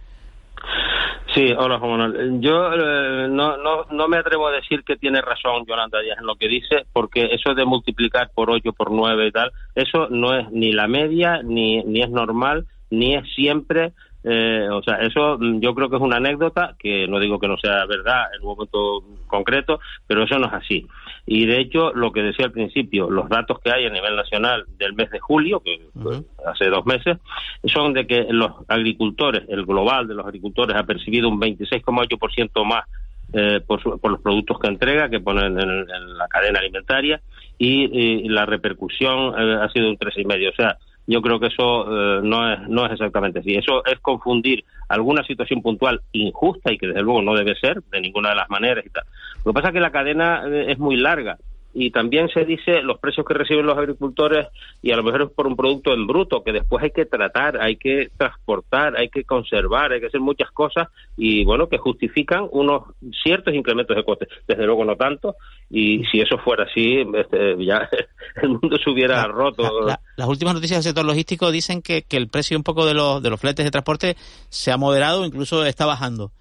Sí, 1.34 1.50
hola 1.56 1.78
Juan 1.78 1.92
Manuel. 1.92 2.40
Yo 2.40 2.72
eh, 2.74 3.28
no, 3.28 3.56
no, 3.56 3.86
no 3.90 4.08
me 4.08 4.18
atrevo 4.18 4.48
a 4.48 4.52
decir 4.52 4.82
que 4.84 4.96
tiene 4.96 5.22
razón 5.22 5.64
Yolanda 5.66 6.00
Díaz 6.00 6.18
en 6.18 6.26
lo 6.26 6.34
que 6.34 6.46
dice, 6.46 6.84
porque 6.92 7.30
eso 7.32 7.54
de 7.54 7.64
multiplicar 7.64 8.30
por 8.34 8.50
8, 8.50 8.72
por 8.72 8.90
9 8.90 9.28
y 9.28 9.32
tal, 9.32 9.50
eso 9.74 10.08
no 10.10 10.34
es 10.38 10.50
ni 10.50 10.72
la 10.72 10.88
media, 10.88 11.40
ni, 11.42 11.82
ni 11.84 12.02
es 12.02 12.10
normal, 12.10 12.66
ni 12.90 13.14
es 13.14 13.24
siempre 13.34 13.92
eh, 14.24 14.68
o 14.70 14.82
sea, 14.82 14.96
eso 14.96 15.38
yo 15.40 15.74
creo 15.74 15.90
que 15.90 15.96
es 15.96 16.02
una 16.02 16.16
anécdota, 16.16 16.76
que 16.78 17.08
no 17.08 17.18
digo 17.18 17.38
que 17.40 17.48
no 17.48 17.56
sea 17.56 17.84
verdad 17.86 18.26
en 18.34 18.42
un 18.42 18.54
momento 18.54 19.02
concreto, 19.26 19.80
pero 20.06 20.24
eso 20.24 20.38
no 20.38 20.46
es 20.46 20.52
así. 20.52 20.86
Y 21.26 21.46
de 21.46 21.60
hecho, 21.60 21.92
lo 21.92 22.12
que 22.12 22.22
decía 22.22 22.46
al 22.46 22.52
principio, 22.52 23.10
los 23.10 23.28
datos 23.28 23.58
que 23.60 23.72
hay 23.72 23.86
a 23.86 23.90
nivel 23.90 24.14
nacional 24.14 24.64
del 24.78 24.94
mes 24.94 25.10
de 25.10 25.18
julio, 25.18 25.60
que 25.60 25.80
uh 25.94 26.02
-huh. 26.02 26.24
hace 26.46 26.66
dos 26.66 26.86
meses, 26.86 27.18
son 27.64 27.92
de 27.92 28.06
que 28.06 28.26
los 28.30 28.52
agricultores, 28.68 29.42
el 29.48 29.64
global 29.64 30.06
de 30.06 30.14
los 30.14 30.26
agricultores 30.26 30.76
ha 30.76 30.84
percibido 30.84 31.28
un 31.28 31.40
26,8% 31.40 32.64
más 32.64 32.84
eh, 33.32 33.60
por, 33.66 33.82
su, 33.82 33.98
por, 33.98 34.10
los 34.10 34.20
productos 34.20 34.58
que 34.58 34.68
entrega, 34.68 35.08
que 35.08 35.20
ponen 35.20 35.58
en, 35.58 35.70
en 35.70 36.18
la 36.18 36.28
cadena 36.28 36.58
alimentaria, 36.58 37.20
y, 37.58 38.24
y 38.24 38.28
la 38.28 38.44
repercusión 38.44 39.34
eh, 39.38 39.58
ha 39.62 39.68
sido 39.70 39.88
un 39.88 39.96
3,5%. 39.96 40.50
O 40.50 40.54
sea, 40.54 40.76
yo 41.06 41.20
creo 41.20 41.40
que 41.40 41.46
eso 41.46 41.86
eh, 41.86 42.20
no, 42.22 42.52
es, 42.52 42.68
no 42.68 42.86
es 42.86 42.92
exactamente 42.92 43.40
así. 43.40 43.54
Eso 43.54 43.84
es 43.84 43.98
confundir 44.00 44.64
alguna 44.88 45.24
situación 45.24 45.62
puntual 45.62 46.00
injusta 46.12 46.72
y 46.72 46.78
que 46.78 46.86
desde 46.86 47.02
luego 47.02 47.22
no 47.22 47.34
debe 47.34 47.54
ser 47.56 47.82
de 47.90 48.00
ninguna 48.00 48.30
de 48.30 48.36
las 48.36 48.50
maneras 48.50 48.84
y 48.86 48.90
tal. 48.90 49.04
Lo 49.44 49.52
que 49.52 49.54
pasa 49.54 49.68
es 49.68 49.74
que 49.74 49.80
la 49.80 49.90
cadena 49.90 50.42
eh, 50.46 50.72
es 50.72 50.78
muy 50.78 50.96
larga 50.96 51.38
y 51.74 51.90
también 51.90 52.28
se 52.28 52.44
dice 52.44 52.82
los 52.82 52.98
precios 52.98 53.26
que 53.26 53.34
reciben 53.34 53.66
los 53.66 53.78
agricultores 53.78 54.48
y 54.82 54.92
a 54.92 54.96
lo 54.96 55.02
mejor 55.02 55.22
es 55.22 55.30
por 55.30 55.46
un 55.46 55.56
producto 55.56 55.92
en 55.94 56.06
bruto 56.06 56.42
que 56.42 56.52
después 56.52 56.82
hay 56.84 56.90
que 56.90 57.06
tratar, 57.06 57.60
hay 57.60 57.76
que 57.76 58.10
transportar, 58.16 58.96
hay 58.96 59.08
que 59.08 59.24
conservar, 59.24 59.92
hay 59.92 60.00
que 60.00 60.06
hacer 60.06 60.20
muchas 60.20 60.50
cosas 60.50 60.88
y 61.16 61.44
bueno, 61.44 61.68
que 61.68 61.78
justifican 61.78 62.46
unos 62.50 62.84
ciertos 63.22 63.54
incrementos 63.54 63.96
de 63.96 64.04
costes. 64.04 64.28
Desde 64.46 64.66
luego 64.66 64.84
no 64.84 64.96
tanto 64.96 65.36
y 65.70 66.04
si 66.10 66.20
eso 66.20 66.36
fuera 66.38 66.64
así, 66.64 67.04
este, 67.14 67.64
ya 67.64 67.88
el 68.42 68.50
mundo 68.50 68.76
se 68.82 68.90
hubiera 68.90 69.16
la, 69.16 69.28
roto. 69.28 69.80
La, 69.80 69.86
la, 69.86 70.00
las 70.16 70.28
últimas 70.28 70.54
noticias 70.54 70.78
del 70.78 70.90
sector 70.90 71.04
logístico 71.04 71.50
dicen 71.50 71.80
que, 71.80 72.02
que 72.02 72.16
el 72.16 72.28
precio 72.28 72.56
un 72.56 72.64
poco 72.64 72.84
de 72.84 72.94
los, 72.94 73.22
de 73.22 73.30
los 73.30 73.40
fletes 73.40 73.64
de 73.64 73.70
transporte 73.70 74.16
se 74.48 74.72
ha 74.72 74.76
moderado, 74.76 75.24
incluso 75.24 75.64
está 75.64 75.86
bajando. 75.86 76.32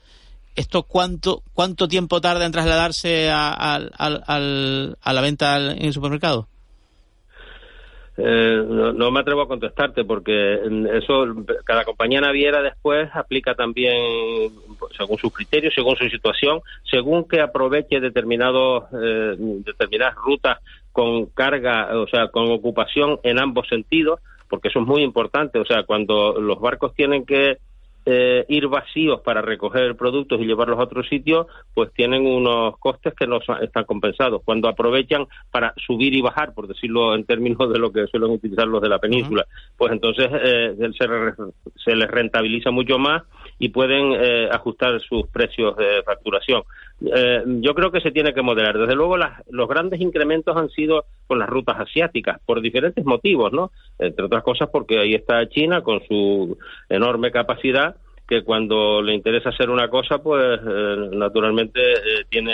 ¿Esto 0.55 0.83
cuánto 0.83 1.43
cuánto 1.53 1.87
tiempo 1.87 2.19
tarda 2.19 2.45
en 2.45 2.51
trasladarse 2.51 3.29
a, 3.29 3.53
a, 3.53 3.75
a, 3.77 5.13
la 5.13 5.21
venta 5.21 5.57
en 5.57 5.85
el 5.85 5.93
supermercado? 5.93 6.47
Eh, 8.17 8.63
no, 8.67 9.09
me 9.09 9.21
atrevo 9.21 9.41
a 9.41 9.47
contestarte 9.47 10.03
porque 10.03 10.59
eso 10.93 11.25
cada 11.63 11.85
compañía 11.85 12.19
naviera 12.19 12.61
después 12.61 13.09
aplica 13.13 13.55
también 13.55 14.51
según 14.97 15.17
sus 15.17 15.33
criterios, 15.33 15.73
según 15.73 15.95
su 15.95 16.09
situación, 16.09 16.59
según 16.89 17.27
que 17.27 17.39
aproveche 17.39 18.01
determinados 18.01 18.83
eh, 18.93 19.35
determinadas 19.37 20.15
rutas 20.15 20.59
con 20.91 21.27
carga, 21.27 21.97
o 21.97 22.07
sea, 22.07 22.27
con 22.27 22.51
ocupación 22.51 23.19
en 23.23 23.39
ambos 23.39 23.67
sentidos, 23.69 24.19
porque 24.49 24.67
eso 24.67 24.79
es 24.81 24.85
muy 24.85 25.03
importante. 25.03 25.59
O 25.59 25.65
sea, 25.65 25.83
cuando 25.83 26.39
los 26.39 26.59
barcos 26.59 26.93
tienen 26.93 27.25
que 27.25 27.57
eh, 28.05 28.45
ir 28.49 28.67
vacíos 28.67 29.21
para 29.21 29.41
recoger 29.41 29.95
productos 29.95 30.41
y 30.41 30.45
llevarlos 30.45 30.79
a 30.79 30.83
otro 30.83 31.03
sitio, 31.03 31.47
pues 31.73 31.93
tienen 31.93 32.25
unos 32.25 32.77
costes 32.79 33.13
que 33.13 33.27
no 33.27 33.39
están 33.61 33.83
compensados. 33.85 34.41
Cuando 34.43 34.67
aprovechan 34.67 35.27
para 35.51 35.73
subir 35.77 36.13
y 36.15 36.21
bajar, 36.21 36.53
por 36.53 36.67
decirlo 36.67 37.13
en 37.13 37.25
términos 37.25 37.71
de 37.71 37.77
lo 37.77 37.91
que 37.91 38.07
suelen 38.07 38.31
utilizar 38.31 38.67
los 38.67 38.81
de 38.81 38.89
la 38.89 38.97
península, 38.97 39.45
pues 39.77 39.91
entonces 39.91 40.29
eh, 40.33 40.75
se, 40.97 41.95
les 41.95 42.09
rentabiliza 42.09 42.71
mucho 42.71 42.97
más 42.97 43.23
y 43.59 43.69
pueden 43.69 44.13
eh, 44.13 44.49
ajustar 44.51 44.99
sus 45.01 45.27
precios 45.27 45.77
de 45.77 46.01
facturación. 46.03 46.63
yo 46.99 47.75
creo 47.75 47.91
que 47.91 48.01
se 48.01 48.11
tiene 48.11 48.33
que 48.33 48.41
moderar. 48.41 48.79
Desde 48.79 48.95
luego, 48.95 49.17
los 49.17 49.67
grandes 49.67 50.01
incrementos 50.01 50.57
han 50.57 50.69
sido 50.69 51.05
con 51.31 51.39
las 51.39 51.47
rutas 51.47 51.79
asiáticas, 51.79 52.41
por 52.45 52.59
diferentes 52.59 53.05
motivos, 53.05 53.53
¿no? 53.53 53.71
Entre 53.97 54.25
otras 54.25 54.43
cosas 54.43 54.67
porque 54.69 54.99
ahí 54.99 55.13
está 55.13 55.47
China 55.47 55.81
con 55.81 56.05
su 56.05 56.57
enorme 56.89 57.31
capacidad 57.31 57.95
que 58.27 58.43
cuando 58.43 59.01
le 59.01 59.13
interesa 59.13 59.47
hacer 59.47 59.69
una 59.69 59.87
cosa, 59.87 60.17
pues 60.17 60.59
eh, 60.59 61.09
naturalmente 61.13 61.79
eh, 61.79 62.25
tiene 62.29 62.51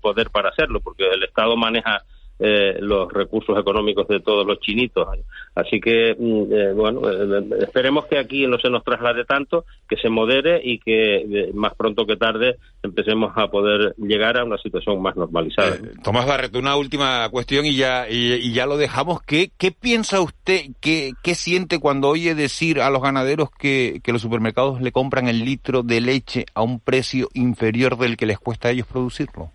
poder 0.00 0.30
para 0.30 0.48
hacerlo, 0.48 0.80
porque 0.80 1.08
el 1.08 1.22
Estado 1.22 1.56
maneja 1.56 2.02
eh, 2.40 2.76
los 2.80 3.12
recursos 3.12 3.58
económicos 3.58 4.06
de 4.06 4.20
todos 4.20 4.46
los 4.46 4.60
chinitos. 4.60 5.08
Así 5.56 5.80
que, 5.80 6.14
mm, 6.16 6.52
eh, 6.52 6.72
bueno, 6.72 7.00
eh, 7.10 7.44
esperemos 7.60 8.06
que 8.06 8.16
aquí 8.16 8.46
no 8.46 8.58
se 8.58 8.70
nos 8.70 8.84
traslade 8.84 9.24
tanto, 9.24 9.64
que 9.88 9.96
se 9.96 10.08
modere 10.08 10.60
y 10.62 10.78
que 10.78 11.50
más 11.54 11.74
pronto 11.74 12.06
que 12.06 12.16
tarde 12.16 12.56
empecemos 12.82 13.32
a 13.34 13.48
poder 13.48 13.94
llegar 13.98 14.38
a 14.38 14.44
una 14.44 14.56
situación 14.58 15.02
más 15.02 15.16
normalizada. 15.16 15.78
Tomás 16.04 16.26
Barreto, 16.26 16.60
una 16.60 16.76
última 16.76 17.28
cuestión 17.30 17.66
y 17.66 17.74
ya, 17.74 18.08
y, 18.08 18.52
ya 18.52 18.66
lo 18.66 18.76
dejamos. 18.76 19.20
¿Qué, 19.22 19.50
¿Qué 19.58 19.72
piensa 19.72 20.20
usted, 20.20 20.66
qué, 20.80 21.12
qué 21.24 21.34
siente 21.34 21.80
cuando 21.80 22.08
oye 22.08 22.36
decir 22.36 22.80
a 22.80 22.90
los 22.90 23.02
ganaderos 23.02 23.50
que, 23.50 24.00
que 24.04 24.12
los 24.12 24.22
supermercados 24.22 24.80
le 24.80 24.92
compran 24.92 25.26
el 25.26 25.44
litro 25.44 25.82
de 25.82 26.00
leche 26.00 26.46
a 26.54 26.62
un 26.62 26.78
precio 26.78 27.28
inferior 27.34 27.98
del 27.98 28.16
que 28.16 28.26
les 28.26 28.38
cuesta 28.38 28.68
a 28.68 28.70
ellos 28.70 28.86
producirlo? 28.86 29.50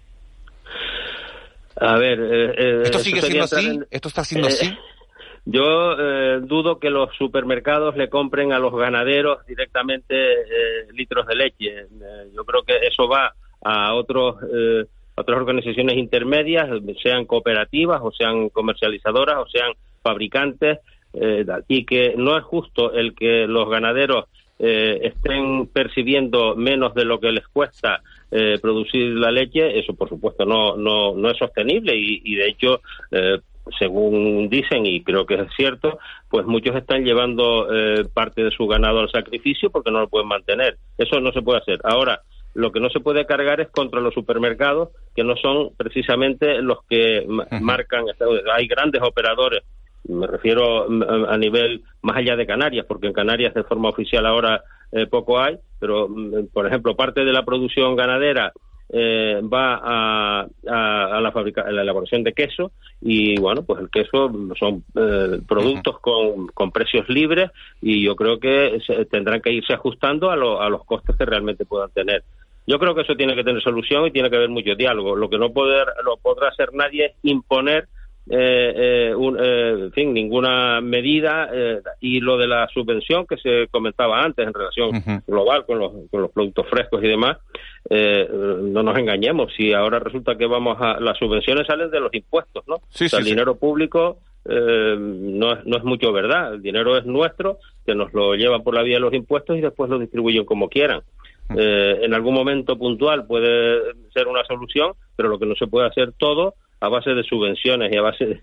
A 1.76 1.98
ver, 1.98 2.20
eh, 2.20 2.54
eh, 2.58 2.82
¿esto 2.84 3.00
sigue 3.00 3.22
siendo 3.22 3.46
así? 3.46 3.80
¿Esto 3.90 4.08
está 4.08 4.24
siendo 4.24 4.48
así? 4.48 4.68
Eh, 5.46 5.50
yo 5.52 6.40
dudo 6.40 6.80
que 6.80 6.90
los 6.90 7.14
supermercados 7.18 7.98
le 7.98 8.08
compren 8.08 8.54
a 8.54 8.60
los 8.60 8.74
ganaderos 8.74 9.46
directamente 9.46 10.16
litros 10.94 11.28
de 11.28 11.36
leche. 11.36 11.88
yo 12.34 12.46
creo 12.46 12.64
que 12.64 12.78
eso 12.88 13.10
va 13.10 13.34
a 13.62 13.94
otros 13.94 14.38
otras 15.16 15.38
organizaciones 15.38 15.98
intermedias, 15.98 16.70
sean 17.04 17.26
cooperativas 17.26 18.00
o 18.02 18.14
sean 18.14 18.48
comercializadoras 18.52 19.36
o 19.40 19.46
sean 19.50 19.74
fabricantes, 20.02 20.80
y 21.68 21.86
que 21.86 22.14
no 22.16 22.38
es 22.38 22.44
justo 22.46 22.94
el 22.94 23.14
que 23.14 23.46
los 23.46 23.70
ganaderos 23.70 24.28
estén 24.60 25.68
percibiendo 25.68 26.56
menos 26.56 26.94
de 26.94 27.06
lo 27.06 27.20
que 27.20 27.32
les 27.32 27.48
cuesta 27.48 28.02
eh, 28.36 28.58
producir 28.60 29.14
la 29.14 29.30
leche, 29.30 29.78
eso 29.78 29.94
por 29.94 30.10
supuesto 30.10 30.44
no, 30.44 30.76
no, 30.76 31.14
no 31.16 31.30
es 31.30 31.38
sostenible 31.38 31.94
y, 31.96 32.34
de 32.34 32.48
hecho, 32.48 32.82
eh, 33.12 33.40
según 33.78 34.50
dicen, 34.50 34.88
y 34.88 35.04
creo 35.04 35.28
que 35.28 35.36
es 35.36 35.54
cierto, 35.56 36.00
pues 36.30 36.44
muchos 36.48 36.76
están 36.76 37.04
llevando 37.04 37.72
eh, 37.72 38.06
parte 38.12 38.44
de 38.44 38.50
su 38.50 38.66
ganado 38.66 39.02
al 39.02 39.12
sacrificio 39.12 39.70
porque 39.70 39.92
no 39.92 40.00
lo 40.00 40.08
pueden 40.08 40.30
mantener. 40.30 40.78
Eso 40.98 41.20
no 41.20 41.32
se 41.32 41.44
puede 41.44 41.60
hacer. 41.60 41.80
Ahora, 41.84 42.22
lo 42.56 42.72
que 42.72 42.80
no 42.80 42.90
se 42.90 43.02
puede 43.02 43.28
cargar 43.28 43.62
es 43.62 43.70
contra 43.70 44.02
los 44.02 44.16
supermercados, 44.16 44.90
que 45.16 45.24
no 45.24 45.36
son 45.36 45.70
precisamente 45.78 46.60
los 46.64 46.80
que 46.90 47.28
marcan. 47.62 48.06
Hay 48.56 48.66
grandes 48.66 49.04
operadores, 49.04 49.62
me 50.06 50.28
refiero 50.28 50.88
a 51.30 51.38
nivel 51.38 51.84
más 52.02 52.18
allá 52.18 52.36
de 52.36 52.46
Canarias, 52.46 52.86
porque 52.88 53.08
en 53.08 53.14
Canarias 53.14 53.54
de 53.54 53.64
forma 53.64 53.90
oficial 53.90 54.26
ahora 54.26 54.64
eh, 54.92 55.08
poco 55.08 55.40
hay, 55.40 55.58
pero 55.80 56.08
mm, 56.08 56.48
por 56.54 56.68
ejemplo 56.68 56.96
parte 56.96 57.24
de 57.24 57.34
la 57.34 57.44
producción 57.44 57.96
ganadera 57.96 58.52
eh, 58.90 59.42
va 59.42 59.80
a, 59.82 60.48
la, 61.20 61.32
fabrica, 61.32 61.72
la 61.72 61.82
elaboración 61.82 62.24
de 62.24 62.34
queso 62.34 62.72
y 63.02 63.40
bueno, 63.40 63.64
pues 63.64 63.80
el 63.80 63.90
queso 63.90 64.32
son 64.60 64.84
eh, 64.96 65.40
productos 65.48 66.00
con, 66.00 66.48
con, 66.50 66.72
precios 66.72 67.10
libres 67.10 67.50
y 67.82 68.04
yo 68.06 68.16
creo 68.16 68.40
que 68.40 68.80
tendrán 69.10 69.42
que 69.42 69.52
irse 69.52 69.74
ajustando 69.74 70.30
a, 70.30 70.34
a 70.34 70.70
los 70.70 70.86
costes 70.86 71.16
que 71.16 71.26
realmente 71.26 71.66
puedan 71.66 71.90
tener. 71.90 72.24
Yo 72.68 72.78
creo 72.78 72.94
que 72.94 73.02
eso 73.02 73.16
tiene 73.16 73.36
que 73.36 73.44
tener 73.44 73.62
solución 73.62 74.06
y 74.06 74.12
tiene 74.12 74.30
que 74.30 74.38
haber 74.38 74.50
mucho 74.50 74.76
diálogo. 74.76 75.16
Lo 75.16 75.30
que 75.30 75.38
no 75.38 75.52
poder, 75.52 75.88
lo 76.06 76.18
podrá 76.18 76.50
hacer 76.50 76.74
nadie 76.74 77.08
es 77.08 77.14
imponer 77.24 77.88
eh, 78.30 78.74
eh, 78.76 79.14
eh, 79.14 79.76
en 79.82 79.92
fin, 79.92 80.14
ninguna 80.14 80.80
medida 80.80 81.50
y 82.00 82.22
lo 82.22 82.38
de 82.38 82.48
la 82.48 82.68
subvención 82.74 83.26
que 83.28 83.38
se 83.38 83.68
comentaba 83.70 84.24
antes 84.24 84.48
en 84.48 84.54
relación 84.54 85.22
global 85.28 85.66
con 85.66 85.80
los, 85.80 85.92
con 86.10 86.22
los 86.22 86.32
productos 86.32 86.68
frescos 86.70 87.04
y 87.04 87.08
demás, 87.08 87.38
no 87.90 88.84
nos 88.84 88.98
engañemos, 88.98 89.52
si 89.56 89.74
ahora 89.74 90.00
resulta 90.00 90.38
que 90.38 90.46
vamos 90.46 90.78
a 90.80 91.00
las 91.00 91.18
subvenciones 91.18 91.68
salen 91.68 91.92
de 91.92 92.00
los 92.00 92.14
impuestos, 92.14 92.64
¿no? 92.68 92.78
el 92.98 93.26
dinero 93.26 93.56
público 93.56 94.20
no, 94.46 95.54
es, 95.54 95.66
no 95.66 95.78
es 95.78 95.84
mucho 95.84 96.14
verdad, 96.14 96.54
el 96.54 96.62
dinero 96.62 96.98
es 96.98 97.06
nuestro, 97.06 97.60
que 97.86 97.94
nos 97.94 98.14
lo 98.14 98.36
llevan 98.36 98.64
por 98.64 98.74
la 98.74 98.84
vía 98.84 98.96
de 98.96 99.02
los 99.02 99.14
impuestos 99.14 99.58
y 99.58 99.62
después 99.62 99.90
lo 99.90 100.00
distribuyen 100.00 100.46
como 100.46 100.70
quieran. 100.70 101.02
en 101.50 102.14
algún 102.14 102.34
momento 102.34 102.78
puntual 102.78 103.28
puede 103.28 103.82
ser 104.14 104.28
una 104.28 104.46
solución, 104.46 104.94
pero 105.18 105.28
lo 105.28 105.40
que 105.40 105.46
no 105.46 105.56
se 105.56 105.68
puede 105.68 105.88
hacer 105.88 106.14
todo 106.18 106.56
a 106.84 106.90
base 106.90 107.12
de 107.12 107.24
subvenciones 107.24 107.94
y 107.94 107.98
a 107.98 108.02
base 108.02 108.42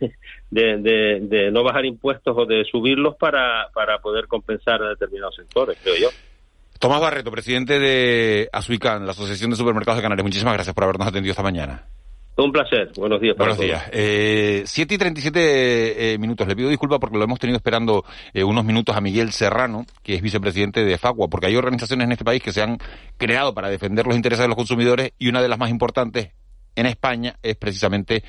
de, 0.50 1.50
no 1.52 1.62
bajar 1.62 1.84
impuestos 1.84 2.34
o 2.34 2.46
de 2.46 2.64
subirlos 2.64 3.16
para, 3.16 3.68
para 3.74 3.98
poder 3.98 4.28
compensar 4.28 4.82
a 4.82 4.88
determinados 4.88 5.36
sectores, 5.36 5.78
creo 5.82 5.96
yo. 5.96 6.08
Tomás 6.78 7.02
Barreto, 7.02 7.30
presidente 7.30 7.78
de 7.78 8.48
ASUICAN, 8.50 9.04
la 9.04 9.12
Asociación 9.12 9.50
de 9.50 9.56
Supermercados 9.56 9.98
de 9.98 10.02
Canarias, 10.02 10.24
muchísimas 10.24 10.54
gracias 10.54 10.74
por 10.74 10.84
habernos 10.84 11.06
atendido 11.06 11.32
esta 11.32 11.42
mañana. 11.42 11.84
Un 12.38 12.50
placer. 12.52 12.90
Buenos 12.96 13.20
días. 13.20 13.36
Buenos 13.36 13.58
días. 13.58 13.82
Eh, 13.92 14.62
7 14.64 14.94
y 14.94 14.96
37 14.96 16.14
eh, 16.14 16.18
minutos. 16.18 16.48
Le 16.48 16.56
pido 16.56 16.70
disculpas 16.70 16.98
porque 16.98 17.18
lo 17.18 17.24
hemos 17.24 17.38
tenido 17.38 17.58
esperando 17.58 18.06
eh, 18.32 18.42
unos 18.42 18.64
minutos 18.64 18.96
a 18.96 19.02
Miguel 19.02 19.32
Serrano, 19.32 19.84
que 20.02 20.14
es 20.14 20.22
vicepresidente 20.22 20.82
de 20.82 20.96
FACUA, 20.96 21.28
porque 21.28 21.48
hay 21.48 21.56
organizaciones 21.56 22.06
en 22.06 22.12
este 22.12 22.24
país 22.24 22.42
que 22.42 22.52
se 22.52 22.62
han 22.62 22.78
creado 23.18 23.52
para 23.52 23.68
defender 23.68 24.06
los 24.06 24.16
intereses 24.16 24.44
de 24.44 24.48
los 24.48 24.56
consumidores 24.56 25.12
y 25.18 25.28
una 25.28 25.42
de 25.42 25.48
las 25.48 25.58
más 25.58 25.68
importantes 25.68 26.30
en 26.74 26.86
España 26.86 27.36
es 27.42 27.56
precisamente 27.56 28.22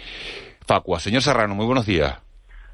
Facua. 0.66 1.00
Señor 1.00 1.22
Serrano, 1.22 1.56
muy 1.56 1.66
buenos 1.66 1.86
días. 1.86 2.18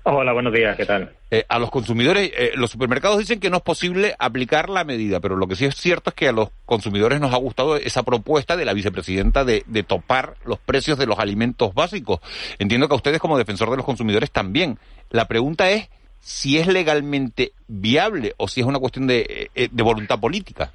Hola, 0.09 0.32
buenos 0.32 0.53
días, 0.53 0.78
¿qué 0.78 0.86
tal? 0.86 1.11
Eh, 1.30 1.43
a 1.49 1.59
los 1.59 1.70
consumidores, 1.70 2.32
eh, 2.34 2.51
los 2.55 2.72
supermercados 2.72 3.18
dicen 3.18 3.41
que 3.41 3.49
no 3.49 3.57
es 3.57 3.63
posible 3.63 4.15
aplicar 4.20 4.70
la 4.70 4.86
medida, 4.86 5.20
pero 5.20 5.36
lo 5.36 5.47
que 5.47 5.57
sí 5.57 5.65
es 5.65 5.76
cierto 5.76 6.11
es 6.11 6.15
que 6.15 6.30
a 6.30 6.32
los 6.32 6.49
consumidores 6.65 7.20
nos 7.20 7.34
ha 7.34 7.38
gustado 7.38 7.76
esa 7.76 8.03
propuesta 8.03 8.55
de 8.55 8.63
la 8.63 8.72
vicepresidenta 8.72 9.43
de, 9.43 9.63
de 9.68 9.84
topar 9.84 10.36
los 10.45 10.59
precios 10.59 10.97
de 10.97 11.07
los 11.07 11.20
alimentos 11.20 11.74
básicos. 11.74 12.22
Entiendo 12.57 12.88
que 12.88 12.93
a 12.93 12.95
ustedes 12.95 13.20
como 13.20 13.38
defensor 13.38 13.70
de 13.70 13.76
los 13.76 13.86
consumidores 13.86 14.32
también. 14.32 14.80
La 15.09 15.28
pregunta 15.28 15.70
es 15.72 15.89
si 16.22 16.57
es 16.57 16.68
legalmente 16.68 17.51
viable 17.68 18.34
o 18.38 18.47
si 18.47 18.61
es 18.61 18.65
una 18.65 18.80
cuestión 18.80 19.07
de, 19.07 19.49
eh, 19.55 19.68
de 19.70 19.84
voluntad 19.84 20.22
política 20.22 20.72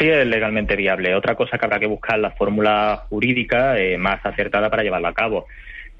sí 0.00 0.08
es 0.08 0.26
legalmente 0.26 0.76
viable. 0.76 1.14
Otra 1.14 1.34
cosa 1.34 1.58
que 1.58 1.66
habrá 1.66 1.78
que 1.78 1.86
buscar 1.86 2.18
la 2.18 2.30
fórmula 2.30 3.04
jurídica 3.08 3.78
eh, 3.78 3.98
más 3.98 4.24
acertada 4.24 4.70
para 4.70 4.82
llevarla 4.82 5.10
a 5.10 5.14
cabo. 5.14 5.46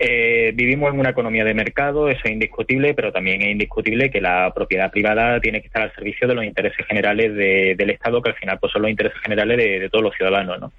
Eh, 0.02 0.52
vivimos 0.54 0.94
en 0.94 0.98
una 0.98 1.10
economía 1.10 1.44
de 1.44 1.52
mercado, 1.52 2.08
eso 2.08 2.22
es 2.24 2.30
indiscutible, 2.30 2.94
pero 2.94 3.12
también 3.12 3.42
es 3.42 3.48
indiscutible 3.48 4.10
que 4.10 4.22
la 4.22 4.50
propiedad 4.54 4.90
privada 4.90 5.38
tiene 5.40 5.60
que 5.60 5.66
estar 5.66 5.82
al 5.82 5.94
servicio 5.94 6.26
de 6.26 6.34
los 6.34 6.44
intereses 6.46 6.86
generales 6.86 7.34
del 7.36 7.90
Estado, 7.90 8.22
que 8.22 8.30
al 8.30 8.36
final 8.36 8.58
pues, 8.58 8.72
son 8.72 8.80
los 8.80 8.90
intereses 8.90 9.20
generales 9.20 9.58
de, 9.58 9.90
todos 9.90 10.04
los 10.04 10.14
ciudadanos. 10.14 10.58
¿no? 10.58 10.72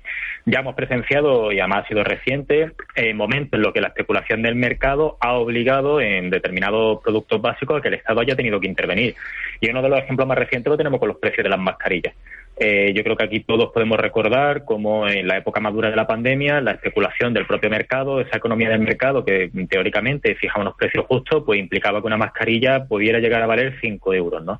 Ya 0.47 0.61
hemos 0.61 0.73
presenciado, 0.73 1.51
y 1.51 1.59
además 1.59 1.85
ha 1.85 1.87
sido 1.87 2.03
reciente, 2.03 2.71
momentos 3.13 3.59
en 3.59 3.61
los 3.61 3.73
que 3.73 3.81
la 3.81 3.89
especulación 3.89 4.41
del 4.41 4.55
mercado 4.55 5.17
ha 5.19 5.33
obligado 5.33 6.01
en 6.01 6.31
determinados 6.31 7.03
productos 7.03 7.39
básicos 7.39 7.77
a 7.77 7.81
que 7.83 7.89
el 7.89 7.93
Estado 7.93 8.21
haya 8.21 8.35
tenido 8.35 8.59
que 8.59 8.65
intervenir. 8.65 9.13
Y 9.61 9.69
uno 9.69 9.81
de 9.81 9.89
los 9.89 9.99
ejemplos 9.99 10.27
más 10.27 10.37
recientes 10.37 10.69
lo 10.69 10.75
tenemos 10.75 10.99
con 10.99 11.07
los 11.07 11.17
precios 11.17 11.43
de 11.43 11.49
las 11.49 11.59
mascarillas. 11.59 12.15
Eh, 12.63 12.93
yo 12.95 13.03
creo 13.03 13.15
que 13.15 13.23
aquí 13.23 13.39
todos 13.39 13.71
podemos 13.71 13.99
recordar 13.99 14.65
cómo 14.65 15.07
en 15.07 15.27
la 15.27 15.37
época 15.37 15.59
madura 15.59 15.89
de 15.89 15.95
la 15.95 16.05
pandemia, 16.05 16.61
la 16.61 16.71
especulación 16.71 17.33
del 17.33 17.45
propio 17.45 17.69
mercado, 17.69 18.21
esa 18.21 18.37
economía 18.37 18.69
del 18.69 18.81
mercado 18.81 19.23
que 19.23 19.49
teóricamente 19.69 20.35
fijaba 20.35 20.61
unos 20.61 20.75
precios 20.75 21.05
justos, 21.05 21.43
pues 21.45 21.59
implicaba 21.59 22.01
que 22.01 22.07
una 22.07 22.17
mascarilla 22.17 22.85
pudiera 22.85 23.19
llegar 23.19 23.41
a 23.41 23.47
valer 23.47 23.77
5 23.81 24.13
euros, 24.13 24.43
¿no? 24.43 24.59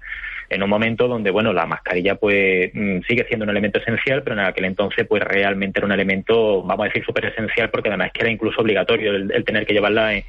En 0.50 0.64
un 0.64 0.70
momento 0.70 1.08
donde, 1.08 1.32
bueno, 1.32 1.54
la 1.54 1.66
mascarilla 1.66 2.16
pues 2.16 2.72
mm, 2.74 3.02
sigue 3.08 3.26
siendo 3.28 3.44
un 3.44 3.52
elemento 3.52 3.80
esencial, 3.80 4.24
pero 4.24 4.34
en 4.36 4.46
aquel 4.46 4.66
entonces 4.66 5.06
pues 5.08 5.24
realmente 5.24 5.80
era 5.80 5.86
un 5.86 5.94
elemento, 5.94 6.64
vamos 6.64 6.86
a 6.86 6.88
decir, 6.88 7.04
súper 7.06 7.26
esencial 7.26 7.70
porque 7.70 7.90
además 7.90 8.12
que 8.14 8.22
era 8.22 8.32
incluso 8.32 8.62
obligatorio 8.62 9.14
el, 9.14 9.44
tener 9.46 9.66
que 9.66 9.74
llevarla 9.74 10.14
en, 10.16 10.24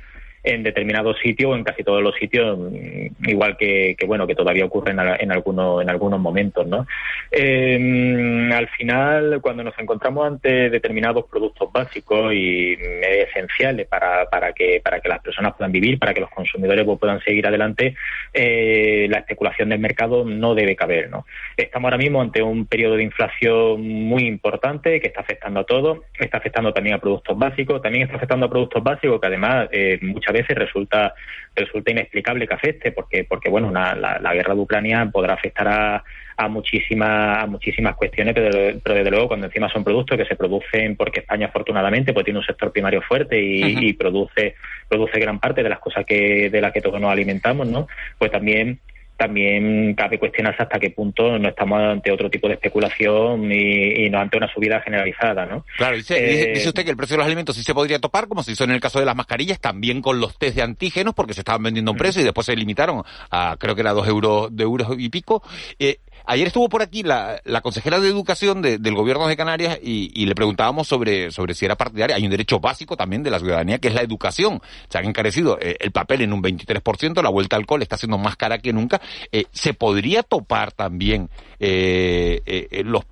en 0.44 0.62
determinados 0.62 1.18
sitios 1.20 1.52
o 1.52 1.56
en 1.56 1.64
casi 1.64 1.84
todos 1.84 2.02
los 2.02 2.14
sitios, 2.16 2.58
mm, 2.58 3.28
igual 3.28 3.56
que, 3.56 3.94
que 3.98 4.06
bueno, 4.06 4.26
que 4.26 4.34
todavía 4.34 4.64
ocurre 4.64 4.92
en, 4.92 4.98
en, 4.98 5.32
algunos, 5.32 5.82
en 5.82 5.90
algunos 5.90 6.20
momentos, 6.20 6.66
¿no? 6.66 6.86
Eh, 7.30 8.50
al 8.52 8.68
final, 8.68 9.40
cuando 9.40 9.62
nos 9.62 9.78
encontramos 9.78 10.26
ante 10.26 10.70
determinados 10.70 11.26
productos 11.30 11.70
básicos 11.72 12.32
y 12.34 12.72
esenciales 12.72 13.86
para, 13.86 14.28
para, 14.28 14.52
que, 14.52 14.80
para 14.82 15.00
que 15.00 15.08
las 15.08 15.20
personas 15.20 15.54
puedan 15.56 15.72
vivir, 15.72 15.98
para 15.98 16.12
que 16.12 16.20
los 16.20 16.30
consumidores 16.30 16.84
pues, 16.84 16.98
puedan 16.98 17.20
seguir 17.20 17.46
adelante, 17.46 17.94
eh, 18.32 19.06
la 19.10 19.18
especulación 19.18 19.68
del 19.68 19.78
mercado 19.78 20.24
no 20.24 20.54
debe 20.54 20.76
caber, 20.76 21.10
¿no? 21.10 21.24
Estamos 21.56 21.88
ahora 21.88 21.98
mismo 21.98 22.20
ante 22.20 22.42
un 22.42 22.66
periodo 22.66 22.96
de 22.96 23.04
inflación 23.04 23.82
muy 23.82 24.26
importante 24.26 25.00
que 25.00 25.08
está 25.08 25.20
afectando 25.20 25.60
a 25.60 25.64
todo, 25.64 26.04
está 26.18 26.38
afectando 26.38 26.72
también 26.72 26.96
a 26.96 26.98
productos 26.98 27.38
básicos, 27.38 27.80
también 27.80 28.04
está 28.04 28.16
afectando 28.16 28.46
a 28.46 28.50
productos 28.50 28.82
básicos 28.82 29.20
que 29.20 29.26
además 29.26 29.68
eh, 29.72 29.98
muchas 30.02 30.31
veces 30.32 30.56
resulta 30.56 31.14
resulta 31.54 31.90
inexplicable 31.90 32.46
que 32.46 32.54
afecte 32.54 32.92
porque 32.92 33.24
porque 33.24 33.48
bueno 33.48 33.70
la, 33.70 33.94
la, 33.94 34.34
guerra 34.34 34.54
de 34.54 34.60
Ucrania 34.60 35.08
podrá 35.12 35.34
afectar 35.34 35.68
a, 35.68 36.04
a 36.36 36.48
muchísimas 36.48 37.44
a 37.44 37.46
muchísimas 37.46 37.94
cuestiones 37.96 38.34
pero, 38.34 38.80
pero, 38.82 38.96
desde 38.96 39.10
luego 39.10 39.28
cuando 39.28 39.46
encima 39.46 39.68
son 39.68 39.84
productos 39.84 40.16
que 40.16 40.24
se 40.24 40.36
producen 40.36 40.96
porque 40.96 41.20
España 41.20 41.46
afortunadamente 41.46 42.12
pues 42.12 42.24
tiene 42.24 42.40
un 42.40 42.46
sector 42.46 42.72
primario 42.72 43.02
fuerte 43.02 43.40
y, 43.40 43.62
uh 43.62 43.66
-huh. 43.66 43.82
y 43.82 43.92
produce 43.92 44.54
produce 44.88 45.20
gran 45.20 45.38
parte 45.38 45.62
de 45.62 45.68
las 45.68 45.78
cosas 45.78 46.04
que 46.06 46.50
de 46.50 46.60
las 46.60 46.72
que 46.72 46.80
todos 46.80 47.00
nos 47.00 47.10
alimentamos 47.10 47.66
no 47.66 47.86
pues 48.18 48.30
también 48.30 48.80
también 49.16 49.94
cabe 49.94 50.18
cuestionarse 50.18 50.62
hasta 50.62 50.78
qué 50.78 50.90
punto 50.90 51.38
no 51.38 51.48
estamos 51.48 51.80
ante 51.80 52.10
otro 52.10 52.30
tipo 52.30 52.48
de 52.48 52.54
especulación 52.54 53.52
y, 53.52 54.04
y 54.04 54.10
no 54.10 54.18
ante 54.18 54.36
una 54.36 54.52
subida 54.52 54.80
generalizada, 54.80 55.46
¿no? 55.46 55.64
Claro, 55.76 55.96
dice, 55.96 56.16
eh, 56.16 56.54
dice, 56.54 56.68
usted 56.68 56.84
que 56.84 56.90
el 56.90 56.96
precio 56.96 57.14
de 57.14 57.18
los 57.18 57.26
alimentos 57.26 57.56
sí 57.56 57.62
se 57.62 57.74
podría 57.74 57.98
topar, 57.98 58.26
como 58.26 58.42
se 58.42 58.52
hizo 58.52 58.64
en 58.64 58.72
el 58.72 58.80
caso 58.80 58.98
de 58.98 59.06
las 59.06 59.16
mascarillas, 59.16 59.60
también 59.60 60.02
con 60.02 60.20
los 60.20 60.38
test 60.38 60.56
de 60.56 60.62
antígenos, 60.62 61.14
porque 61.14 61.34
se 61.34 61.40
estaban 61.40 61.62
vendiendo 61.62 61.90
a 61.90 61.92
un 61.92 61.98
precio 61.98 62.20
y 62.20 62.24
después 62.24 62.46
se 62.46 62.56
limitaron 62.56 63.02
a, 63.30 63.56
creo 63.58 63.74
que 63.74 63.80
era 63.82 63.92
dos 63.92 64.08
euros, 64.08 64.54
de 64.54 64.62
euros 64.64 64.88
y 64.98 65.08
pico. 65.08 65.42
Eh, 65.78 65.98
Ayer 66.26 66.46
estuvo 66.46 66.68
por 66.68 66.82
aquí 66.82 67.02
la, 67.02 67.40
la 67.44 67.60
consejera 67.60 67.98
de 68.00 68.08
Educación 68.08 68.62
de, 68.62 68.78
del 68.78 68.94
Gobierno 68.94 69.26
de 69.26 69.36
Canarias 69.36 69.78
y, 69.82 70.10
y, 70.14 70.26
le 70.26 70.34
preguntábamos 70.34 70.86
sobre, 70.86 71.30
sobre 71.30 71.54
si 71.54 71.64
era 71.64 71.76
partidaria. 71.76 72.16
Hay 72.16 72.24
un 72.24 72.30
derecho 72.30 72.60
básico 72.60 72.96
también 72.96 73.22
de 73.22 73.30
la 73.30 73.38
ciudadanía 73.38 73.78
que 73.78 73.88
es 73.88 73.94
la 73.94 74.02
educación. 74.02 74.60
Se 74.88 74.98
han 74.98 75.06
encarecido 75.06 75.58
eh, 75.60 75.76
el 75.80 75.90
papel 75.90 76.22
en 76.22 76.32
un 76.32 76.42
23%, 76.42 77.22
la 77.22 77.30
vuelta 77.30 77.56
al 77.56 77.62
alcohol 77.62 77.82
está 77.82 77.96
siendo 77.96 78.18
más 78.18 78.36
cara 78.36 78.58
que 78.58 78.72
nunca. 78.72 79.00
Eh, 79.30 79.44
¿Se 79.52 79.74
podría 79.74 80.22
topar 80.22 80.72
también 80.72 81.30
eh, 81.58 82.42
eh, 82.44 82.82
los 82.84 83.04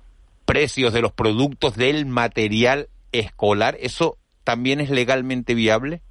precios 0.45 0.93
de 0.93 1.01
los 1.01 1.11
productos 1.11 1.75
del 1.75 2.05
material 2.05 2.89
escolar? 3.11 3.77
¿Eso 3.79 4.17
también 4.43 4.79
es 4.81 4.89
legalmente 4.89 5.53
viable? 5.53 6.01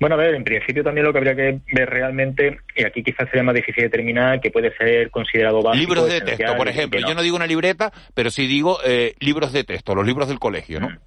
Bueno, 0.00 0.14
a 0.14 0.18
ver, 0.18 0.34
en 0.34 0.44
principio 0.44 0.82
también 0.82 1.04
lo 1.04 1.12
que 1.12 1.18
habría 1.18 1.36
que 1.36 1.60
ver 1.74 1.90
realmente, 1.90 2.58
y 2.74 2.84
aquí 2.84 3.02
quizás 3.02 3.28
sería 3.28 3.42
más 3.42 3.54
difícil 3.54 3.84
determinar, 3.84 4.40
que 4.40 4.50
puede 4.50 4.74
ser 4.74 5.10
considerado 5.10 5.60
básico. 5.62 5.94
Libros 5.94 6.08
de 6.08 6.22
texto, 6.22 6.56
por 6.56 6.68
ejemplo. 6.68 6.98
No. 7.00 7.08
Yo 7.08 7.14
no 7.14 7.22
digo 7.22 7.36
una 7.36 7.46
libreta, 7.46 7.92
pero 8.14 8.30
sí 8.30 8.46
digo 8.46 8.78
eh, 8.82 9.14
libros 9.20 9.52
de 9.52 9.62
texto, 9.62 9.94
los 9.94 10.06
libros 10.06 10.28
del 10.28 10.38
colegio, 10.38 10.80
¿no? 10.80 10.88
Mm. 10.88 10.98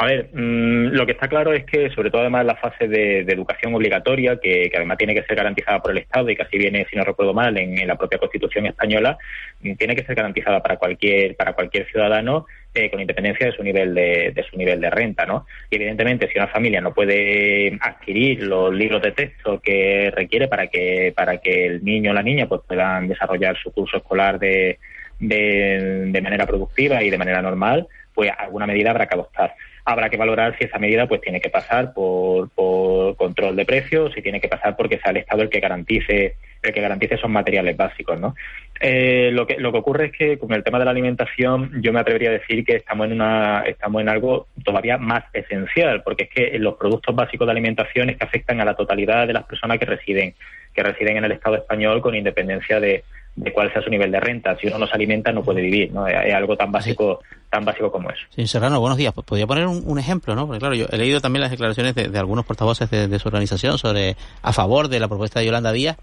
A 0.00 0.06
ver, 0.06 0.30
mmm, 0.32 0.92
lo 0.92 1.06
que 1.06 1.12
está 1.12 1.26
claro 1.26 1.52
es 1.52 1.64
que, 1.64 1.90
sobre 1.90 2.10
todo 2.12 2.20
además 2.20 2.46
la 2.46 2.54
fase 2.54 2.86
de, 2.86 3.22
educación 3.22 3.74
obligatoria, 3.74 4.36
que, 4.36 4.70
que, 4.70 4.76
además 4.76 4.96
tiene 4.96 5.12
que 5.12 5.24
ser 5.24 5.34
garantizada 5.34 5.82
por 5.82 5.90
el 5.90 5.98
Estado 5.98 6.30
y 6.30 6.36
que 6.36 6.42
así 6.42 6.56
viene, 6.56 6.86
si 6.88 6.94
no 6.94 7.02
recuerdo 7.02 7.34
mal, 7.34 7.56
en, 7.58 7.84
la 7.84 7.96
propia 7.96 8.18
Constitución 8.20 8.66
española, 8.66 9.18
mm, 9.60 9.72
tiene 9.74 9.96
que 9.96 10.04
ser 10.04 10.14
garantizada 10.14 10.62
para 10.62 10.76
cualquier 10.76 11.34
para 11.34 11.52
cualquier 11.54 11.86
ciudadano 11.90 12.46
eh, 12.74 12.88
con 12.90 13.00
independencia 13.00 13.46
de 13.46 13.52
su 13.52 13.64
nivel 13.64 13.92
de, 13.92 14.30
de, 14.32 14.42
su 14.44 14.56
nivel 14.56 14.80
de 14.80 14.88
renta, 14.88 15.26
¿no? 15.26 15.46
Y 15.68 15.74
evidentemente, 15.74 16.28
si 16.32 16.38
una 16.38 16.46
familia 16.46 16.80
no 16.80 16.94
puede 16.94 17.76
adquirir 17.80 18.44
los 18.44 18.72
libros 18.72 19.02
de 19.02 19.10
texto 19.10 19.60
que 19.60 20.12
requiere 20.14 20.46
para 20.46 20.68
que 20.68 21.12
para 21.16 21.38
que 21.38 21.66
el 21.66 21.84
niño 21.84 22.12
o 22.12 22.14
la 22.14 22.22
niña 22.22 22.46
pues 22.46 22.60
puedan 22.68 23.08
desarrollar 23.08 23.56
su 23.60 23.72
curso 23.72 23.96
escolar 23.96 24.38
de, 24.38 24.78
de 25.18 26.20
manera 26.22 26.46
productiva 26.46 27.02
y 27.02 27.10
de 27.10 27.18
manera 27.18 27.42
normal, 27.42 27.88
pues 28.14 28.30
alguna 28.38 28.66
medida 28.66 28.90
habrá 28.90 29.08
que 29.08 29.14
adoptar 29.14 29.54
habrá 29.88 30.10
que 30.10 30.18
valorar 30.18 30.54
si 30.58 30.64
esa 30.64 30.78
medida 30.78 31.06
pues 31.08 31.22
tiene 31.22 31.40
que 31.40 31.48
pasar 31.48 31.94
por, 31.94 32.50
por 32.50 33.16
control 33.16 33.56
de 33.56 33.64
precios, 33.64 34.12
si 34.12 34.20
tiene 34.20 34.38
que 34.38 34.48
pasar 34.48 34.76
porque 34.76 34.98
sea 34.98 35.12
el 35.12 35.16
Estado 35.18 35.42
el 35.42 35.48
que 35.48 35.60
garantice 35.60 36.36
el 36.60 36.74
que 36.74 36.80
garantice 36.80 37.14
esos 37.14 37.30
materiales 37.30 37.76
básicos, 37.76 38.18
¿no? 38.20 38.34
Eh, 38.80 39.30
lo 39.32 39.46
que 39.46 39.56
lo 39.58 39.72
que 39.72 39.78
ocurre 39.78 40.06
es 40.06 40.12
que 40.12 40.38
con 40.38 40.52
el 40.52 40.62
tema 40.62 40.78
de 40.78 40.84
la 40.84 40.90
alimentación 40.90 41.80
yo 41.80 41.92
me 41.92 42.00
atrevería 42.00 42.30
a 42.30 42.32
decir 42.32 42.64
que 42.64 42.76
estamos 42.76 43.06
en 43.06 43.12
una 43.12 43.62
estamos 43.66 44.02
en 44.02 44.08
algo 44.10 44.48
todavía 44.62 44.98
más 44.98 45.24
esencial, 45.32 46.02
porque 46.02 46.24
es 46.24 46.30
que 46.30 46.58
los 46.58 46.74
productos 46.74 47.14
básicos 47.14 47.46
de 47.46 47.52
alimentación 47.52 48.10
es 48.10 48.18
que 48.18 48.24
afectan 48.24 48.60
a 48.60 48.66
la 48.66 48.74
totalidad 48.74 49.26
de 49.26 49.32
las 49.32 49.44
personas 49.44 49.78
que 49.78 49.86
residen 49.86 50.34
que 50.74 50.82
residen 50.82 51.16
en 51.16 51.24
el 51.24 51.32
Estado 51.32 51.56
español 51.56 52.02
con 52.02 52.14
independencia 52.14 52.78
de, 52.78 53.04
de 53.38 53.52
cuál 53.52 53.72
sea 53.72 53.82
su 53.82 53.90
nivel 53.90 54.10
de 54.10 54.20
renta. 54.20 54.56
Si 54.56 54.66
uno 54.66 54.78
no 54.78 54.86
se 54.86 54.94
alimenta 54.94 55.32
no 55.32 55.42
puede 55.42 55.62
vivir, 55.62 55.92
¿no? 55.92 56.06
Es 56.06 56.34
algo 56.34 56.56
tan 56.56 56.72
básico 56.72 57.20
sí. 57.22 57.36
tan 57.50 57.64
básico 57.64 57.90
como 57.90 58.10
eso. 58.10 58.22
Sí, 58.30 58.46
Serrano, 58.46 58.80
buenos 58.80 58.98
días. 58.98 59.12
Pues 59.14 59.26
podría 59.26 59.46
poner 59.46 59.66
un, 59.66 59.82
un, 59.86 59.98
ejemplo, 59.98 60.34
¿no? 60.34 60.46
Porque 60.46 60.60
claro, 60.60 60.74
yo 60.74 60.86
he 60.90 60.96
leído 60.96 61.20
también 61.20 61.42
las 61.42 61.50
declaraciones 61.50 61.94
de, 61.94 62.08
de 62.08 62.18
algunos 62.18 62.44
portavoces 62.44 62.90
de, 62.90 63.08
de, 63.08 63.18
su 63.18 63.28
organización 63.28 63.78
sobre 63.78 64.16
a 64.42 64.52
favor 64.52 64.88
de 64.88 65.00
la 65.00 65.08
propuesta 65.08 65.40
de 65.40 65.46
Yolanda 65.46 65.72
Díaz 65.72 65.96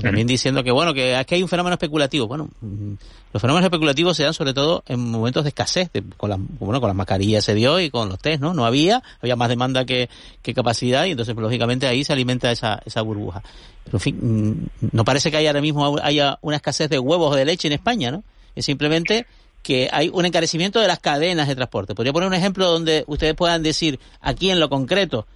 también 0.00 0.26
diciendo 0.26 0.64
que 0.64 0.70
bueno 0.70 0.94
que 0.94 1.16
aquí 1.16 1.34
hay 1.34 1.42
un 1.42 1.48
fenómeno 1.48 1.74
especulativo. 1.74 2.26
Bueno 2.26 2.48
los 3.32 3.40
fenómenos 3.40 3.64
especulativos 3.64 4.16
se 4.16 4.24
dan 4.24 4.34
sobre 4.34 4.54
todo 4.54 4.82
en 4.86 5.00
momentos 5.10 5.44
de 5.44 5.48
escasez 5.48 5.90
de, 5.92 6.02
con 6.16 6.30
las 6.30 6.38
bueno 6.58 6.80
con 6.80 6.88
las 6.88 6.96
mascarillas 6.96 7.44
se 7.44 7.54
dio 7.54 7.80
y 7.80 7.90
con 7.90 8.08
los 8.08 8.18
test 8.18 8.40
no 8.40 8.54
no 8.54 8.64
había 8.64 9.02
había 9.20 9.36
más 9.36 9.48
demanda 9.48 9.84
que, 9.84 10.08
que 10.42 10.54
capacidad 10.54 11.04
y 11.04 11.10
entonces 11.10 11.34
pues, 11.34 11.42
lógicamente 11.42 11.86
ahí 11.86 12.04
se 12.04 12.12
alimenta 12.12 12.50
esa 12.50 12.82
esa 12.84 13.02
burbuja. 13.02 13.42
Pero 13.84 13.96
en 13.96 14.00
fin 14.00 14.70
no 14.92 15.04
parece 15.04 15.30
que 15.30 15.36
haya 15.36 15.50
ahora 15.50 15.60
mismo 15.60 15.98
haya 16.02 16.38
una 16.42 16.56
escasez 16.56 16.88
de 16.88 16.98
huevos 16.98 17.32
o 17.32 17.36
de 17.36 17.44
leche 17.44 17.68
en 17.68 17.74
España 17.74 18.10
no 18.10 18.24
es 18.54 18.64
simplemente 18.64 19.26
que 19.62 19.88
hay 19.92 20.10
un 20.12 20.26
encarecimiento 20.26 20.80
de 20.80 20.88
las 20.88 20.98
cadenas 20.98 21.46
de 21.46 21.54
transporte. 21.54 21.94
Podría 21.94 22.12
poner 22.12 22.28
un 22.28 22.34
ejemplo 22.34 22.68
donde 22.68 23.04
ustedes 23.06 23.34
puedan 23.34 23.62
decir 23.62 24.00
aquí 24.20 24.50
en 24.50 24.58
lo 24.58 24.68
concreto 24.68 25.26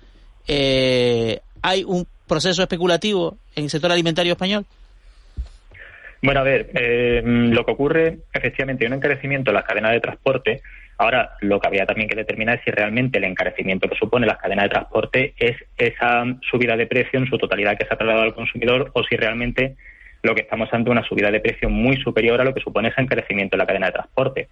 eh, 0.49 1.41
hay 1.63 1.85
un 1.85 2.07
proceso 2.27 2.63
especulativo 2.63 3.37
en 3.55 3.65
el 3.65 3.71
sector 3.71 3.93
alimentario 3.93 4.33
español? 4.33 4.65
Bueno, 6.23 6.41
a 6.41 6.45
ver, 6.45 6.71
eh, 6.75 7.23
lo 7.25 7.65
que 7.65 7.73
ocurre, 7.73 8.19
efectivamente, 8.33 8.85
hay 8.85 8.89
un 8.89 8.97
encarecimiento 8.97 9.51
en 9.51 9.55
las 9.55 9.65
cadenas 9.65 9.93
de 9.93 10.01
transporte. 10.01 10.63
Ahora, 10.99 11.33
lo 11.41 11.61
que 11.61 11.67
habría 11.67 11.87
también 11.87 12.09
que 12.09 12.17
determinar 12.17 12.57
es 12.57 12.65
si 12.65 12.71
realmente 12.71 13.19
el 13.19 13.25
encarecimiento 13.25 13.89
que 13.89 13.97
supone 13.97 14.27
las 14.27 14.39
cadenas 14.39 14.65
de 14.65 14.71
transporte 14.71 15.35
es 15.39 15.57
esa 15.77 16.25
subida 16.51 16.77
de 16.77 16.87
precio 16.87 17.19
en 17.19 17.27
su 17.27 17.37
totalidad 17.37 17.77
que 17.77 17.85
se 17.85 17.93
ha 17.93 17.99
trasladado 17.99 18.25
al 18.25 18.35
consumidor 18.35 18.91
o 18.95 19.05
si 19.05 19.17
realmente 19.17 19.77
lo 20.23 20.35
que 20.35 20.41
estamos 20.41 20.69
ante 20.73 20.91
una 20.91 21.05
subida 21.05 21.31
de 21.31 21.41
precio 21.41 21.69
muy 21.69 21.97
superior 21.99 22.41
a 22.41 22.45
lo 22.45 22.55
que 22.55 22.61
supone 22.61 22.89
ese 22.89 23.03
encarecimiento 23.03 23.55
en 23.55 23.59
la 23.59 23.67
cadena 23.67 23.87
de 23.87 23.93
transporte. 23.93 24.49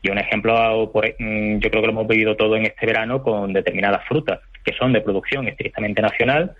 Y 0.00 0.10
un 0.10 0.18
ejemplo, 0.18 0.90
por, 0.92 1.06
mm, 1.06 1.58
yo 1.58 1.70
creo 1.70 1.82
que 1.82 1.86
lo 1.86 1.92
hemos 1.92 2.08
vivido 2.08 2.36
todo 2.36 2.56
en 2.56 2.66
este 2.66 2.86
verano 2.86 3.22
con 3.22 3.52
determinadas 3.52 4.04
frutas 4.08 4.40
que 4.64 4.72
son 4.74 4.92
de 4.92 5.00
producción 5.00 5.46
estrictamente 5.46 6.02
nacional, 6.02 6.54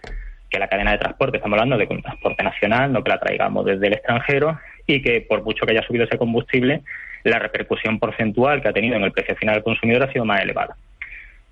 que 0.52 0.58
la 0.58 0.68
cadena 0.68 0.92
de 0.92 0.98
transporte, 0.98 1.38
estamos 1.38 1.58
hablando 1.58 1.78
de 1.78 1.88
un 1.90 2.02
transporte 2.02 2.42
nacional, 2.42 2.92
no 2.92 3.02
que 3.02 3.10
la 3.10 3.18
traigamos 3.18 3.64
desde 3.64 3.86
el 3.86 3.94
extranjero, 3.94 4.58
y 4.86 5.02
que 5.02 5.22
por 5.22 5.42
mucho 5.42 5.64
que 5.64 5.72
haya 5.72 5.86
subido 5.86 6.04
ese 6.04 6.18
combustible, 6.18 6.82
la 7.24 7.38
repercusión 7.38 7.98
porcentual 7.98 8.60
que 8.60 8.68
ha 8.68 8.72
tenido 8.72 8.96
en 8.96 9.04
el 9.04 9.12
precio 9.12 9.34
final 9.36 9.54
del 9.54 9.64
consumidor 9.64 10.02
ha 10.02 10.12
sido 10.12 10.24
más 10.24 10.42
elevada. 10.42 10.76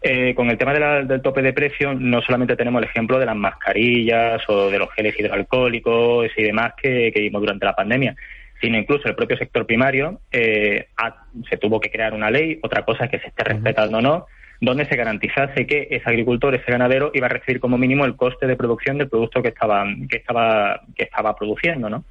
Eh, 0.03 0.35
con 0.35 0.51
el 0.51 0.57
tema 0.57 0.73
de 0.73 0.81
la, 0.81 1.03
del 1.03 1.23
tope 1.23 1.43
de 1.43 1.53
precio, 1.53 1.95
no 1.95 2.23
solamente 2.23 2.57
tenemos 2.57 2.83
el 2.83 2.89
ejemplo 2.89 3.19
de 3.19 3.27
las 3.27 3.37
mascarillas 3.37 4.43
o 4.49 4.71
de 4.71 4.79
los 4.79 4.91
geles 4.93 5.19
hidroalcohólicos 5.19 6.29
y 6.37 6.43
demás 6.43 6.73
que, 6.81 7.13
que 7.13 7.21
vimos 7.21 7.41
durante 7.41 7.67
la 7.67 7.77
pandemia, 7.77 8.15
sino 8.61 8.79
incluso 8.79 9.09
el 9.09 9.15
propio 9.15 9.37
sector 9.37 9.67
primario 9.67 10.21
eh, 10.31 10.89
ha, 10.97 11.25
se 11.49 11.57
tuvo 11.57 11.81
que 11.81 11.91
crear 11.91 12.15
una 12.15 12.31
ley, 12.31 12.59
otra 12.63 12.85
cosa 12.85 13.05
es 13.05 13.11
que 13.11 13.19
se 13.19 13.29
esté 13.29 13.45
respetando 13.45 13.99
o 13.99 14.01
no, 14.03 14.27
donde 14.61 14.85
se 14.87 14.97
garantizase 14.97 15.67
que 15.67 15.89
ese 15.91 16.09
agricultor, 16.09 16.55
ese 16.55 16.71
ganadero, 16.71 17.11
iba 17.15 17.27
a 17.27 17.31
recibir 17.31 17.61
como 17.61 17.79
mínimo 17.79 18.05
el 18.05 18.17
coste 18.17 18.47
de 18.47 18.57
producción 18.57 18.99
del 18.99 19.09
producto 19.09 19.43
que 19.43 19.49
estaba, 19.49 19.87
que 20.09 20.19
estaba, 20.19 20.83
que 20.95 21.05
estaba 21.05 21.35
produciendo, 21.35 21.89
¿no? 21.89 22.05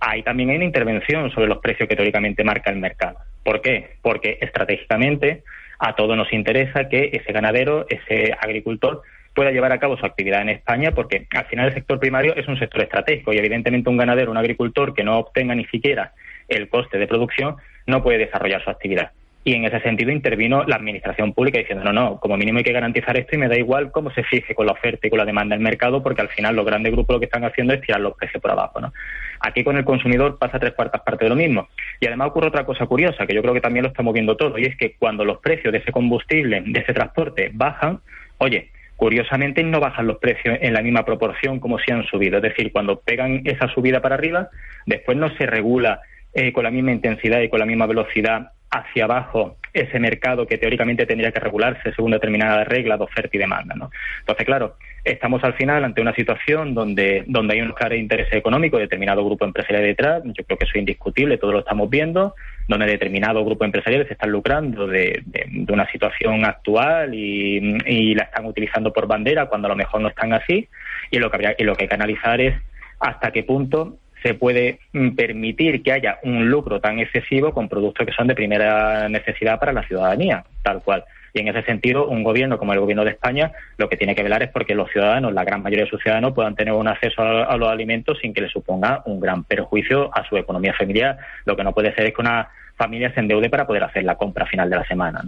Ahí 0.00 0.22
también 0.22 0.48
hay 0.48 0.56
una 0.56 0.64
intervención 0.64 1.30
sobre 1.30 1.48
los 1.48 1.58
precios 1.58 1.86
que 1.86 1.94
teóricamente 1.94 2.42
marca 2.42 2.70
el 2.70 2.78
mercado. 2.78 3.18
¿Por 3.44 3.60
qué? 3.60 3.96
Porque 4.00 4.38
estratégicamente 4.40 5.42
a 5.78 5.94
todos 5.94 6.16
nos 6.16 6.32
interesa 6.32 6.88
que 6.88 7.10
ese 7.12 7.32
ganadero, 7.32 7.86
ese 7.88 8.32
agricultor, 8.40 9.02
pueda 9.34 9.50
llevar 9.50 9.72
a 9.72 9.78
cabo 9.78 9.98
su 9.98 10.06
actividad 10.06 10.40
en 10.40 10.48
España, 10.48 10.92
porque 10.92 11.26
al 11.30 11.44
final 11.46 11.68
el 11.68 11.74
sector 11.74 12.00
primario 12.00 12.34
es 12.34 12.48
un 12.48 12.58
sector 12.58 12.82
estratégico 12.82 13.32
y 13.32 13.38
evidentemente 13.38 13.90
un 13.90 13.98
ganadero, 13.98 14.30
un 14.30 14.38
agricultor 14.38 14.94
que 14.94 15.04
no 15.04 15.18
obtenga 15.18 15.54
ni 15.54 15.66
siquiera 15.66 16.12
el 16.48 16.68
coste 16.68 16.98
de 16.98 17.06
producción, 17.06 17.56
no 17.86 18.02
puede 18.02 18.18
desarrollar 18.18 18.64
su 18.64 18.70
actividad. 18.70 19.12
Y 19.42 19.54
en 19.54 19.64
ese 19.64 19.80
sentido 19.80 20.10
intervino 20.10 20.64
la 20.64 20.76
administración 20.76 21.32
pública 21.32 21.58
diciendo, 21.58 21.82
no, 21.84 21.92
no, 21.92 22.20
como 22.20 22.36
mínimo 22.36 22.58
hay 22.58 22.64
que 22.64 22.72
garantizar 22.72 23.16
esto 23.16 23.36
y 23.36 23.38
me 23.38 23.48
da 23.48 23.56
igual 23.56 23.90
cómo 23.90 24.10
se 24.10 24.22
fije 24.22 24.54
con 24.54 24.66
la 24.66 24.72
oferta 24.72 25.06
y 25.06 25.10
con 25.10 25.18
la 25.18 25.24
demanda 25.24 25.56
del 25.56 25.64
mercado, 25.64 26.02
porque 26.02 26.20
al 26.20 26.28
final 26.28 26.54
los 26.56 26.66
grandes 26.66 26.92
grupos 26.92 27.14
lo 27.14 27.20
que 27.20 27.24
están 27.24 27.44
haciendo 27.44 27.72
es 27.72 27.80
tirar 27.80 28.02
los 28.02 28.14
precios 28.16 28.42
por 28.42 28.50
abajo. 28.50 28.80
¿no? 28.80 28.92
Aquí 29.40 29.64
con 29.64 29.78
el 29.78 29.84
consumidor 29.84 30.38
pasa 30.38 30.58
tres 30.58 30.74
cuartas 30.74 31.00
partes 31.00 31.24
de 31.24 31.30
lo 31.30 31.36
mismo. 31.36 31.68
Y 32.00 32.06
además 32.06 32.28
ocurre 32.28 32.48
otra 32.48 32.66
cosa 32.66 32.84
curiosa, 32.84 33.26
que 33.26 33.34
yo 33.34 33.40
creo 33.40 33.54
que 33.54 33.62
también 33.62 33.84
lo 33.84 33.88
estamos 33.88 34.12
viendo 34.12 34.36
todo, 34.36 34.58
y 34.58 34.64
es 34.64 34.76
que 34.76 34.94
cuando 34.98 35.24
los 35.24 35.38
precios 35.38 35.72
de 35.72 35.78
ese 35.78 35.90
combustible, 35.90 36.62
de 36.66 36.80
ese 36.80 36.92
transporte, 36.92 37.50
bajan, 37.54 38.00
oye, 38.36 38.70
curiosamente 38.96 39.62
no 39.62 39.80
bajan 39.80 40.06
los 40.06 40.18
precios 40.18 40.58
en 40.60 40.74
la 40.74 40.82
misma 40.82 41.06
proporción 41.06 41.60
como 41.60 41.78
si 41.78 41.90
han 41.90 42.04
subido. 42.04 42.36
Es 42.36 42.42
decir, 42.42 42.70
cuando 42.72 43.00
pegan 43.00 43.40
esa 43.46 43.68
subida 43.68 44.02
para 44.02 44.16
arriba, 44.16 44.50
después 44.84 45.16
no 45.16 45.34
se 45.36 45.46
regula 45.46 46.02
eh, 46.34 46.52
con 46.52 46.64
la 46.64 46.70
misma 46.70 46.92
intensidad 46.92 47.40
y 47.40 47.48
con 47.48 47.60
la 47.60 47.64
misma 47.64 47.86
velocidad 47.86 48.52
hacia 48.70 49.04
abajo 49.04 49.56
ese 49.72 49.98
mercado 49.98 50.46
que 50.46 50.58
teóricamente 50.58 51.06
tendría 51.06 51.32
que 51.32 51.40
regularse 51.40 51.92
según 51.94 52.12
determinadas 52.12 52.66
reglas 52.66 52.98
de 52.98 53.04
oferta 53.04 53.30
y 53.32 53.38
demanda. 53.38 53.74
¿no? 53.74 53.90
Entonces, 54.20 54.46
claro, 54.46 54.76
estamos 55.04 55.42
al 55.44 55.54
final 55.54 55.84
ante 55.84 56.00
una 56.00 56.14
situación 56.14 56.74
donde, 56.74 57.24
donde 57.26 57.54
hay 57.54 57.60
unos 57.60 57.76
claros 57.76 57.98
intereses 57.98 58.34
económicos 58.34 58.78
de 58.78 58.84
determinado 58.84 59.24
grupo 59.24 59.44
empresarial 59.44 59.82
detrás, 59.82 60.22
yo 60.24 60.44
creo 60.44 60.58
que 60.58 60.64
eso 60.64 60.72
es 60.74 60.80
indiscutible, 60.80 61.38
todos 61.38 61.54
lo 61.54 61.60
estamos 61.60 61.88
viendo, 61.88 62.34
donde 62.68 62.86
determinados 62.86 63.44
grupos 63.44 63.66
empresariales 63.66 64.08
se 64.08 64.14
están 64.14 64.30
lucrando 64.30 64.86
de, 64.86 65.22
de, 65.26 65.72
una 65.72 65.90
situación 65.90 66.44
actual 66.44 67.14
y, 67.14 67.78
y, 67.86 68.14
la 68.14 68.24
están 68.24 68.46
utilizando 68.46 68.92
por 68.92 69.06
bandera 69.06 69.46
cuando 69.46 69.66
a 69.66 69.70
lo 69.70 69.76
mejor 69.76 70.00
no 70.00 70.08
están 70.08 70.32
así, 70.32 70.68
y 71.10 71.18
lo 71.18 71.30
que, 71.30 71.36
habría, 71.36 71.54
y 71.58 71.64
lo 71.64 71.74
que 71.74 71.84
hay 71.84 71.88
que 71.88 71.94
analizar 71.94 72.40
es 72.40 72.54
hasta 72.98 73.30
qué 73.30 73.42
punto 73.44 73.96
se 74.22 74.34
puede 74.34 74.78
mm, 74.92 75.10
permitir 75.10 75.82
que 75.82 75.92
haya 75.92 76.18
un 76.22 76.48
lucro 76.48 76.80
tan 76.80 76.98
excesivo 76.98 77.52
con 77.52 77.68
productos 77.68 78.06
que 78.06 78.12
son 78.12 78.26
de 78.26 78.34
primera 78.34 79.08
necesidad 79.08 79.58
para 79.58 79.72
la 79.72 79.86
ciudadanía, 79.86 80.44
tal 80.62 80.82
cual. 80.82 81.04
Y 81.32 81.40
en 81.40 81.48
ese 81.48 81.62
sentido, 81.62 82.08
un 82.08 82.22
gobierno 82.22 82.58
como 82.58 82.72
el 82.72 82.80
gobierno 82.80 83.04
de 83.04 83.12
España 83.12 83.52
lo 83.76 83.88
que 83.88 83.96
tiene 83.96 84.14
que 84.14 84.22
velar 84.22 84.42
es 84.42 84.50
porque 84.50 84.74
los 84.74 84.90
ciudadanos, 84.90 85.32
la 85.32 85.44
gran 85.44 85.62
mayoría 85.62 85.84
de 85.84 85.90
sus 85.90 86.02
ciudadanos, 86.02 86.34
puedan 86.34 86.54
tener 86.54 86.74
un 86.74 86.88
acceso 86.88 87.22
a, 87.22 87.56
los 87.56 87.68
alimentos 87.68 88.18
sin 88.20 88.34
que 88.34 88.40
les 88.40 88.52
suponga 88.52 89.02
un 89.06 89.20
gran 89.20 89.44
perjuicio 89.44 90.10
a 90.12 90.26
su 90.28 90.36
economía 90.36 90.74
familiar. 90.76 91.18
Lo 91.44 91.56
que 91.56 91.64
no 91.64 91.72
puede 91.72 91.94
ser 91.94 92.06
es 92.06 92.14
que 92.14 92.20
una 92.20 92.48
familia 92.76 93.12
se 93.14 93.20
endeude 93.20 93.48
para 93.48 93.66
poder 93.66 93.84
hacer 93.84 94.04
la 94.04 94.16
compra 94.16 94.46
final 94.46 94.68
de 94.68 94.76
la 94.76 94.86
semana. 94.86 95.22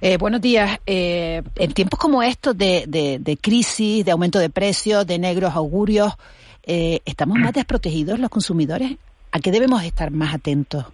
Eh, 0.00 0.16
buenos 0.16 0.40
días. 0.40 0.78
Eh, 0.86 1.42
en 1.56 1.72
tiempos 1.72 1.98
como 1.98 2.22
estos 2.22 2.56
de, 2.56 2.84
de, 2.86 3.18
de 3.20 3.36
crisis, 3.36 4.04
de 4.04 4.12
aumento 4.12 4.38
de 4.38 4.50
precios, 4.50 5.06
de 5.06 5.18
negros 5.18 5.54
augurios, 5.54 6.16
eh, 6.66 7.00
¿estamos 7.04 7.38
más 7.38 7.52
desprotegidos 7.52 8.18
los 8.18 8.28
consumidores? 8.28 8.96
¿A 9.32 9.40
qué 9.40 9.50
debemos 9.50 9.82
estar 9.84 10.10
más 10.10 10.34
atentos? 10.34 10.86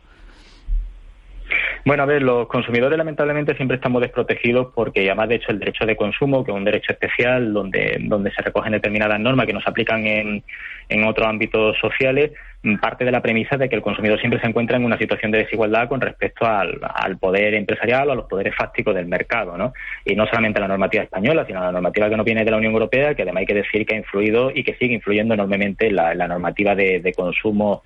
Bueno, 1.85 2.05
a 2.05 2.07
ver, 2.07 2.23
los 2.23 2.47
consumidores 2.47 2.97
lamentablemente 2.97 3.57
siempre 3.57 3.75
estamos 3.75 4.03
desprotegidos 4.03 4.69
porque 4.73 5.01
además 5.01 5.29
de 5.29 5.35
hecho 5.37 5.51
el 5.51 5.59
derecho 5.59 5.85
de 5.85 5.97
consumo, 5.97 6.45
que 6.45 6.53
es 6.53 6.57
un 6.57 6.65
derecho 6.65 6.93
especial 6.93 7.53
donde, 7.53 7.97
donde 8.03 8.31
se 8.31 8.41
recogen 8.41 8.71
determinadas 8.71 9.19
normas 9.19 9.47
que 9.47 9.53
nos 9.53 9.67
aplican 9.67 10.07
en, 10.07 10.45
en 10.89 11.05
otros 11.05 11.27
ámbitos 11.27 11.77
sociales, 11.81 12.31
parte 12.81 13.05
de 13.05 13.11
la 13.11 13.21
premisa 13.21 13.57
de 13.57 13.69
que 13.69 13.75
el 13.75 13.83
consumidor 13.83 14.21
siempre 14.21 14.41
se 14.41 14.47
encuentra 14.47 14.77
en 14.77 14.85
una 14.85 14.97
situación 14.97 15.33
de 15.33 15.39
desigualdad 15.39 15.89
con 15.89 16.01
respecto 16.01 16.47
al, 16.47 16.79
al 16.83 17.19
poder 17.19 17.55
empresarial 17.55 18.09
o 18.09 18.13
a 18.13 18.17
los 18.17 18.27
poderes 18.27 18.55
fácticos 18.55 18.95
del 18.95 19.07
mercado, 19.07 19.59
¿no? 19.59 19.73
Y 20.05 20.15
no 20.15 20.27
solamente 20.27 20.61
la 20.61 20.69
normativa 20.69 21.03
española, 21.03 21.45
sino 21.47 21.65
la 21.65 21.73
normativa 21.73 22.09
que 22.09 22.17
no 22.17 22.23
viene 22.23 22.45
de 22.45 22.51
la 22.53 22.59
Unión 22.59 22.75
Europea, 22.75 23.17
que 23.17 23.23
además 23.23 23.41
hay 23.41 23.47
que 23.47 23.55
decir 23.55 23.85
que 23.85 23.97
ha 23.97 23.99
influido 23.99 24.53
y 24.55 24.63
que 24.63 24.75
sigue 24.75 24.95
influyendo 24.95 25.35
enormemente 25.35 25.91
la, 25.91 26.15
la 26.15 26.29
normativa 26.29 26.77
de, 26.77 27.01
de 27.01 27.13
consumo 27.13 27.83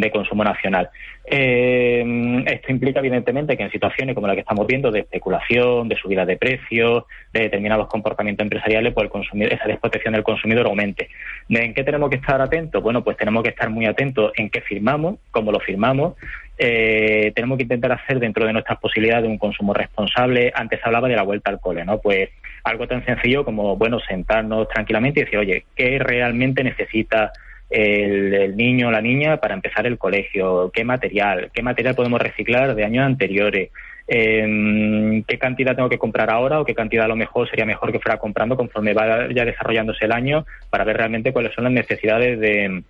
de 0.00 0.10
consumo 0.10 0.44
nacional. 0.44 0.88
Eh, 1.24 2.44
esto 2.46 2.72
implica, 2.72 3.00
evidentemente, 3.00 3.56
que 3.56 3.64
en 3.64 3.70
situaciones 3.70 4.14
como 4.14 4.26
la 4.26 4.34
que 4.34 4.40
estamos 4.40 4.66
viendo, 4.66 4.90
de 4.90 5.00
especulación, 5.00 5.88
de 5.88 5.96
subida 5.96 6.24
de 6.24 6.36
precios, 6.36 7.04
de 7.32 7.42
determinados 7.42 7.88
comportamientos 7.88 8.44
empresariales, 8.44 8.94
pues 8.94 9.04
el 9.04 9.10
consumidor, 9.10 9.52
esa 9.52 9.66
desprotección 9.66 10.14
del 10.14 10.22
consumidor 10.22 10.66
aumente. 10.66 11.08
¿En 11.48 11.74
qué 11.74 11.82
tenemos 11.82 12.10
que 12.10 12.16
estar 12.16 12.40
atentos? 12.40 12.82
Bueno, 12.82 13.02
pues 13.02 13.16
tenemos 13.16 13.42
que 13.42 13.50
estar 13.50 13.68
muy 13.70 13.86
atentos 13.86 14.32
en 14.36 14.50
qué 14.50 14.60
firmamos, 14.60 15.16
cómo 15.30 15.50
lo 15.50 15.58
firmamos. 15.58 16.14
Eh, 16.56 17.32
tenemos 17.34 17.56
que 17.56 17.64
intentar 17.64 17.92
hacer 17.92 18.18
dentro 18.20 18.46
de 18.46 18.52
nuestras 18.52 18.78
posibilidades 18.78 19.28
un 19.28 19.38
consumo 19.38 19.74
responsable. 19.74 20.52
Antes 20.54 20.80
hablaba 20.84 21.08
de 21.08 21.16
la 21.16 21.22
vuelta 21.22 21.50
al 21.50 21.60
cole, 21.60 21.84
¿no? 21.84 21.98
Pues 21.98 22.30
algo 22.64 22.86
tan 22.86 23.04
sencillo 23.04 23.44
como, 23.44 23.76
bueno, 23.76 23.98
sentarnos 24.00 24.68
tranquilamente 24.68 25.20
y 25.20 25.24
decir, 25.24 25.38
oye, 25.38 25.64
¿qué 25.74 25.98
realmente 25.98 26.62
necesita 26.62 27.32
el, 27.70 28.56
niño 28.56 28.88
o 28.88 28.90
la 28.90 29.00
niña 29.00 29.38
para 29.38 29.54
empezar 29.54 29.86
el 29.86 29.98
colegio, 29.98 30.70
qué 30.72 30.84
material, 30.84 31.50
qué 31.52 31.62
material 31.62 31.94
podemos 31.94 32.20
reciclar 32.20 32.74
de 32.74 32.84
años 32.84 33.04
anteriores, 33.04 33.70
eh, 34.06 35.22
qué 35.26 35.38
cantidad 35.38 35.76
tengo 35.76 35.88
que 35.88 35.98
comprar 35.98 36.30
ahora 36.30 36.60
o 36.60 36.64
qué 36.64 36.74
cantidad 36.74 37.04
a 37.04 37.08
lo 37.08 37.16
mejor 37.16 37.48
sería 37.48 37.66
mejor 37.66 37.92
que 37.92 38.00
fuera 38.00 38.18
comprando 38.18 38.56
conforme 38.56 38.94
vaya 38.94 39.44
desarrollándose 39.44 40.06
el 40.06 40.12
año 40.12 40.46
para 40.70 40.84
ver 40.84 40.96
realmente 40.96 41.32
cuáles 41.32 41.54
son 41.54 41.64
las 41.64 41.72
necesidades 41.72 42.40
de, 42.40 42.82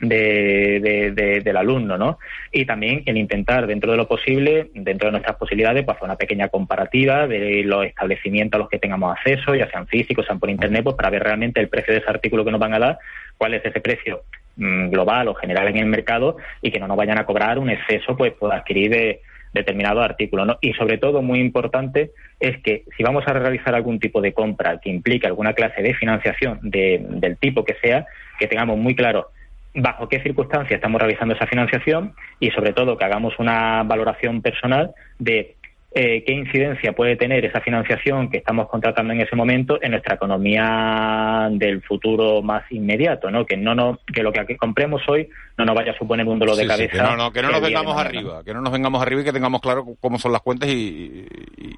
de, 0.00 1.40
del 1.42 1.56
alumno, 1.56 1.96
¿no? 1.96 2.18
Y 2.52 2.64
también 2.64 3.02
el 3.06 3.16
intentar, 3.16 3.66
dentro 3.66 3.90
de 3.92 3.96
lo 3.96 4.06
posible, 4.06 4.70
dentro 4.74 5.08
de 5.08 5.12
nuestras 5.12 5.36
posibilidades, 5.36 5.84
pues 5.84 5.96
hacer 5.96 6.06
una 6.06 6.16
pequeña 6.16 6.48
comparativa 6.48 7.26
de 7.26 7.62
los 7.64 7.86
establecimientos 7.86 8.58
a 8.58 8.62
los 8.62 8.68
que 8.68 8.78
tengamos 8.78 9.16
acceso, 9.16 9.54
ya 9.54 9.68
sean 9.70 9.86
físicos, 9.86 10.26
sean 10.26 10.38
por 10.38 10.50
internet, 10.50 10.84
pues 10.84 10.96
para 10.96 11.10
ver 11.10 11.22
realmente 11.22 11.60
el 11.60 11.68
precio 11.68 11.94
de 11.94 12.00
ese 12.00 12.10
artículo 12.10 12.44
que 12.44 12.50
nos 12.50 12.60
van 12.60 12.74
a 12.74 12.78
dar, 12.78 12.98
cuál 13.38 13.54
es 13.54 13.64
ese 13.64 13.80
precio 13.80 14.22
mm, 14.56 14.88
global 14.88 15.28
o 15.28 15.34
general 15.34 15.68
en 15.68 15.78
el 15.78 15.86
mercado 15.86 16.36
y 16.62 16.70
que 16.70 16.80
no 16.80 16.88
nos 16.88 16.96
vayan 16.96 17.18
a 17.18 17.26
cobrar 17.26 17.58
un 17.58 17.70
exceso, 17.70 18.16
pues, 18.16 18.32
por 18.32 18.52
adquirir 18.52 18.90
de 18.90 19.20
determinado 19.52 20.02
artículo, 20.02 20.44
¿no? 20.44 20.58
Y 20.60 20.72
sobre 20.74 20.98
todo, 20.98 21.22
muy 21.22 21.40
importante, 21.40 22.10
es 22.38 22.58
que 22.62 22.84
si 22.96 23.02
vamos 23.02 23.24
a 23.26 23.32
realizar 23.32 23.74
algún 23.74 23.98
tipo 23.98 24.20
de 24.20 24.32
compra 24.32 24.78
que 24.80 24.90
implique 24.90 25.26
alguna 25.26 25.54
clase 25.54 25.82
de 25.82 25.94
financiación 25.94 26.60
de, 26.62 27.04
del 27.08 27.38
tipo 27.38 27.64
que 27.64 27.74
sea, 27.82 28.06
que 28.38 28.46
tengamos 28.46 28.76
muy 28.76 28.94
claro 28.94 29.30
bajo 29.76 30.08
qué 30.08 30.20
circunstancias 30.20 30.76
estamos 30.76 31.00
realizando 31.00 31.34
esa 31.34 31.46
financiación 31.46 32.14
y 32.40 32.50
sobre 32.50 32.72
todo 32.72 32.96
que 32.96 33.04
hagamos 33.04 33.38
una 33.38 33.82
valoración 33.82 34.40
personal 34.40 34.94
de 35.18 35.55
eh, 35.98 36.22
qué 36.26 36.32
incidencia 36.34 36.92
puede 36.92 37.16
tener 37.16 37.42
esa 37.46 37.62
financiación 37.62 38.28
que 38.28 38.36
estamos 38.36 38.68
contratando 38.68 39.14
en 39.14 39.22
ese 39.22 39.34
momento 39.34 39.78
en 39.80 39.92
nuestra 39.92 40.16
economía 40.16 41.48
del 41.52 41.80
futuro 41.80 42.42
más 42.42 42.70
inmediato, 42.70 43.30
¿no? 43.30 43.46
Que 43.46 43.56
no, 43.56 43.74
no 43.74 43.98
que 44.12 44.22
lo 44.22 44.30
que 44.30 44.58
compremos 44.58 45.00
hoy 45.08 45.26
no 45.56 45.64
nos 45.64 45.74
vaya 45.74 45.92
a 45.92 45.96
suponer 45.96 46.26
un 46.26 46.38
dolor 46.38 46.54
de 46.54 46.66
cabeza. 46.66 46.92
que 46.92 47.02
no, 47.02 47.16
no, 47.16 47.32
que 47.32 47.40
no 47.40 47.50
nos 47.50 47.62
vengamos 47.62 47.96
arriba, 47.96 48.44
que 48.44 48.52
no 48.52 48.60
nos 48.60 48.70
vengamos 48.74 49.00
arriba 49.00 49.22
y 49.22 49.24
que 49.24 49.32
tengamos 49.32 49.62
claro 49.62 49.86
cómo 49.98 50.18
son 50.18 50.32
las 50.32 50.42
cuentas 50.42 50.68
y, 50.68 51.26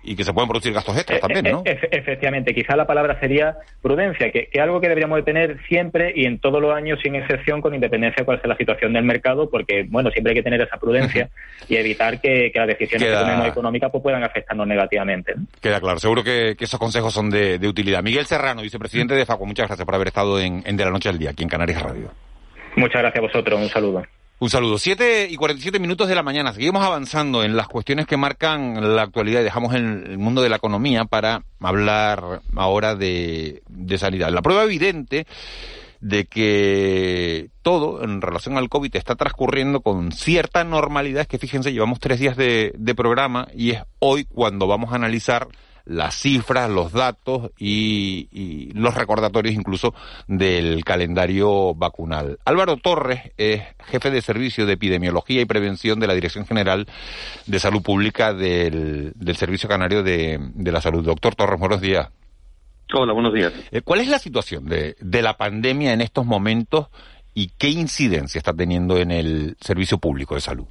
y, 0.03 0.17
que 0.17 0.25
se 0.25 0.33
pueden 0.33 0.49
producir 0.49 0.73
gastos 0.73 0.97
extras 0.97 1.19
eh, 1.19 1.21
también, 1.21 1.45
¿no? 1.53 1.63
Eh, 1.65 1.79
efectivamente, 1.93 2.53
quizá 2.53 2.75
la 2.75 2.89
palabra 2.89 3.21
sería 3.21 3.57
prudencia, 3.81 4.33
que, 4.33 4.49
que 4.49 4.61
algo 4.61 4.81
que 4.81 4.89
deberíamos 4.89 5.19
de 5.19 5.23
tener 5.23 5.61
siempre 5.69 6.13
y 6.17 6.25
en 6.25 6.41
todos 6.41 6.61
los 6.61 6.75
años 6.75 6.99
sin 7.05 7.15
excepción 7.15 7.61
con 7.61 7.73
independencia 7.73 8.23
de 8.23 8.25
cuál 8.25 8.41
sea 8.41 8.49
la 8.49 8.57
situación 8.57 8.95
del 8.95 9.05
mercado, 9.05 9.49
porque, 9.49 9.87
bueno, 9.89 10.11
siempre 10.11 10.33
hay 10.33 10.39
que 10.39 10.43
tener 10.43 10.61
esa 10.61 10.77
prudencia 10.77 11.29
y 11.69 11.77
evitar 11.77 12.21
que, 12.21 12.51
que 12.51 12.59
las 12.59 12.67
decisiones 12.67 13.09
que 13.09 13.15
tomemos 13.15 13.47
económicas 13.47 13.93
pues, 13.93 14.08
puedan 14.09 14.25
afectarnos 14.25 14.67
negativamente. 14.67 15.35
Queda 15.61 15.83
claro, 15.83 15.99
seguro 15.99 16.25
que, 16.25 16.57
esos 16.59 16.81
consejos 16.81 17.13
son 17.13 17.29
de, 17.29 17.59
utilidad. 17.69 18.03
Miguel 18.03 18.25
Serrano, 18.25 18.63
vicepresidente 18.63 19.15
de 19.15 19.27
FACO, 19.27 19.45
muchas 19.45 19.67
gracias 19.67 19.85
por 19.85 19.95
haber 19.95 20.09
estado 20.09 20.41
en, 20.41 20.63
De 20.63 20.83
la 20.83 20.91
Noche 20.91 21.11
al 21.11 21.19
Día, 21.19 21.31
aquí 21.31 21.43
en 21.43 21.51
Canarias 21.51 21.83
Radio. 21.83 22.11
Muchas 22.77 23.03
gracias 23.03 23.19
a 23.19 23.27
vosotros, 23.27 23.61
un 23.61 23.69
saludo. 23.69 24.03
Un 24.39 24.49
saludo. 24.49 24.79
Siete 24.79 25.27
y 25.29 25.37
47 25.37 25.79
minutos 25.79 26.09
de 26.09 26.15
la 26.15 26.23
mañana. 26.23 26.55
Seguimos 26.55 26.83
avanzando 26.83 27.45
en 27.45 27.55
las 27.55 27.69
cuestiones 27.69 28.07
que 28.07 28.17
marcan 28.17 28.97
la 28.97 29.03
actualidad. 29.03 29.43
Dejamos 29.43 29.75
el, 29.75 30.17
mundo 30.17 30.41
de 30.41 30.49
la 30.49 30.57
economía 30.57 31.05
para 31.05 31.43
hablar 31.61 32.41
ahora 32.57 32.95
de, 32.95 33.61
de 33.69 33.99
sanidad. 33.99 34.31
La 34.31 34.41
prueba 34.41 34.65
evidente 34.65 35.27
de 36.01 36.27
que 36.27 37.51
todo 37.63 38.03
en 38.03 38.21
relación 38.21 38.57
al 38.57 38.69
COVID 38.69 38.95
está 38.97 39.17
transcurriendo 39.17 39.81
con 39.81 40.13
cierta 40.13 40.65
normalidad. 40.65 41.27
Que 41.27 41.39
fíjense, 41.39 41.73
llevamos 41.73 42.01
tres 42.01 42.21
días 42.21 42.37
de, 42.37 42.73
programa 42.97 43.49
y 43.55 43.71
es 43.71 43.83
hoy 44.01 44.25
cuando 44.25 44.67
vamos 44.67 44.93
a 44.93 44.97
analizar 44.97 45.49
las 45.85 46.17
cifras, 46.17 46.69
los 46.69 46.93
datos 46.93 47.51
y, 47.59 48.29
y, 48.31 48.73
los 48.73 48.95
recordatorios 48.95 49.55
incluso 49.55 49.95
del 50.27 50.85
calendario 50.85 51.75
vacunal. 51.75 52.39
Álvaro 52.45 52.77
Torres 52.77 53.33
es 53.39 53.63
jefe 53.87 54.11
de 54.11 54.21
servicio 54.21 54.67
de 54.67 54.75
epidemiología 54.75 55.41
y 55.41 55.47
prevención 55.47 55.99
de 55.99 56.07
la 56.07 56.15
Dirección 56.15 56.45
General 56.45 56.87
de 57.47 57.59
Salud 57.61 57.83
Pública 57.83 58.35
del, 58.35 59.13
del 59.15 59.37
Servicio 59.37 59.69
Canario 59.69 60.03
de, 60.03 60.39
de 60.55 60.73
la 60.73 60.81
Salud. 60.83 61.05
Doctor 61.05 61.35
Torres, 61.35 61.59
buenos 61.59 61.81
días. 61.81 62.09
Hola, 62.95 63.13
buenos 63.13 63.35
días. 63.35 63.53
Eh, 63.71 63.83
¿Cuál 63.83 64.01
es 64.01 64.09
la 64.09 64.19
situación 64.19 64.65
de, 64.65 64.97
de 64.99 65.23
la 65.23 65.37
pandemia 65.37 65.93
en 65.93 66.01
estos 66.01 66.25
momentos 66.25 66.89
y 67.35 67.51
qué 67.59 67.69
incidencia 67.69 68.39
está 68.39 68.55
teniendo 68.55 68.97
en 68.97 69.11
el 69.11 69.57
servicio 69.61 69.99
público 69.99 70.35
de 70.35 70.41
salud? 70.41 70.67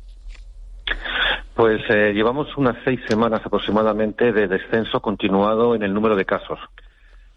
Pues 1.54 1.82
eh, 1.90 2.14
llevamos 2.14 2.56
unas 2.58 2.76
seis 2.84 3.00
semanas 3.08 3.42
aproximadamente 3.46 4.32
de 4.32 4.48
descenso 4.48 5.00
continuado 5.00 5.76
en 5.76 5.84
el 5.84 5.94
número 5.94 6.16
de 6.16 6.26
casos. 6.26 6.60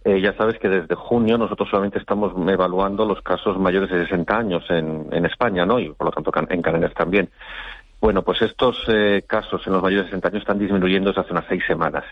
Eh, 0.02 0.18
ya 0.22 0.34
sabes 0.38 0.58
que 0.58 0.68
desde 0.70 0.94
junio 0.94 1.36
nosotros 1.36 1.68
solamente 1.68 1.98
estamos 1.98 2.32
evaluando 2.50 3.04
los 3.04 3.20
casos 3.20 3.58
mayores 3.58 3.90
de 3.90 4.04
60 4.04 4.34
años 4.34 4.64
en, 4.70 5.08
en 5.12 5.26
España, 5.26 5.66
¿no? 5.66 5.78
Y 5.78 5.90
por 5.90 6.06
lo 6.06 6.10
tanto 6.10 6.32
en 6.48 6.62
Canarias 6.62 6.94
también. 6.94 7.28
Bueno, 8.00 8.22
pues 8.22 8.40
estos 8.40 8.86
casos 9.26 9.66
en 9.66 9.74
los 9.74 9.82
mayores 9.82 10.06
de 10.06 10.12
60 10.12 10.28
años 10.28 10.40
están 10.40 10.58
disminuyendo 10.58 11.10
desde 11.10 11.20
hace 11.20 11.32
unas 11.32 11.44
seis 11.50 11.62
semanas. 11.66 12.04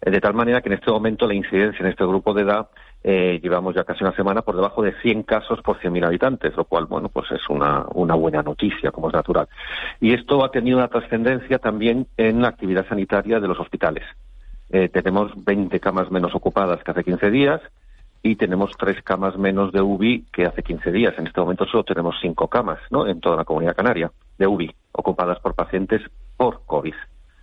De 0.00 0.20
tal 0.20 0.34
manera 0.34 0.62
que 0.62 0.70
en 0.70 0.74
este 0.74 0.90
momento 0.90 1.26
la 1.26 1.34
incidencia 1.34 1.82
en 1.82 1.90
este 1.90 2.06
grupo 2.06 2.32
de 2.32 2.42
edad 2.42 2.68
eh, 3.02 3.38
llevamos 3.42 3.74
ya 3.74 3.84
casi 3.84 4.02
una 4.02 4.14
semana 4.14 4.42
por 4.42 4.56
debajo 4.56 4.82
de 4.82 4.92
100 5.00 5.24
casos 5.24 5.60
por 5.62 5.78
100.000 5.78 6.06
habitantes, 6.06 6.56
lo 6.56 6.64
cual, 6.64 6.86
bueno, 6.86 7.08
pues 7.08 7.30
es 7.32 7.48
una, 7.48 7.84
una 7.92 8.14
buena 8.14 8.42
noticia, 8.42 8.90
como 8.90 9.08
es 9.08 9.14
natural. 9.14 9.48
Y 10.00 10.14
esto 10.14 10.44
ha 10.44 10.50
tenido 10.50 10.78
una 10.78 10.88
trascendencia 10.88 11.58
también 11.58 12.06
en 12.16 12.40
la 12.40 12.48
actividad 12.48 12.86
sanitaria 12.88 13.40
de 13.40 13.48
los 13.48 13.58
hospitales. 13.58 14.04
eh, 14.70 14.88
tenemos 14.88 15.32
20 15.44 15.80
camas 15.80 16.10
menos 16.10 16.34
ocupadas 16.34 16.82
que 16.84 16.90
hace 16.92 17.04
15 17.04 17.30
días 17.30 17.60
y 18.22 18.36
tenemos 18.36 18.70
tres 18.78 19.02
camas 19.02 19.36
menos 19.36 19.72
de 19.72 19.80
UBI 19.80 20.26
que 20.32 20.44
hace 20.44 20.62
15 20.62 20.92
días. 20.92 21.14
En 21.18 21.26
este 21.26 21.40
momento 21.40 21.66
solo 21.66 21.84
tenemos 21.84 22.16
cinco 22.20 22.48
camas 22.48 22.78
¿no? 22.90 23.06
en 23.06 23.20
toda 23.20 23.36
la 23.36 23.44
comunidad 23.44 23.76
canaria 23.76 24.12
de 24.38 24.46
UBI 24.46 24.74
ocupadas 24.92 25.40
por 25.40 25.54
pacientes 25.54 26.02
por 26.36 26.62
COVID. 26.66 26.94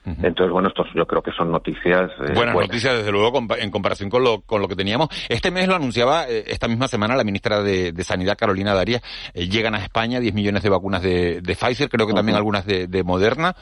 Entonces, 0.08 0.52
bueno, 0.52 0.70
estos 0.70 0.88
yo 0.96 1.06
creo 1.06 1.22
que 1.22 1.32
son 1.32 1.52
noticias. 1.52 2.10
Eh, 2.22 2.34
buenas, 2.34 2.56
noticias, 2.56 2.96
desde 2.96 3.12
luego, 3.12 3.40
en 3.58 3.72
comparación 3.72 4.10
con 4.10 4.24
lo, 4.24 4.42
con 4.42 4.62
lo 4.62 4.68
que 4.68 4.76
teníamos. 4.76 5.10
Este 5.28 5.52
mes 5.52 5.68
lo 5.68 5.76
anunciaba, 5.76 6.28
eh, 6.28 6.46
esta 6.48 6.68
misma 6.68 6.88
semana, 6.88 7.16
la 7.16 7.24
ministra 7.24 7.62
de, 7.62 7.94
Sanidad, 8.04 8.38
Carolina 8.38 8.74
Darias. 8.74 9.02
Eh, 9.34 9.50
llegan 9.50 9.76
a 9.76 9.80
España 9.80 10.20
10 10.20 10.34
millones 10.34 10.64
de 10.64 10.70
vacunas 10.70 11.02
de, 11.02 11.42
Pfizer, 11.44 11.90
creo 11.90 12.08
que 12.08 12.14
también 12.14 12.38
algunas 12.38 12.66
de, 12.66 13.04
Moderna, 13.04 13.56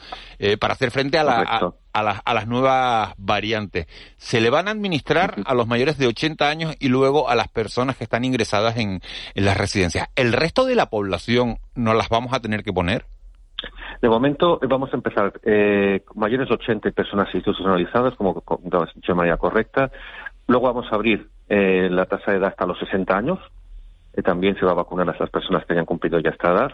para 0.60 0.74
hacer 0.74 0.90
frente 0.90 1.18
a, 1.18 1.24
la, 1.24 1.72
a, 1.92 2.34
las 2.34 2.46
nuevas 2.46 3.14
variantes. 3.16 3.86
¿Se 4.16 4.40
le 4.40 4.50
van 4.50 4.68
a 4.68 4.72
administrar 4.72 5.36
a 5.44 5.54
los 5.54 5.66
mayores 5.66 5.98
de 5.98 6.06
80 6.06 6.48
años 6.48 6.74
y 6.78 6.88
luego 6.88 7.28
a 7.28 7.34
las 7.34 7.48
personas 7.48 7.96
que 7.96 8.04
están 8.04 8.24
ingresadas 8.24 8.76
en, 8.76 9.00
en 9.34 9.44
las 9.44 9.56
residencias? 9.56 10.08
¿El 10.16 10.32
resto 10.32 10.64
de 10.64 10.74
la 10.74 10.86
población 10.90 11.58
no 11.74 11.94
las 11.94 12.08
vamos 12.08 12.32
a 12.32 12.40
tener 12.40 12.62
que 12.62 12.72
poner? 12.72 13.06
De 14.00 14.08
momento 14.08 14.58
eh, 14.62 14.66
vamos 14.68 14.92
a 14.92 14.96
empezar 14.96 15.32
eh, 15.42 16.02
mayores 16.14 16.48
de 16.48 16.54
80 16.54 16.90
personas 16.90 17.28
institucionalizadas, 17.34 18.14
como 18.14 18.42
dicho 18.94 19.12
de 19.12 19.14
manera 19.14 19.36
correcta. 19.36 19.90
Luego 20.48 20.66
vamos 20.66 20.86
a 20.90 20.94
abrir 20.94 21.28
eh, 21.48 21.88
la 21.90 22.06
tasa 22.06 22.32
de 22.32 22.38
edad 22.38 22.48
hasta 22.48 22.66
los 22.66 22.78
60 22.78 23.16
años. 23.16 23.38
Eh, 24.14 24.22
también 24.22 24.56
se 24.58 24.64
va 24.64 24.72
a 24.72 24.74
vacunar 24.74 25.08
a 25.08 25.16
las 25.18 25.30
personas 25.30 25.64
que 25.64 25.72
hayan 25.72 25.84
cumplido 25.84 26.18
ya 26.18 26.30
esta 26.30 26.52
edad. 26.52 26.72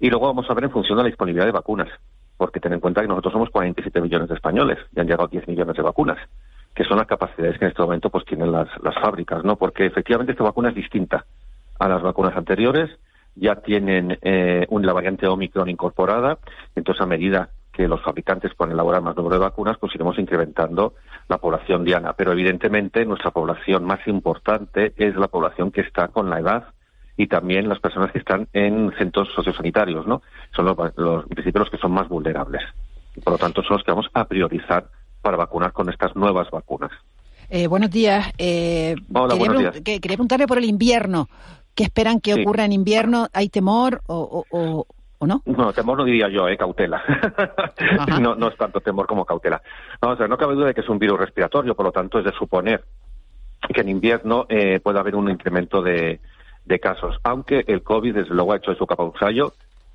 Y 0.00 0.10
luego 0.10 0.26
vamos 0.26 0.48
a 0.48 0.54
ver 0.54 0.64
en 0.64 0.70
función 0.70 0.96
de 0.98 1.04
la 1.04 1.08
disponibilidad 1.08 1.46
de 1.46 1.52
vacunas. 1.52 1.88
Porque 2.36 2.60
ten 2.60 2.72
en 2.72 2.80
cuenta 2.80 3.00
que 3.00 3.08
nosotros 3.08 3.32
somos 3.32 3.50
47 3.50 4.00
millones 4.00 4.28
de 4.28 4.34
españoles 4.34 4.78
y 4.94 5.00
han 5.00 5.06
llegado 5.06 5.28
10 5.28 5.48
millones 5.48 5.76
de 5.76 5.82
vacunas 5.82 6.18
que 6.74 6.84
son 6.84 6.96
las 6.96 7.06
capacidades 7.06 7.58
que 7.58 7.66
en 7.66 7.70
este 7.70 7.82
momento 7.82 8.08
pues 8.08 8.24
tienen 8.24 8.50
las, 8.50 8.66
las 8.82 8.94
fábricas, 8.94 9.44
¿no? 9.44 9.56
Porque 9.56 9.84
efectivamente 9.84 10.32
esta 10.32 10.44
vacuna 10.44 10.70
es 10.70 10.74
distinta 10.74 11.26
a 11.78 11.86
las 11.86 12.00
vacunas 12.00 12.34
anteriores 12.34 12.90
ya 13.34 13.56
tienen 13.56 14.18
eh, 14.22 14.66
la 14.70 14.92
variante 14.92 15.26
Omicron 15.26 15.68
incorporada, 15.68 16.38
entonces 16.74 17.02
a 17.02 17.06
medida 17.06 17.50
que 17.72 17.88
los 17.88 18.02
fabricantes 18.02 18.54
puedan 18.54 18.72
elaborar 18.72 19.00
más 19.00 19.16
número 19.16 19.36
de 19.36 19.44
vacunas, 19.44 19.78
pues 19.78 19.94
iremos 19.94 20.18
incrementando 20.18 20.94
la 21.28 21.38
población 21.38 21.84
diana. 21.84 22.12
Pero 22.12 22.32
evidentemente 22.32 23.04
nuestra 23.06 23.30
población 23.30 23.84
más 23.84 24.06
importante 24.06 24.92
es 24.96 25.16
la 25.16 25.28
población 25.28 25.70
que 25.70 25.80
está 25.80 26.08
con 26.08 26.28
la 26.28 26.38
edad 26.38 26.64
y 27.16 27.26
también 27.28 27.68
las 27.68 27.80
personas 27.80 28.12
que 28.12 28.18
están 28.18 28.48
en 28.52 28.92
centros 28.98 29.28
sociosanitarios, 29.34 30.06
¿no? 30.06 30.22
Son 30.54 30.66
los, 30.66 30.76
los 30.96 31.24
en 31.30 31.52
los 31.54 31.70
que 31.70 31.78
son 31.78 31.92
más 31.92 32.08
vulnerables. 32.08 32.62
Y 33.16 33.20
por 33.20 33.34
lo 33.34 33.38
tanto 33.38 33.62
son 33.62 33.76
los 33.78 33.84
que 33.84 33.90
vamos 33.90 34.08
a 34.12 34.26
priorizar 34.26 34.86
para 35.22 35.36
vacunar 35.36 35.72
con 35.72 35.88
estas 35.88 36.14
nuevas 36.14 36.50
vacunas. 36.50 36.90
Eh, 37.48 37.66
buenos 37.66 37.90
días. 37.90 38.32
Eh, 38.38 38.96
Hola, 39.12 39.34
buenos 39.34 39.58
días. 39.58 39.80
quería 39.82 40.00
preguntarle 40.00 40.46
por 40.46 40.58
el 40.58 40.64
invierno. 40.64 41.28
¿Qué 41.74 41.84
esperan 41.84 42.20
que 42.20 42.34
ocurra 42.34 42.64
en 42.64 42.72
invierno? 42.72 43.28
¿Hay 43.32 43.48
temor 43.48 44.02
o, 44.06 44.44
o, 44.50 44.86
o 45.18 45.26
no? 45.26 45.42
No, 45.46 45.72
temor 45.72 45.98
no 45.98 46.04
diría 46.04 46.28
yo, 46.28 46.48
eh, 46.48 46.56
cautela. 46.56 47.02
no, 48.20 48.34
no 48.34 48.48
es 48.48 48.56
tanto 48.56 48.80
temor 48.80 49.06
como 49.06 49.24
cautela. 49.24 49.62
Vamos 50.00 50.18
a 50.18 50.22
ver, 50.22 50.30
no 50.30 50.36
cabe 50.36 50.54
duda 50.54 50.66
de 50.66 50.74
que 50.74 50.82
es 50.82 50.88
un 50.88 50.98
virus 50.98 51.18
respiratorio, 51.18 51.74
por 51.74 51.86
lo 51.86 51.92
tanto 51.92 52.18
es 52.18 52.24
de 52.24 52.32
suponer 52.32 52.84
que 53.72 53.80
en 53.80 53.88
invierno 53.88 54.46
eh, 54.48 54.80
puede 54.80 54.98
haber 54.98 55.14
un 55.14 55.30
incremento 55.30 55.82
de, 55.82 56.20
de 56.64 56.80
casos, 56.80 57.16
aunque 57.22 57.64
el 57.66 57.82
COVID 57.82 58.14
desde 58.14 58.34
luego 58.34 58.52
ha 58.52 58.56
hecho 58.56 58.72
de 58.72 58.76
su 58.76 58.86
capa 58.86 59.04
un 59.04 59.12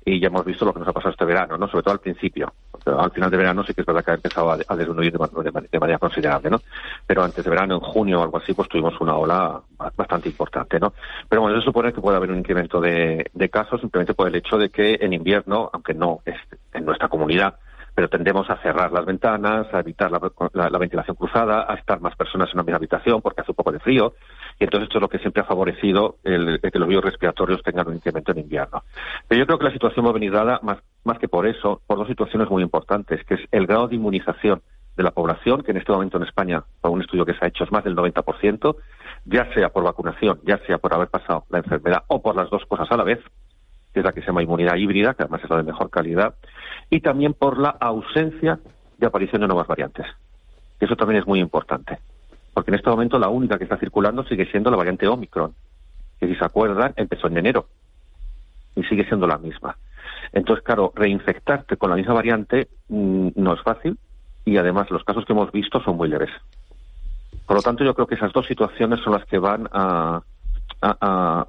y 0.04 0.20
ya 0.20 0.28
hemos 0.28 0.44
visto 0.44 0.64
lo 0.64 0.72
que 0.72 0.80
nos 0.80 0.88
ha 0.88 0.92
pasado 0.92 1.12
este 1.12 1.24
verano, 1.24 1.58
¿no? 1.58 1.68
Sobre 1.68 1.82
todo 1.82 1.92
al 1.92 2.00
principio. 2.00 2.52
Al 2.86 3.10
final 3.10 3.30
de 3.30 3.36
verano 3.36 3.64
sí 3.64 3.74
que 3.74 3.82
es 3.82 3.86
verdad 3.86 4.04
que 4.04 4.10
ha 4.12 4.14
empezado 4.14 4.50
a, 4.50 4.76
disminuir 4.76 5.12
de, 5.12 5.78
manera 5.78 5.98
considerable, 5.98 6.50
¿no? 6.50 6.60
Pero 7.06 7.22
antes 7.22 7.44
de 7.44 7.50
verano, 7.50 7.74
en 7.74 7.80
junio 7.80 8.20
o 8.20 8.22
algo 8.22 8.38
así, 8.38 8.54
pues 8.54 8.68
tuvimos 8.68 8.98
una 9.00 9.16
ola 9.16 9.60
bastante 9.96 10.28
importante, 10.28 10.80
¿no? 10.80 10.94
Pero 11.28 11.42
bueno, 11.42 11.56
eso 11.56 11.66
supone 11.66 11.92
que 11.92 12.00
puede 12.00 12.16
haber 12.16 12.30
un 12.30 12.38
incremento 12.38 12.80
de, 12.80 13.30
casos 13.50 13.80
simplemente 13.80 14.14
por 14.14 14.28
el 14.28 14.34
hecho 14.34 14.56
de 14.56 14.70
que 14.70 14.98
en 15.00 15.12
invierno, 15.12 15.70
aunque 15.72 15.94
no 15.94 16.20
es 16.24 16.36
en 16.72 16.84
nuestra 16.84 17.08
comunidad, 17.08 17.56
pero 17.98 18.08
tendemos 18.08 18.48
a 18.48 18.62
cerrar 18.62 18.92
las 18.92 19.04
ventanas, 19.04 19.66
a 19.74 19.80
evitar 19.80 20.08
la, 20.08 20.78
ventilación 20.78 21.16
cruzada, 21.16 21.66
a 21.68 21.74
estar 21.74 22.00
más 22.00 22.14
personas 22.14 22.48
en 22.50 22.54
una 22.54 22.62
misma 22.62 22.76
habitación 22.76 23.20
porque 23.20 23.40
hace 23.40 23.50
un 23.50 23.56
poco 23.56 23.72
de 23.72 23.80
frío. 23.80 24.14
Y 24.60 24.62
entonces 24.62 24.86
esto 24.86 24.98
es 24.98 25.02
lo 25.02 25.08
que 25.08 25.18
siempre 25.18 25.42
ha 25.42 25.44
favorecido 25.44 26.18
el, 26.22 26.60
que 26.60 26.78
los 26.78 26.86
virus 26.86 27.06
respiratorios 27.06 27.60
tengan 27.64 27.88
un 27.88 27.96
incremento 27.96 28.30
en 28.30 28.38
invierno. 28.38 28.84
Pero 29.26 29.40
yo 29.40 29.46
creo 29.46 29.58
que 29.58 29.64
la 29.64 29.72
situación 29.72 30.06
va 30.06 30.10
a 30.10 30.12
venir 30.12 30.30
dada, 30.30 30.60
más, 30.62 30.78
más 31.02 31.18
que 31.18 31.26
por 31.26 31.44
eso, 31.44 31.82
por 31.88 31.98
dos 31.98 32.06
situaciones 32.06 32.48
muy 32.48 32.62
importantes, 32.62 33.24
que 33.24 33.34
es 33.34 33.40
el 33.50 33.66
grado 33.66 33.88
de 33.88 33.96
inmunización 33.96 34.62
de 34.96 35.02
la 35.02 35.10
población, 35.10 35.64
que 35.64 35.72
en 35.72 35.78
este 35.78 35.90
momento 35.90 36.18
en 36.18 36.22
España, 36.22 36.62
por 36.80 36.92
un 36.92 37.00
estudio 37.00 37.26
que 37.26 37.34
se 37.34 37.44
ha 37.44 37.48
hecho, 37.48 37.64
es 37.64 37.72
más 37.72 37.82
del 37.82 37.96
90%, 37.96 38.76
ya 39.24 39.52
sea 39.54 39.70
por 39.70 39.82
vacunación, 39.82 40.38
ya 40.44 40.58
sea 40.68 40.78
por 40.78 40.94
haber 40.94 41.08
pasado 41.08 41.46
la 41.50 41.58
enfermedad 41.58 42.04
o 42.06 42.22
por 42.22 42.36
las 42.36 42.48
dos 42.48 42.64
cosas 42.66 42.86
a 42.92 42.96
la 42.96 43.02
vez, 43.02 43.18
es 43.98 44.04
la 44.04 44.12
que 44.12 44.20
se 44.20 44.28
llama 44.28 44.42
inmunidad 44.42 44.76
híbrida, 44.76 45.14
que 45.14 45.22
además 45.22 45.42
es 45.44 45.50
la 45.50 45.56
de 45.58 45.62
mejor 45.62 45.90
calidad, 45.90 46.34
y 46.90 47.00
también 47.00 47.34
por 47.34 47.58
la 47.58 47.70
ausencia 47.70 48.58
de 48.96 49.06
aparición 49.06 49.42
de 49.42 49.48
nuevas 49.48 49.66
variantes. 49.66 50.06
Eso 50.80 50.96
también 50.96 51.20
es 51.20 51.26
muy 51.26 51.40
importante, 51.40 51.98
porque 52.54 52.70
en 52.70 52.76
este 52.76 52.90
momento 52.90 53.18
la 53.18 53.28
única 53.28 53.58
que 53.58 53.64
está 53.64 53.76
circulando 53.76 54.24
sigue 54.24 54.46
siendo 54.50 54.70
la 54.70 54.76
variante 54.76 55.06
Omicron, 55.06 55.54
que 56.20 56.26
si 56.26 56.34
se 56.34 56.44
acuerdan 56.44 56.92
empezó 56.96 57.28
en 57.28 57.38
enero 57.38 57.66
y 58.74 58.82
sigue 58.84 59.04
siendo 59.04 59.26
la 59.26 59.38
misma. 59.38 59.76
Entonces, 60.32 60.64
claro, 60.64 60.92
reinfectarte 60.94 61.76
con 61.76 61.90
la 61.90 61.96
misma 61.96 62.14
variante 62.14 62.68
mm, 62.88 63.28
no 63.36 63.54
es 63.54 63.62
fácil 63.62 63.98
y 64.44 64.56
además 64.56 64.90
los 64.90 65.04
casos 65.04 65.24
que 65.24 65.32
hemos 65.32 65.52
visto 65.52 65.80
son 65.82 65.96
muy 65.96 66.08
leves. 66.08 66.30
Por 67.46 67.56
lo 67.56 67.62
tanto, 67.62 67.84
yo 67.84 67.94
creo 67.94 68.06
que 68.06 68.14
esas 68.14 68.32
dos 68.32 68.46
situaciones 68.46 69.00
son 69.00 69.14
las 69.14 69.24
que 69.24 69.38
van 69.38 69.68
a, 69.72 70.22
a, 70.82 71.46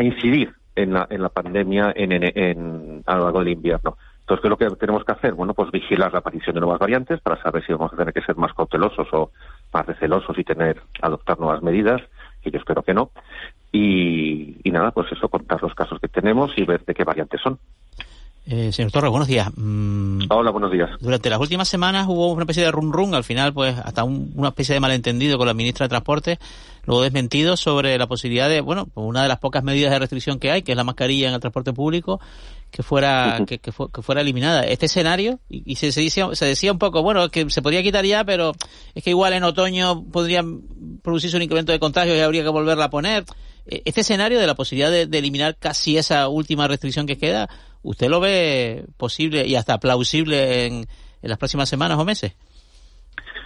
incidir 0.00 0.54
en 0.76 0.92
la, 0.92 1.06
en 1.10 1.22
la 1.22 1.28
pandemia 1.28 1.92
en, 1.94 2.12
en, 2.12 3.02
a 3.06 3.16
lo 3.16 3.24
largo 3.24 3.38
del 3.40 3.48
invierno. 3.48 3.96
Entonces, 4.20 4.40
¿qué 4.40 4.46
es 4.46 4.50
lo 4.50 4.56
que 4.56 4.76
tenemos 4.76 5.04
que 5.04 5.12
hacer? 5.12 5.34
Bueno, 5.34 5.52
pues 5.52 5.70
vigilar 5.70 6.12
la 6.12 6.20
aparición 6.20 6.54
de 6.54 6.60
nuevas 6.60 6.78
variantes 6.78 7.20
para 7.20 7.40
saber 7.42 7.64
si 7.66 7.72
vamos 7.72 7.92
a 7.92 7.96
tener 7.96 8.14
que 8.14 8.22
ser 8.22 8.36
más 8.36 8.54
cautelosos 8.54 9.06
o 9.12 9.30
más 9.72 9.84
recelosos 9.84 10.38
y 10.38 10.44
tener, 10.44 10.80
adoptar 11.02 11.38
nuevas 11.38 11.62
medidas, 11.62 12.00
que 12.42 12.50
yo 12.50 12.58
espero 12.58 12.82
que 12.82 12.94
no. 12.94 13.10
Y, 13.70 14.56
y 14.64 14.70
nada, 14.70 14.92
pues 14.92 15.12
eso, 15.12 15.28
contar 15.28 15.62
los 15.62 15.74
casos 15.74 16.00
que 16.00 16.08
tenemos 16.08 16.52
y 16.56 16.64
ver 16.64 16.84
de 16.84 16.94
qué 16.94 17.04
variantes 17.04 17.40
son. 17.42 17.58
Eh, 18.46 18.72
señor 18.72 18.92
Torres, 18.92 19.10
buenos 19.10 19.28
días. 19.28 19.50
Mm, 19.56 20.24
Hola, 20.28 20.50
buenos 20.50 20.70
días. 20.70 20.90
Durante 21.00 21.30
las 21.30 21.40
últimas 21.40 21.66
semanas 21.66 22.06
hubo 22.08 22.32
una 22.32 22.42
especie 22.42 22.64
de 22.64 22.70
run 22.70 22.92
run, 22.92 23.14
al 23.14 23.24
final 23.24 23.54
pues 23.54 23.78
hasta 23.78 24.04
una 24.04 24.48
especie 24.48 24.74
de 24.74 24.80
malentendido 24.80 25.38
con 25.38 25.46
la 25.46 25.54
ministra 25.54 25.84
de 25.84 25.88
Transporte, 25.88 26.38
luego 26.86 27.02
desmentido 27.02 27.56
sobre 27.56 27.96
la 27.98 28.06
posibilidad 28.06 28.48
de, 28.48 28.60
bueno, 28.60 28.88
una 28.94 29.22
de 29.22 29.28
las 29.28 29.38
pocas 29.38 29.62
medidas 29.62 29.92
de 29.92 29.98
restricción 29.98 30.38
que 30.38 30.50
hay, 30.50 30.62
que 30.62 30.72
es 30.72 30.76
la 30.76 30.84
mascarilla 30.84 31.28
en 31.28 31.34
el 31.34 31.40
transporte 31.40 31.72
público, 31.72 32.20
que 32.70 32.82
fuera 32.82 33.40
que, 33.46 33.58
que, 33.58 33.72
fuera 33.72 34.20
eliminada. 34.20 34.62
Este 34.64 34.86
escenario, 34.86 35.40
y, 35.48 35.76
se, 35.76 35.92
se, 35.92 36.02
decía, 36.02 36.28
se 36.34 36.46
decía 36.46 36.72
un 36.72 36.78
poco, 36.78 37.02
bueno, 37.02 37.28
que 37.30 37.48
se 37.50 37.62
podría 37.62 37.82
quitar 37.82 38.04
ya, 38.04 38.24
pero 38.24 38.52
es 38.94 39.04
que 39.04 39.10
igual 39.10 39.32
en 39.32 39.44
otoño 39.44 40.04
podría 40.10 40.42
producirse 41.02 41.36
un 41.36 41.42
incremento 41.42 41.72
de 41.72 41.78
contagios 41.78 42.16
y 42.16 42.20
habría 42.20 42.42
que 42.42 42.48
volverla 42.48 42.84
a 42.84 42.90
poner. 42.90 43.24
E, 43.66 43.82
este 43.84 44.02
escenario 44.02 44.38
de 44.38 44.46
la 44.46 44.54
posibilidad 44.54 44.90
de 44.90 45.18
eliminar 45.18 45.56
casi 45.58 45.96
esa 45.96 46.28
última 46.28 46.68
restricción 46.68 47.06
que 47.06 47.16
queda, 47.16 47.48
¿Usted 47.84 48.08
lo 48.08 48.18
ve 48.18 48.86
posible 48.96 49.46
y 49.46 49.56
hasta 49.56 49.78
plausible 49.78 50.66
en, 50.66 50.86
las 51.20 51.38
próximas 51.38 51.68
semanas 51.68 51.98
o 51.98 52.04
meses? 52.04 52.34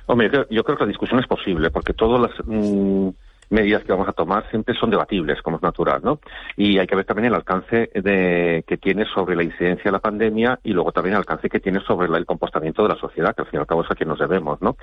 Hombre, 0.07 0.31
yo 0.49 0.63
creo 0.63 0.79
que 0.79 0.85
la 0.85 0.89
discusión 0.89 1.19
es 1.19 1.27
posible, 1.27 1.71
porque 1.71 1.93
todas 1.93 2.21
las 2.21 2.47
mm, 2.47 3.09
medidas 3.51 3.83
que 3.85 3.93
vamos 3.93 4.09
a 4.09 4.13
tomar 4.13 4.49
siempre 4.51 4.75
son 4.75 4.91
debatibles, 4.91 5.41
como 5.43 5.57
es 5.57 5.63
natural, 5.63 6.01
¿no? 6.03 6.21
Y 6.57 6.79
hay 6.79 6.87
que 6.87 6.97
ver 6.97 7.05
también 7.05 7.27
el 7.27 7.35
alcance 7.35 7.91
de, 7.95 8.65
que 8.67 8.77
tiene 8.77 9.05
sobre 9.07 9.37
la 9.37 9.43
incidencia 9.43 9.85
de 9.85 9.93
la 9.93 10.01
pandemia 10.01 10.59
y 10.63 10.73
luego 10.73 10.93
también 10.93 11.15
el 11.15 11.19
alcance 11.19 11.49
que 11.49 11.61
tiene 11.61 11.81
sobre 11.81 12.15
el 12.17 12.27
comportamiento 12.27 12.83
de 12.83 12.91
la 12.91 13.01
sociedad, 13.01 13.35
que 13.35 13.43
al 13.43 13.49
fin 13.49 13.59
y 13.59 13.61
al 13.61 13.67
cabo 13.67 13.85
es 13.85 13.91
a 13.91 13.95
quien 13.95 14.09
nos 14.09 14.19
debemos, 14.19 14.61
¿no? 14.61 14.77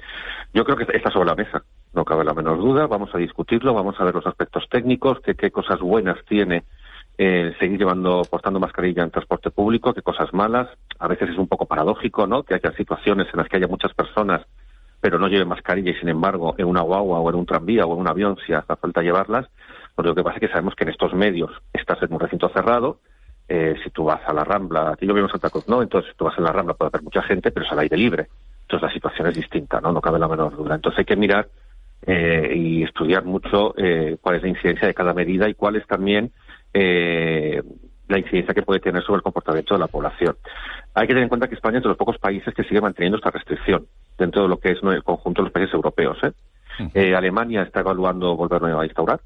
Yo 0.53 0.63
creo 0.63 0.78
que 0.78 0.97
está 0.97 1.11
sobre 1.11 1.30
la 1.30 1.36
mesa, 1.36 1.63
no 1.93 2.05
cabe 2.05 2.24
la 2.24 2.34
menor 2.34 2.57
duda, 2.57 2.88
vamos 2.88 3.13
a 3.13 3.18
discutirlo, 3.18 3.74
vamos 3.74 3.95
a 3.99 4.03
ver 4.03 4.16
los 4.16 4.28
aspectos 4.28 4.63
técnicos, 4.70 5.20
qué 5.22 5.51
cosas 5.51 5.80
buenas 5.80 6.18
tiene 6.28 6.63
eh, 7.18 7.53
seguir 7.59 7.80
llevando, 7.80 8.24
portando 8.30 8.59
mascarilla 8.59 9.03
en 9.03 9.11
transporte 9.11 9.49
público, 9.49 9.93
que 9.93 10.01
cosas 10.01 10.34
malas. 10.34 10.68
A 10.99 11.07
veces 11.07 11.30
es 11.30 11.38
un 11.38 11.47
poco 11.47 11.66
paradójico, 11.66 12.28
¿no? 12.28 12.43
Que 12.43 12.55
haya 12.55 12.72
situaciones 12.76 13.28
en 13.32 13.38
las 13.39 13.47
que 13.47 13.57
haya 13.57 13.68
muchas 13.68 13.93
personas, 13.93 14.45
pero 15.06 15.20
no 15.20 15.28
lleven 15.28 15.47
mascarilla 15.47 15.91
y 15.91 15.99
sin 15.99 16.10
embargo 16.10 16.56
en 16.58 16.66
una 16.66 16.82
guagua 16.82 17.20
o 17.20 17.30
en 17.30 17.36
un 17.36 17.45
tranvía 17.45 17.86
o 17.86 17.93
en 17.93 17.99
un 17.99 18.08
avión 18.08 18.38
si 18.43 18.53
hace 18.53 18.76
falta 18.76 19.03
llevarlas. 19.03 19.45
Porque 19.93 20.10
lo 20.10 20.16
que 20.16 20.24
pasa 20.24 20.38
es 20.38 20.39
que 20.41 20.47
sabemos 20.47 20.74
que 20.74 20.84
en 20.84 20.89
estos 20.89 21.14
medios 21.14 21.51
estás 21.74 22.01
en 22.01 22.12
un 22.12 22.20
recinto 22.20 22.49
cerrado. 22.49 23.01
Eh, 23.47 23.76
si 23.84 23.91
tú 23.91 24.06
vas 24.06 24.22
a 24.26 24.34
la 24.34 24.43
Rambla, 24.43 24.93
aquí 24.93 25.06
lo 25.06 25.14
vemos 25.14 25.30
en 25.30 25.34
Santa 25.34 25.51
Cruz, 25.51 25.68
¿no? 25.68 25.84
Entonces, 25.84 26.10
si 26.10 26.18
tú 26.18 26.26
vas 26.26 26.36
a 26.39 26.41
la 26.41 26.51
Rambla 26.51 26.74
puede 26.74 26.89
haber 26.89 27.03
mucha 27.03 27.22
gente, 27.22 27.51
pero 27.51 27.68
es 27.68 27.72
al 27.72 27.78
aire 27.78 27.95
libre. 27.95 28.30
Entonces, 28.64 28.82
la 28.89 28.93
situación 28.95 29.28
es 29.28 29.36
distinta, 29.36 29.80
¿no? 29.80 29.91
No 29.91 30.01
cabe 30.01 30.18
la 30.18 30.28
menor 30.28 30.58
duda. 30.58 30.74
Entonces, 30.74 30.97
hay 30.97 31.06
que 31.06 31.16
mirar 31.16 31.49
eh, 32.08 32.53
y 32.56 32.82
estudiar 32.82 33.26
mucho 33.26 33.76
eh, 33.78 34.18
cuál 34.20 34.38
es 34.38 34.41
la 34.41 34.49
incidencia 34.49 34.88
de 34.88 34.95
cada 34.95 35.14
medida 35.14 35.47
y 35.47 35.53
cuál 35.53 35.76
es 35.76 35.86
también 35.86 36.32
eh, 36.74 37.62
la 38.08 38.20
incidencia 38.20 38.53
que 38.53 38.62
puede 38.62 38.80
tener 38.80 39.03
sobre 39.03 39.18
el 39.18 39.24
comportamiento 39.24 39.74
de 39.74 39.80
la 39.80 39.88
población. 39.88 40.36
Hay 40.93 41.08
que 41.08 41.14
tener 41.14 41.24
en 41.24 41.30
cuenta 41.30 41.47
que 41.47 41.56
España 41.56 41.78
es 41.78 41.84
de 41.84 41.89
los 41.89 41.97
pocos 41.97 42.18
países 42.18 42.53
que 42.53 42.64
sigue 42.64 42.82
manteniendo 42.82 43.18
esta 43.18 43.32
restricción 43.32 43.86
dentro 44.18 44.43
de 44.43 44.49
lo 44.49 44.58
que 44.58 44.72
es 44.72 44.80
el 44.82 45.03
conjunto 45.03 45.41
de 45.41 45.45
los 45.45 45.53
países 45.53 45.74
europeos. 45.74 46.18
¿eh? 46.24 46.32
Eh, 46.93 47.16
Alemania 47.16 47.64
está 47.64 47.80
evaluando 47.80 48.36
volverlo 48.36 48.80
a 48.80 48.86
instaurar 48.86 49.20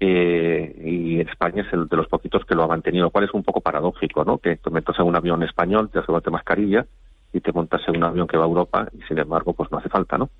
eh, 0.00 0.74
y 0.84 1.20
España 1.20 1.62
es 1.62 1.72
el 1.72 1.88
de 1.88 1.96
los 1.96 2.08
poquitos 2.08 2.44
que 2.44 2.54
lo 2.54 2.64
ha 2.64 2.68
mantenido, 2.68 3.04
lo 3.04 3.10
cual 3.10 3.24
es 3.24 3.34
un 3.34 3.42
poco 3.42 3.60
paradójico, 3.60 4.24
¿no? 4.24 4.38
Que 4.38 4.56
te 4.56 4.70
metas 4.70 4.98
en 4.98 5.06
un 5.06 5.16
avión 5.16 5.42
español, 5.42 5.90
te 5.90 6.00
hace 6.00 6.30
mascarilla 6.30 6.86
y 7.32 7.40
te 7.40 7.52
montas 7.52 7.80
en 7.88 7.96
un 7.96 8.04
avión 8.04 8.26
que 8.26 8.36
va 8.36 8.44
a 8.44 8.48
Europa 8.48 8.88
y 8.92 9.02
sin 9.08 9.18
embargo 9.18 9.52
pues 9.54 9.70
no 9.70 9.78
hace 9.78 9.88
falta, 9.88 10.18
¿no? 10.18 10.30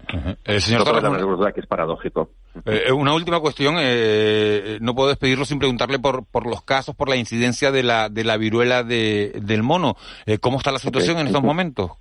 Eh, 0.44 0.60
señor 0.60 0.84
Torres, 0.84 1.02
la 1.02 1.10
verdad 1.10 1.54
que 1.54 1.60
es 1.60 1.66
paradójico. 1.66 2.30
Eh, 2.66 2.92
una 2.92 3.14
última 3.14 3.40
cuestión, 3.40 3.76
eh, 3.78 4.78
no 4.80 4.94
puedo 4.94 5.08
despedirlo 5.08 5.44
sin 5.44 5.58
preguntarle 5.58 5.98
por, 5.98 6.26
por 6.26 6.46
los 6.46 6.62
casos, 6.62 6.94
por 6.94 7.08
la 7.08 7.16
incidencia 7.16 7.72
de 7.72 7.82
la, 7.82 8.08
de 8.08 8.24
la 8.24 8.36
viruela 8.36 8.82
de, 8.82 9.40
del 9.42 9.62
mono. 9.62 9.96
Eh, 10.26 10.38
¿Cómo 10.38 10.58
está 10.58 10.70
la 10.70 10.78
situación 10.78 11.18
en 11.18 11.28
estos 11.28 11.42
momentos? 11.42 11.92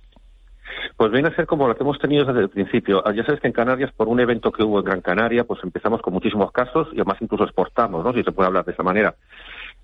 Pues 0.96 1.10
viene 1.10 1.28
a 1.28 1.34
ser 1.34 1.46
como 1.46 1.66
lo 1.66 1.74
que 1.74 1.82
hemos 1.82 1.98
tenido 1.98 2.26
desde 2.26 2.40
el 2.40 2.50
principio. 2.50 3.02
Ya 3.14 3.24
sabes 3.24 3.40
que 3.40 3.48
en 3.48 3.52
Canarias, 3.52 3.90
por 3.96 4.08
un 4.08 4.20
evento 4.20 4.52
que 4.52 4.62
hubo 4.62 4.78
en 4.78 4.84
Gran 4.84 5.00
Canaria, 5.00 5.44
pues 5.44 5.60
empezamos 5.64 6.02
con 6.02 6.12
muchísimos 6.12 6.52
casos 6.52 6.88
y 6.92 6.96
además 6.96 7.16
incluso 7.20 7.44
exportamos, 7.44 8.04
¿no? 8.04 8.12
Si 8.12 8.22
se 8.22 8.30
puede 8.30 8.48
hablar 8.48 8.64
de 8.64 8.72
esa 8.72 8.82
manera 8.82 9.14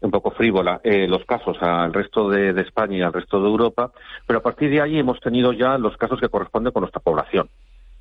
un 0.01 0.11
poco 0.11 0.31
frívola 0.31 0.81
eh, 0.85 1.07
los 1.09 1.25
casos 1.25 1.57
al 1.61 1.93
resto 1.93 2.29
de, 2.29 2.53
de, 2.53 2.63
España 2.63 2.99
y 2.99 3.03
al 3.03 3.13
resto 3.13 3.41
de 3.41 3.49
Europa, 3.49 3.91
pero 4.27 4.39
a 4.39 4.43
partir 4.43 4.71
de 4.71 4.81
ahí 4.81 4.99
hemos 4.99 5.21
tenido 5.21 5.53
ya 5.53 5.77
los 5.79 5.97
casos 5.97 6.21
que 6.21 6.29
corresponden 6.29 6.73
con 6.73 6.83
nuestra 6.83 7.01
población. 7.01 7.49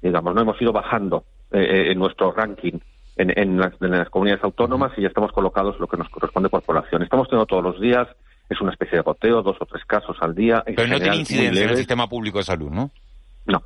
Digamos, 0.02 0.36
no 0.36 0.42
hemos 0.42 0.62
ido 0.62 0.72
bajando 0.72 1.24
eh, 1.52 1.88
en 1.92 1.98
nuestro 1.98 2.32
ranking 2.32 2.80
en, 3.18 3.38
en, 3.38 3.58
las, 3.58 3.74
en, 3.82 3.92
las, 3.92 4.10
comunidades 4.10 4.44
autónomas 4.44 4.92
y 4.96 5.02
ya 5.02 5.08
estamos 5.08 5.32
colocados 5.32 5.80
lo 5.80 5.88
que 5.88 5.98
nos 5.98 6.10
corresponde 6.10 6.50
por 6.50 6.62
población. 6.62 7.02
Estamos 7.02 7.28
teniendo 7.28 7.48
todos 7.48 7.64
los 7.64 7.82
días, 7.82 8.08
es 8.50 8.62
una 8.62 8.72
especie 8.72 8.98
de 8.98 9.04
goteo, 9.04 9.42
dos 9.42 9.58
o 9.60 9.66
tres 9.66 9.84
casos 9.86 10.16
al 10.22 10.36
día. 10.36 10.62
Pero 10.66 10.84
general, 10.84 11.00
no 11.00 11.04
tiene 11.04 11.18
incidencia 11.18 11.64
en 11.64 11.70
el 11.70 11.78
sistema 11.78 12.08
público 12.08 12.38
de 12.38 12.44
salud, 12.44 12.70
¿no? 12.70 12.92
No. 13.46 13.64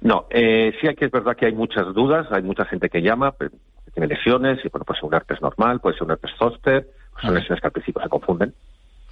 No, 0.00 0.26
eh, 0.30 0.72
sí 0.80 0.86
hay 0.86 0.94
que 0.94 1.06
es 1.06 1.10
verdad 1.10 1.36
que 1.36 1.46
hay 1.46 1.54
muchas 1.54 1.92
dudas, 1.92 2.28
hay 2.30 2.42
mucha 2.42 2.64
gente 2.66 2.88
que 2.88 3.02
llama, 3.02 3.34
que 3.38 3.48
tiene 3.92 4.06
lesiones, 4.06 4.64
y 4.64 4.68
bueno, 4.68 4.84
puede 4.84 5.00
ser 5.00 5.08
un 5.08 5.14
herpes 5.14 5.42
normal, 5.42 5.80
puede 5.80 5.96
ser 5.96 6.04
un 6.04 6.12
herpes 6.12 6.30
zóster, 6.38 6.86
son 7.20 7.34
lesiones 7.34 7.60
que 7.60 7.66
al 7.66 7.72
principio 7.72 8.02
se 8.02 8.08
confunden, 8.08 8.54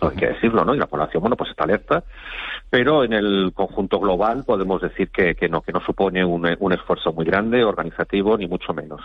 no 0.00 0.08
hay 0.08 0.16
que 0.16 0.26
decirlo, 0.26 0.64
¿no? 0.64 0.74
Y 0.74 0.78
la 0.78 0.86
población, 0.86 1.22
bueno, 1.22 1.36
pues 1.36 1.50
está 1.50 1.64
alerta, 1.64 2.04
pero 2.68 3.04
en 3.04 3.12
el 3.12 3.52
conjunto 3.54 3.98
global 3.98 4.44
podemos 4.44 4.82
decir 4.82 5.10
que, 5.10 5.34
que 5.34 5.48
no, 5.48 5.62
que 5.62 5.72
no 5.72 5.80
supone 5.80 6.24
un, 6.24 6.46
un, 6.58 6.72
esfuerzo 6.72 7.12
muy 7.12 7.24
grande, 7.24 7.64
organizativo, 7.64 8.36
ni 8.36 8.46
mucho 8.46 8.74
menos. 8.74 9.00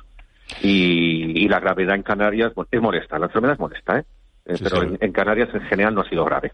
Y, 0.62 1.46
y 1.46 1.48
la 1.48 1.60
gravedad 1.60 1.96
en 1.96 2.04
Canarias 2.04 2.54
bueno, 2.54 2.68
es 2.72 2.82
molesta, 2.82 3.18
la 3.18 3.28
enfermedad 3.28 3.54
es 3.54 3.60
molesta, 3.60 4.00
¿eh? 4.00 4.04
eh 4.46 4.58
sí, 4.58 4.64
pero 4.64 4.82
sí. 4.82 4.88
En, 4.88 4.98
en 5.00 5.12
Canarias 5.14 5.50
en 5.54 5.62
general 5.62 5.96
no 5.96 6.02
ha 6.02 6.10
sido 6.10 6.26
grave. 6.26 6.52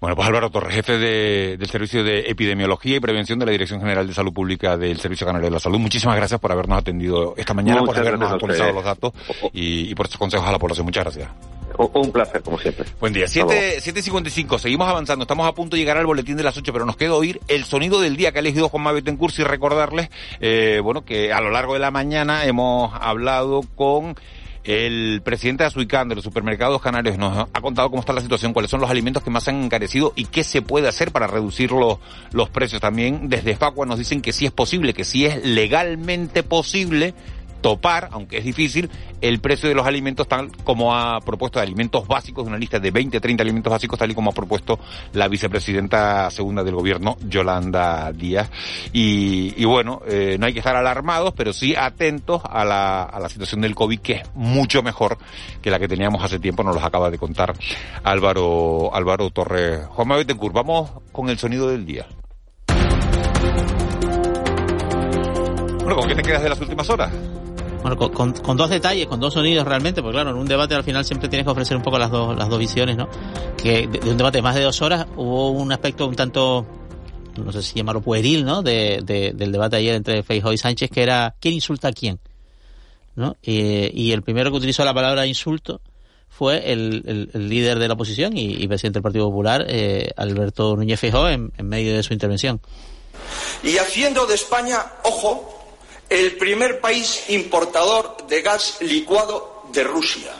Bueno, 0.00 0.16
pues 0.16 0.28
Álvaro 0.28 0.50
Torres, 0.50 0.74
jefe 0.74 0.96
de, 0.96 1.56
del 1.58 1.68
Servicio 1.68 2.02
de 2.02 2.20
Epidemiología 2.20 2.96
y 2.96 3.00
Prevención 3.00 3.38
de 3.38 3.44
la 3.44 3.52
Dirección 3.52 3.80
General 3.80 4.06
de 4.06 4.14
Salud 4.14 4.32
Pública 4.32 4.78
del 4.78 4.98
Servicio 4.98 5.26
Canario 5.26 5.48
de 5.48 5.52
la 5.52 5.60
Salud. 5.60 5.78
Muchísimas 5.78 6.16
gracias 6.16 6.40
por 6.40 6.50
habernos 6.50 6.78
atendido 6.78 7.34
esta 7.36 7.52
mañana, 7.52 7.80
Muchas 7.80 7.96
por 7.96 8.06
habernos 8.06 8.32
actualizado 8.32 8.72
los 8.72 8.84
datos 8.84 9.12
y, 9.52 9.90
y, 9.90 9.94
por 9.94 10.06
estos 10.06 10.18
consejos 10.18 10.48
a 10.48 10.52
la 10.52 10.58
población. 10.58 10.86
Muchas 10.86 11.04
gracias. 11.04 11.28
Un 11.76 12.12
placer, 12.12 12.42
como 12.42 12.58
siempre. 12.58 12.86
Buen 12.98 13.12
día. 13.12 13.26
7.55, 13.26 14.58
seguimos 14.58 14.88
avanzando. 14.88 15.24
Estamos 15.24 15.46
a 15.46 15.52
punto 15.52 15.76
de 15.76 15.80
llegar 15.80 15.98
al 15.98 16.06
boletín 16.06 16.36
de 16.36 16.44
las 16.44 16.56
8, 16.56 16.72
pero 16.72 16.86
nos 16.86 16.96
queda 16.96 17.14
oír 17.14 17.40
el 17.48 17.64
sonido 17.64 18.00
del 18.00 18.16
día 18.16 18.32
que 18.32 18.38
ha 18.38 18.40
elegido 18.40 18.70
Juan 18.70 18.94
Betancourt 18.94 19.38
y 19.38 19.44
recordarles, 19.44 20.08
eh, 20.40 20.80
bueno, 20.82 21.04
que 21.04 21.32
a 21.32 21.42
lo 21.42 21.50
largo 21.50 21.74
de 21.74 21.80
la 21.80 21.90
mañana 21.90 22.44
hemos 22.46 22.92
hablado 23.00 23.60
con 23.76 24.16
el 24.64 25.22
presidente 25.22 25.64
de 25.64 25.68
Azuicán, 25.68 26.08
de 26.08 26.14
los 26.14 26.24
supermercados 26.24 26.82
canarios, 26.82 27.16
nos 27.16 27.48
ha 27.52 27.60
contado 27.60 27.88
cómo 27.90 28.00
está 28.00 28.12
la 28.12 28.20
situación, 28.20 28.52
cuáles 28.52 28.70
son 28.70 28.80
los 28.80 28.90
alimentos 28.90 29.22
que 29.22 29.30
más 29.30 29.48
han 29.48 29.62
encarecido 29.62 30.12
y 30.16 30.26
qué 30.26 30.44
se 30.44 30.62
puede 30.62 30.88
hacer 30.88 31.12
para 31.12 31.26
reducir 31.26 31.72
los, 31.72 31.98
los 32.32 32.50
precios. 32.50 32.80
También 32.80 33.28
desde 33.28 33.56
Facua 33.56 33.86
nos 33.86 33.98
dicen 33.98 34.20
que 34.20 34.32
sí 34.32 34.46
es 34.46 34.52
posible, 34.52 34.92
que 34.94 35.04
sí 35.04 35.24
es 35.24 35.44
legalmente 35.44 36.42
posible 36.42 37.14
topar, 37.60 38.08
aunque 38.12 38.38
es 38.38 38.44
difícil, 38.44 38.90
el 39.20 39.40
precio 39.40 39.68
de 39.68 39.74
los 39.74 39.86
alimentos 39.86 40.26
tal 40.26 40.50
como 40.64 40.94
ha 40.94 41.20
propuesto 41.20 41.58
de 41.58 41.64
alimentos 41.64 42.06
básicos, 42.06 42.46
una 42.46 42.56
lista 42.56 42.78
de 42.78 42.90
20, 42.90 43.20
30 43.20 43.42
alimentos 43.42 43.70
básicos, 43.70 43.98
tal 43.98 44.10
y 44.10 44.14
como 44.14 44.30
ha 44.30 44.34
propuesto 44.34 44.78
la 45.12 45.28
vicepresidenta 45.28 46.30
segunda 46.30 46.64
del 46.64 46.74
gobierno, 46.74 47.16
Yolanda 47.28 48.12
Díaz. 48.12 48.50
Y, 48.92 49.64
bueno, 49.64 50.02
eh, 50.06 50.36
no 50.38 50.46
hay 50.46 50.52
que 50.52 50.60
estar 50.60 50.76
alarmados, 50.76 51.32
pero 51.36 51.52
sí 51.52 51.74
atentos 51.76 52.42
a 52.44 52.64
la, 52.64 53.02
a 53.02 53.20
la 53.20 53.28
situación 53.28 53.60
del 53.60 53.74
COVID, 53.74 54.00
que 54.00 54.12
es 54.14 54.22
mucho 54.34 54.82
mejor 54.82 55.18
que 55.62 55.70
la 55.70 55.78
que 55.78 55.88
teníamos 55.88 56.22
hace 56.22 56.38
tiempo, 56.38 56.62
nos 56.62 56.74
los 56.74 56.84
acaba 56.84 57.10
de 57.10 57.18
contar 57.18 57.54
Álvaro, 58.02 58.94
Álvaro 58.94 59.30
Torres. 59.30 59.86
Juan 59.86 60.08
Betancourt, 60.08 60.54
vamos 60.54 60.90
con 61.12 61.28
el 61.28 61.38
sonido 61.38 61.68
del 61.68 61.86
día. 61.86 62.06
Bueno, 65.82 65.96
¿con 65.96 66.08
qué 66.08 66.14
te 66.14 66.22
quedas 66.22 66.42
de 66.42 66.48
las 66.48 66.60
últimas 66.60 66.88
horas? 66.88 67.12
Bueno, 67.82 67.96
con, 67.96 68.56
dos 68.56 68.68
detalles, 68.68 69.06
con 69.06 69.20
dos 69.20 69.34
sonidos 69.34 69.66
realmente, 69.66 70.02
porque 70.02 70.16
claro, 70.16 70.30
en 70.30 70.36
un 70.36 70.46
debate 70.46 70.74
al 70.74 70.84
final 70.84 71.04
siempre 71.04 71.28
tienes 71.28 71.46
que 71.46 71.50
ofrecer 71.50 71.76
un 71.76 71.82
poco 71.82 71.98
las 71.98 72.10
dos, 72.10 72.36
las 72.36 72.48
dos 72.48 72.58
visiones, 72.58 72.96
¿no? 72.96 73.08
Que 73.56 73.86
de, 73.86 74.10
un 74.10 74.18
debate 74.18 74.38
de 74.38 74.42
más 74.42 74.54
de 74.54 74.62
dos 74.62 74.82
horas 74.82 75.06
hubo 75.16 75.50
un 75.50 75.72
aspecto 75.72 76.06
un 76.06 76.14
tanto, 76.14 76.66
no 77.42 77.52
sé 77.52 77.62
si 77.62 77.76
llamarlo 77.76 78.02
pueril, 78.02 78.44
¿no? 78.44 78.62
De, 78.62 79.00
de 79.02 79.32
del 79.32 79.50
debate 79.50 79.76
ayer 79.76 79.94
entre 79.94 80.22
Feijóo 80.22 80.52
y 80.52 80.58
Sánchez, 80.58 80.90
que 80.90 81.02
era 81.02 81.34
¿quién 81.40 81.54
insulta 81.54 81.88
a 81.88 81.92
quién? 81.92 82.20
¿No? 83.16 83.36
Y, 83.42 84.12
el 84.12 84.22
primero 84.22 84.50
que 84.50 84.58
utilizó 84.58 84.84
la 84.84 84.94
palabra 84.94 85.26
insulto 85.26 85.80
fue 86.28 86.72
el, 86.72 87.30
el, 87.32 87.48
líder 87.48 87.78
de 87.78 87.88
la 87.88 87.94
oposición 87.94 88.36
y, 88.36 88.62
y, 88.62 88.68
presidente 88.68 88.98
del 88.98 89.02
Partido 89.02 89.26
Popular, 89.26 89.64
eh, 89.68 90.10
Alberto 90.16 90.76
Núñez 90.76 91.00
Feijóo, 91.00 91.28
en, 91.28 91.52
en 91.56 91.68
medio 91.68 91.94
de 91.94 92.02
su 92.02 92.12
intervención. 92.12 92.60
Y 93.62 93.78
haciendo 93.78 94.26
de 94.26 94.34
España, 94.34 94.80
ojo, 95.04 95.59
el 96.10 96.36
primer 96.36 96.80
país 96.80 97.24
importador 97.28 98.26
de 98.26 98.42
gas 98.42 98.78
licuado 98.80 99.62
de 99.72 99.84
Rusia. 99.84 100.32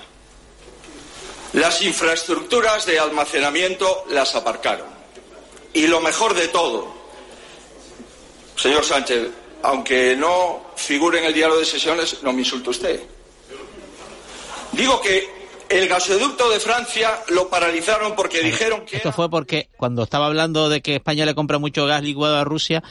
Las 1.52 1.80
infraestructuras 1.82 2.86
de 2.86 2.98
almacenamiento 2.98 4.04
las 4.10 4.34
aparcaron. 4.34 4.88
Y 5.72 5.86
lo 5.86 6.00
mejor 6.00 6.34
de 6.34 6.48
todo, 6.48 6.92
señor 8.56 8.84
Sánchez, 8.84 9.30
aunque 9.62 10.16
no 10.16 10.72
figure 10.74 11.20
en 11.20 11.26
el 11.26 11.34
diario 11.34 11.56
de 11.56 11.64
sesiones, 11.64 12.18
no 12.22 12.32
me 12.32 12.40
insulte 12.40 12.70
usted. 12.70 13.00
Digo 14.72 15.00
que 15.00 15.28
el 15.68 15.88
gasoducto 15.88 16.50
de 16.50 16.58
Francia 16.58 17.20
lo 17.28 17.48
paralizaron 17.48 18.16
porque 18.16 18.42
dijeron 18.42 18.84
que... 18.84 18.96
Esto 18.96 19.12
fue 19.12 19.30
porque 19.30 19.68
cuando 19.76 20.02
estaba 20.02 20.26
hablando 20.26 20.68
de 20.68 20.80
que 20.80 20.96
España 20.96 21.24
le 21.24 21.34
compra 21.34 21.58
mucho 21.58 21.86
gas 21.86 22.02
licuado 22.02 22.36
a 22.36 22.44
Rusia, 22.44 22.82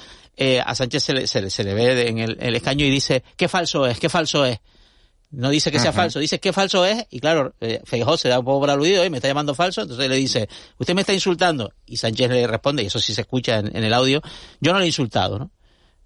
eh, 0.41 0.61
a 0.65 0.73
Sánchez 0.73 1.03
se 1.03 1.13
le, 1.13 1.27
se, 1.27 1.41
le, 1.41 1.49
se 1.49 1.65
le 1.65 1.73
ve 1.73 2.07
en 2.07 2.17
el, 2.17 2.37
el, 2.39 2.55
escaño 2.55 2.85
y 2.85 2.89
dice, 2.89 3.23
qué 3.35 3.49
falso 3.49 3.85
es, 3.85 3.99
qué 3.99 4.07
falso 4.07 4.45
es. 4.45 4.59
No 5.31 5.49
dice 5.49 5.69
que 5.69 5.79
sea 5.79 5.91
falso, 5.91 6.17
dice 6.17 6.39
qué 6.39 6.53
falso 6.53 6.85
es, 6.85 7.05
y 7.09 7.19
claro, 7.19 7.53
eh, 7.59 7.81
Feijó 7.83 8.17
se 8.17 8.29
da 8.29 8.39
un 8.39 8.45
poco 8.45 8.61
por 8.61 8.69
aludido 8.69 9.05
y 9.05 9.09
me 9.09 9.17
está 9.17 9.27
llamando 9.27 9.53
falso, 9.53 9.81
entonces 9.81 10.09
le 10.09 10.15
dice, 10.15 10.47
usted 10.77 10.95
me 10.95 11.01
está 11.01 11.13
insultando, 11.13 11.73
y 11.85 11.97
Sánchez 11.97 12.31
le 12.31 12.47
responde, 12.47 12.81
y 12.81 12.85
eso 12.85 12.99
sí 12.99 13.13
se 13.13 13.21
escucha 13.21 13.59
en, 13.59 13.75
en 13.75 13.83
el 13.83 13.93
audio, 13.93 14.21
yo 14.61 14.71
no 14.71 14.79
le 14.79 14.85
he 14.85 14.87
insultado, 14.87 15.37
¿no? 15.37 15.51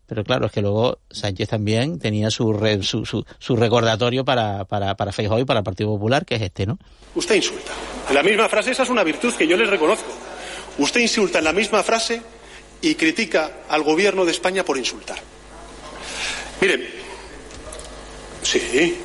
Pero 0.07 0.23
claro, 0.23 0.47
es 0.47 0.51
que 0.51 0.61
luego 0.61 0.99
Sánchez 1.11 1.49
también 1.49 1.99
tenía 1.99 2.31
su, 2.31 2.51
re, 2.53 2.81
su, 2.83 3.05
su, 3.05 3.23
su, 3.37 3.55
recordatorio 3.55 4.25
para, 4.25 4.65
para, 4.65 4.95
para 4.95 5.11
Feijó 5.11 5.39
y 5.39 5.45
para 5.45 5.59
el 5.59 5.63
Partido 5.63 5.91
Popular, 5.91 6.25
que 6.25 6.35
es 6.35 6.41
este, 6.41 6.65
¿no? 6.65 6.79
Usted 7.15 7.35
insulta. 7.35 7.71
En 8.09 8.15
la 8.15 8.23
misma 8.23 8.49
frase, 8.49 8.71
esa 8.71 8.83
es 8.83 8.89
una 8.89 9.03
virtud 9.03 9.33
que 9.35 9.47
yo 9.47 9.55
les 9.55 9.69
reconozco. 9.69 10.11
Usted 10.79 11.01
insulta 11.01 11.37
en 11.37 11.45
la 11.45 11.53
misma 11.53 11.83
frase 11.83 12.21
y 12.83 12.95
critica 12.95 13.63
al 13.69 13.81
gobierno 13.81 14.25
de 14.25 14.31
España 14.31 14.63
por 14.63 14.77
insultar. 14.77 15.17
Miren, 16.59 16.85
sí, 18.41 18.97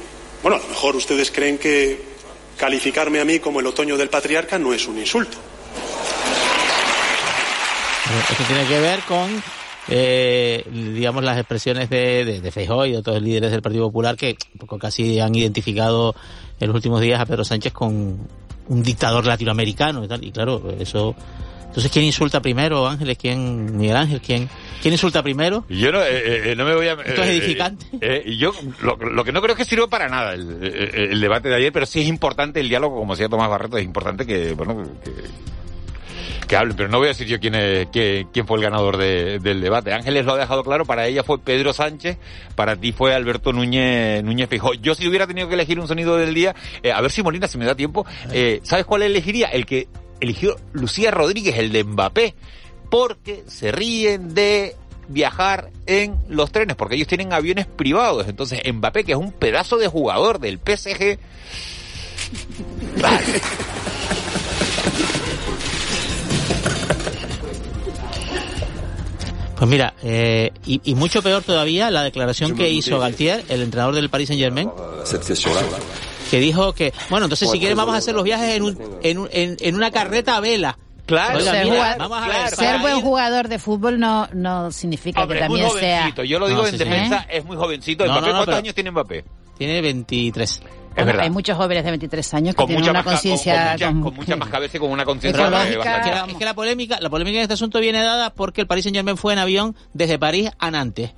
bueno, 0.43 0.57
a 0.57 0.61
lo 0.61 0.68
mejor 0.68 0.97
ustedes 0.97 1.31
creen 1.31 1.59
que 1.59 2.03
calificarme 2.57 3.20
a 3.20 3.24
mí 3.24 3.39
como 3.39 3.61
el 3.61 3.66
otoño 3.66 3.97
del 3.97 4.11
patriarca 4.11 4.59
no 4.59 4.74
es 4.74 4.87
un 4.89 4.99
insulto. 4.99 5.39
Esto 8.31 8.45
tiene 8.49 8.66
que 8.66 8.81
ver 8.81 9.01
con 9.01 9.43
eh, 9.87 10.64
digamos 10.70 11.22
las 11.22 11.39
expresiones 11.39 11.89
de, 11.89 12.24
de, 12.24 12.41
de 12.41 12.51
Feijóo 12.51 12.85
y 12.85 12.93
de 12.93 12.99
otros 12.99 13.22
líderes 13.22 13.53
del 13.53 13.62
Partido 13.62 13.87
Popular 13.87 14.16
que 14.16 14.37
casi 14.81 15.20
han 15.20 15.35
identificado 15.37 16.16
en 16.59 16.66
los 16.66 16.74
últimos 16.74 17.01
días 17.01 17.20
a 17.20 17.26
Pedro 17.26 17.45
Sánchez 17.45 17.72
con 17.72 18.29
un 18.68 18.83
dictador 18.83 19.24
latinoamericano 19.24 20.05
y 20.05 20.09
tal 20.09 20.24
y 20.24 20.33
claro 20.33 20.74
eso 20.81 21.14
entonces, 21.68 21.92
¿quién 21.92 22.04
insulta 22.04 22.40
primero, 22.40 22.86
Ángeles? 22.88 23.16
¿Quién, 23.18 23.76
Miguel 23.76 23.96
Ángel? 23.96 24.20
¿Quién, 24.20 24.48
quién 24.82 24.92
insulta 24.94 25.22
primero? 25.22 25.64
Yo 25.68 25.92
no, 25.92 26.02
eh, 26.02 26.50
eh, 26.52 26.54
no 26.56 26.64
me 26.64 26.74
voy 26.74 26.88
a... 26.88 26.94
Esto 26.94 27.22
es 27.22 27.28
edificante. 27.28 27.86
Eh, 28.00 28.34
yo 28.36 28.52
lo, 28.82 28.96
lo, 28.96 29.22
que 29.22 29.32
no 29.32 29.40
creo 29.42 29.54
que 29.54 29.64
sirva 29.64 29.86
para 29.86 30.08
nada 30.08 30.34
el, 30.34 30.62
el, 30.94 31.20
debate 31.20 31.48
de 31.48 31.54
ayer, 31.56 31.72
pero 31.72 31.86
sí 31.86 32.00
es 32.00 32.08
importante 32.08 32.58
el 32.60 32.68
diálogo, 32.68 32.96
como 32.98 33.14
decía 33.14 33.28
Tomás 33.28 33.48
Barreto, 33.48 33.76
es 33.78 33.84
importante 33.84 34.26
que, 34.26 34.54
bueno, 34.54 34.82
que, 35.04 35.12
que 36.48 36.56
hablen, 36.56 36.74
pero 36.76 36.88
no 36.88 36.96
voy 36.98 37.06
a 37.06 37.08
decir 37.10 37.26
yo 37.26 37.38
quién, 37.38 37.54
es, 37.54 37.88
quién, 37.92 38.28
quién 38.32 38.46
fue 38.46 38.56
el 38.56 38.62
ganador 38.64 38.96
de- 38.96 39.38
del 39.38 39.60
debate. 39.60 39.92
Ángeles 39.92 40.24
lo 40.24 40.32
ha 40.32 40.38
dejado 40.38 40.64
claro, 40.64 40.84
para 40.86 41.06
ella 41.06 41.22
fue 41.22 41.38
Pedro 41.38 41.72
Sánchez, 41.74 42.16
para 42.56 42.76
ti 42.76 42.92
fue 42.92 43.14
Alberto 43.14 43.52
Núñez, 43.52 44.24
Núñez 44.24 44.48
Feijóo. 44.48 44.72
Yo 44.74 44.94
si 44.94 45.06
hubiera 45.06 45.26
tenido 45.26 45.46
que 45.48 45.54
elegir 45.54 45.78
un 45.78 45.86
sonido 45.86 46.16
del 46.16 46.32
día, 46.34 46.54
eh, 46.82 46.90
a 46.90 47.00
ver 47.02 47.10
si 47.10 47.22
Molina, 47.22 47.46
si 47.46 47.58
me 47.58 47.66
da 47.66 47.74
tiempo, 47.74 48.06
eh, 48.32 48.60
¿sabes 48.62 48.86
cuál 48.86 49.02
elegiría? 49.02 49.48
El 49.48 49.66
que 49.66 49.88
eligió 50.20 50.56
Lucía 50.72 51.10
Rodríguez, 51.10 51.56
el 51.58 51.72
de 51.72 51.84
Mbappé, 51.84 52.34
porque 52.90 53.44
se 53.46 53.72
ríen 53.72 54.34
de 54.34 54.76
viajar 55.08 55.70
en 55.86 56.16
los 56.28 56.52
trenes, 56.52 56.76
porque 56.76 56.96
ellos 56.96 57.08
tienen 57.08 57.32
aviones 57.32 57.66
privados. 57.66 58.28
Entonces, 58.28 58.60
Mbappé, 58.72 59.04
que 59.04 59.12
es 59.12 59.18
un 59.18 59.32
pedazo 59.32 59.76
de 59.76 59.88
jugador 59.88 60.38
del 60.38 60.58
PSG, 60.58 61.18
Pues 69.58 69.68
mira, 69.68 69.92
eh, 70.04 70.52
y, 70.64 70.80
y 70.84 70.94
mucho 70.94 71.20
peor 71.20 71.42
todavía 71.42 71.90
la 71.90 72.04
declaración 72.04 72.54
que 72.54 72.70
hizo 72.70 73.00
Galtier, 73.00 73.44
el 73.48 73.62
entrenador 73.62 73.92
del 73.96 74.08
Paris 74.08 74.28
Saint 74.28 74.40
Germain, 74.40 74.70
que 76.31 76.41
dijo 76.41 76.72
que, 76.72 76.93
bueno, 77.11 77.26
entonces 77.26 77.51
si 77.51 77.59
quieren 77.59 77.76
vamos 77.76 77.95
a 77.95 77.99
hacer 77.99 78.14
los 78.14 78.24
viajes 78.24 78.57
en, 78.57 78.62
un, 78.62 78.79
en, 79.03 79.18
un- 79.18 79.29
en, 79.33 79.57
en 79.61 79.74
una 79.74 79.91
carreta 79.91 80.37
a 80.37 80.41
vela. 80.41 80.79
Claro, 81.07 81.39
Oiga, 81.39 81.53
ser, 81.53 81.64
mira, 81.64 81.76
jugador- 81.76 81.99
vamos 81.99 82.18
a 82.22 82.29
ver, 82.29 82.49
ser 82.51 82.81
buen 82.81 82.97
ir- 82.99 83.03
jugador 83.03 83.49
de 83.49 83.59
fútbol 83.59 83.99
no, 83.99 84.29
no 84.35 84.70
significa 84.70 85.22
Hombre, 85.22 85.39
que 85.39 85.45
es 85.45 85.51
muy 85.51 85.61
también 85.61 85.81
sea... 85.81 85.99
jovencito. 86.01 86.24
Yo 86.24 86.39
lo 86.39 86.49
digo 86.49 86.61
No, 86.61 86.66
en 86.66 86.72
sí, 86.72 86.79
defensa, 86.79 87.26
¿Eh? 87.31 87.39
es 87.39 87.45
muy 87.47 87.57
jovencito. 87.57 88.05
No, 88.05 88.12
¿Mbappé 88.12 88.26
no, 88.26 88.33
no, 88.33 88.39
cuántos 88.41 88.55
años 88.57 88.74
tiene 88.74 88.91
Mbappé? 88.91 89.24
Tiene 89.57 89.81
23. 89.81 90.62
Es 90.97 91.07
verdad. 91.07 91.22
Hay 91.24 91.31
muchos 91.31 91.57
jóvenes 91.57 91.83
de 91.85 91.91
23 91.93 92.35
años 92.35 92.55
que 92.55 92.57
Con 92.57 92.66
tienen 92.66 92.83
mucha, 92.83 92.91
una 92.91 93.03
con- 93.05 93.12
conciencia... 93.14 93.55
con, 93.55 93.72
mucha, 93.72 93.87
con- 93.87 94.03
con 94.03 94.14
mucha 94.16 94.37
más 94.37 94.49
cabeza 94.51 94.76
y 94.76 94.81
con 94.81 94.91
una 94.91 95.05
conciencia 95.07 95.47
Es 95.47 95.76
que, 95.79 96.31
es 96.33 96.37
que 96.39 96.45
la 96.45 96.55
polémica, 96.55 96.99
la 97.01 97.09
polémica 97.09 97.39
en 97.39 97.43
este 97.43 97.55
asunto 97.55 97.81
viene 97.81 98.03
dada 98.03 98.29
porque 98.35 98.61
el 98.61 98.66
Paris 98.66 98.85
Saint 98.85 98.97
Germain 98.97 99.16
fue 99.16 99.33
en 99.33 99.39
avión 99.39 99.74
desde 99.95 100.18
París 100.18 100.51
a 100.59 100.70
Nantes, 100.70 101.12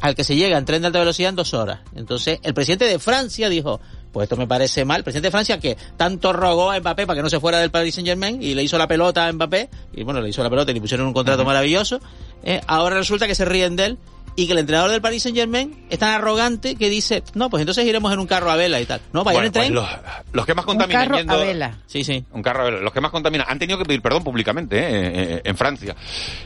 al 0.00 0.14
que 0.14 0.24
se 0.24 0.34
llega 0.34 0.56
en 0.56 0.64
tren 0.64 0.80
de 0.80 0.86
alta 0.86 0.98
velocidad 0.98 1.28
en 1.28 1.36
dos 1.36 1.52
horas. 1.52 1.80
Entonces, 1.94 2.38
el 2.42 2.54
presidente 2.54 2.86
de 2.86 2.98
Francia 2.98 3.50
dijo, 3.50 3.80
pues 4.12 4.24
esto 4.24 4.36
me 4.36 4.46
parece 4.46 4.84
mal. 4.84 4.98
El 4.98 5.04
presidente 5.04 5.28
de 5.28 5.32
Francia 5.32 5.58
que 5.60 5.76
tanto 5.96 6.32
rogó 6.32 6.70
a 6.70 6.78
Mbappé 6.80 7.06
para 7.06 7.16
que 7.18 7.22
no 7.22 7.30
se 7.30 7.40
fuera 7.40 7.58
del 7.58 7.70
Paris 7.70 7.94
Saint 7.94 8.08
Germain 8.08 8.42
y 8.42 8.54
le 8.54 8.62
hizo 8.62 8.76
la 8.78 8.86
pelota 8.88 9.26
a 9.26 9.32
Mbappé, 9.32 9.68
y 9.94 10.02
bueno, 10.02 10.20
le 10.20 10.28
hizo 10.28 10.42
la 10.42 10.50
pelota 10.50 10.70
y 10.70 10.74
le 10.74 10.80
pusieron 10.80 11.06
un 11.06 11.12
contrato 11.12 11.44
maravilloso. 11.44 12.00
eh, 12.42 12.60
ahora 12.66 12.96
resulta 12.96 13.26
que 13.26 13.34
se 13.34 13.44
ríen 13.44 13.76
de 13.76 13.84
él 13.86 13.98
y 14.36 14.46
que 14.46 14.52
el 14.52 14.58
entrenador 14.60 14.90
del 14.92 15.02
Paris 15.02 15.24
Saint 15.24 15.36
Germain 15.36 15.84
es 15.90 15.98
tan 15.98 16.10
arrogante 16.14 16.76
que 16.76 16.88
dice, 16.88 17.22
no, 17.34 17.50
pues 17.50 17.60
entonces 17.62 17.84
iremos 17.84 18.12
en 18.12 18.20
un 18.20 18.26
carro 18.28 18.50
a 18.50 18.56
vela 18.56 18.80
y 18.80 18.86
tal. 18.86 19.00
No, 19.12 19.24
vayan 19.24 19.42
Bueno, 19.42 19.46
en 19.48 19.52
tren. 19.52 19.74
pues 19.74 19.74
los, 19.74 19.88
los 20.32 20.46
que 20.46 20.54
más 20.54 20.64
contaminan 20.64 21.02
carro 21.04 21.18
yendo- 21.18 21.32
a 21.34 21.36
vela. 21.36 21.78
Sí, 21.86 22.04
sí. 22.04 22.24
Un 22.30 22.40
carro 22.42 22.62
a 22.62 22.64
vela. 22.66 22.78
Los 22.80 22.92
que 22.92 23.00
más 23.00 23.10
contaminan 23.10 23.46
han 23.50 23.58
tenido 23.58 23.76
que 23.78 23.84
pedir 23.84 24.00
perdón 24.00 24.22
públicamente 24.24 24.78
eh, 24.78 25.10
eh, 25.36 25.40
en 25.44 25.56
Francia. 25.56 25.94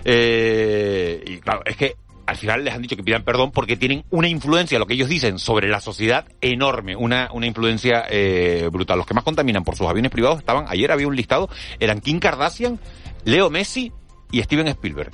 Eh, 0.04 1.22
y 1.26 1.38
claro, 1.38 1.62
es 1.66 1.76
que 1.76 1.96
al 2.26 2.36
final 2.36 2.64
les 2.64 2.74
han 2.74 2.82
dicho 2.82 2.96
que 2.96 3.02
pidan 3.02 3.24
perdón 3.24 3.50
porque 3.50 3.76
tienen 3.76 4.04
una 4.10 4.28
influencia, 4.28 4.78
lo 4.78 4.86
que 4.86 4.94
ellos 4.94 5.08
dicen, 5.08 5.38
sobre 5.38 5.68
la 5.68 5.80
sociedad 5.80 6.26
enorme, 6.40 6.96
una, 6.96 7.28
una 7.32 7.46
influencia 7.46 8.04
eh, 8.08 8.68
brutal. 8.72 8.98
Los 8.98 9.06
que 9.06 9.14
más 9.14 9.24
contaminan 9.24 9.64
por 9.64 9.76
sus 9.76 9.86
aviones 9.86 10.10
privados 10.10 10.38
estaban, 10.38 10.66
ayer 10.68 10.90
había 10.90 11.06
un 11.06 11.16
listado, 11.16 11.48
eran 11.80 12.00
Kim 12.00 12.20
Kardashian, 12.20 12.80
Leo 13.24 13.50
Messi 13.50 13.92
y 14.30 14.42
Steven 14.42 14.68
Spielberg. 14.68 15.10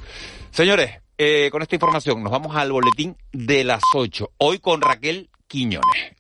Señores, 0.51 1.01
eh, 1.19 1.49
con 1.51 1.63
esta 1.63 1.77
información 1.77 2.23
nos 2.23 2.33
vamos 2.33 2.57
al 2.57 2.73
boletín 2.73 3.17
de 3.33 3.65
las 3.65 3.83
8, 3.95 4.33
hoy 4.39 4.59
con 4.59 4.81
Raquel 4.81 5.31
Quiñones. 5.47 6.20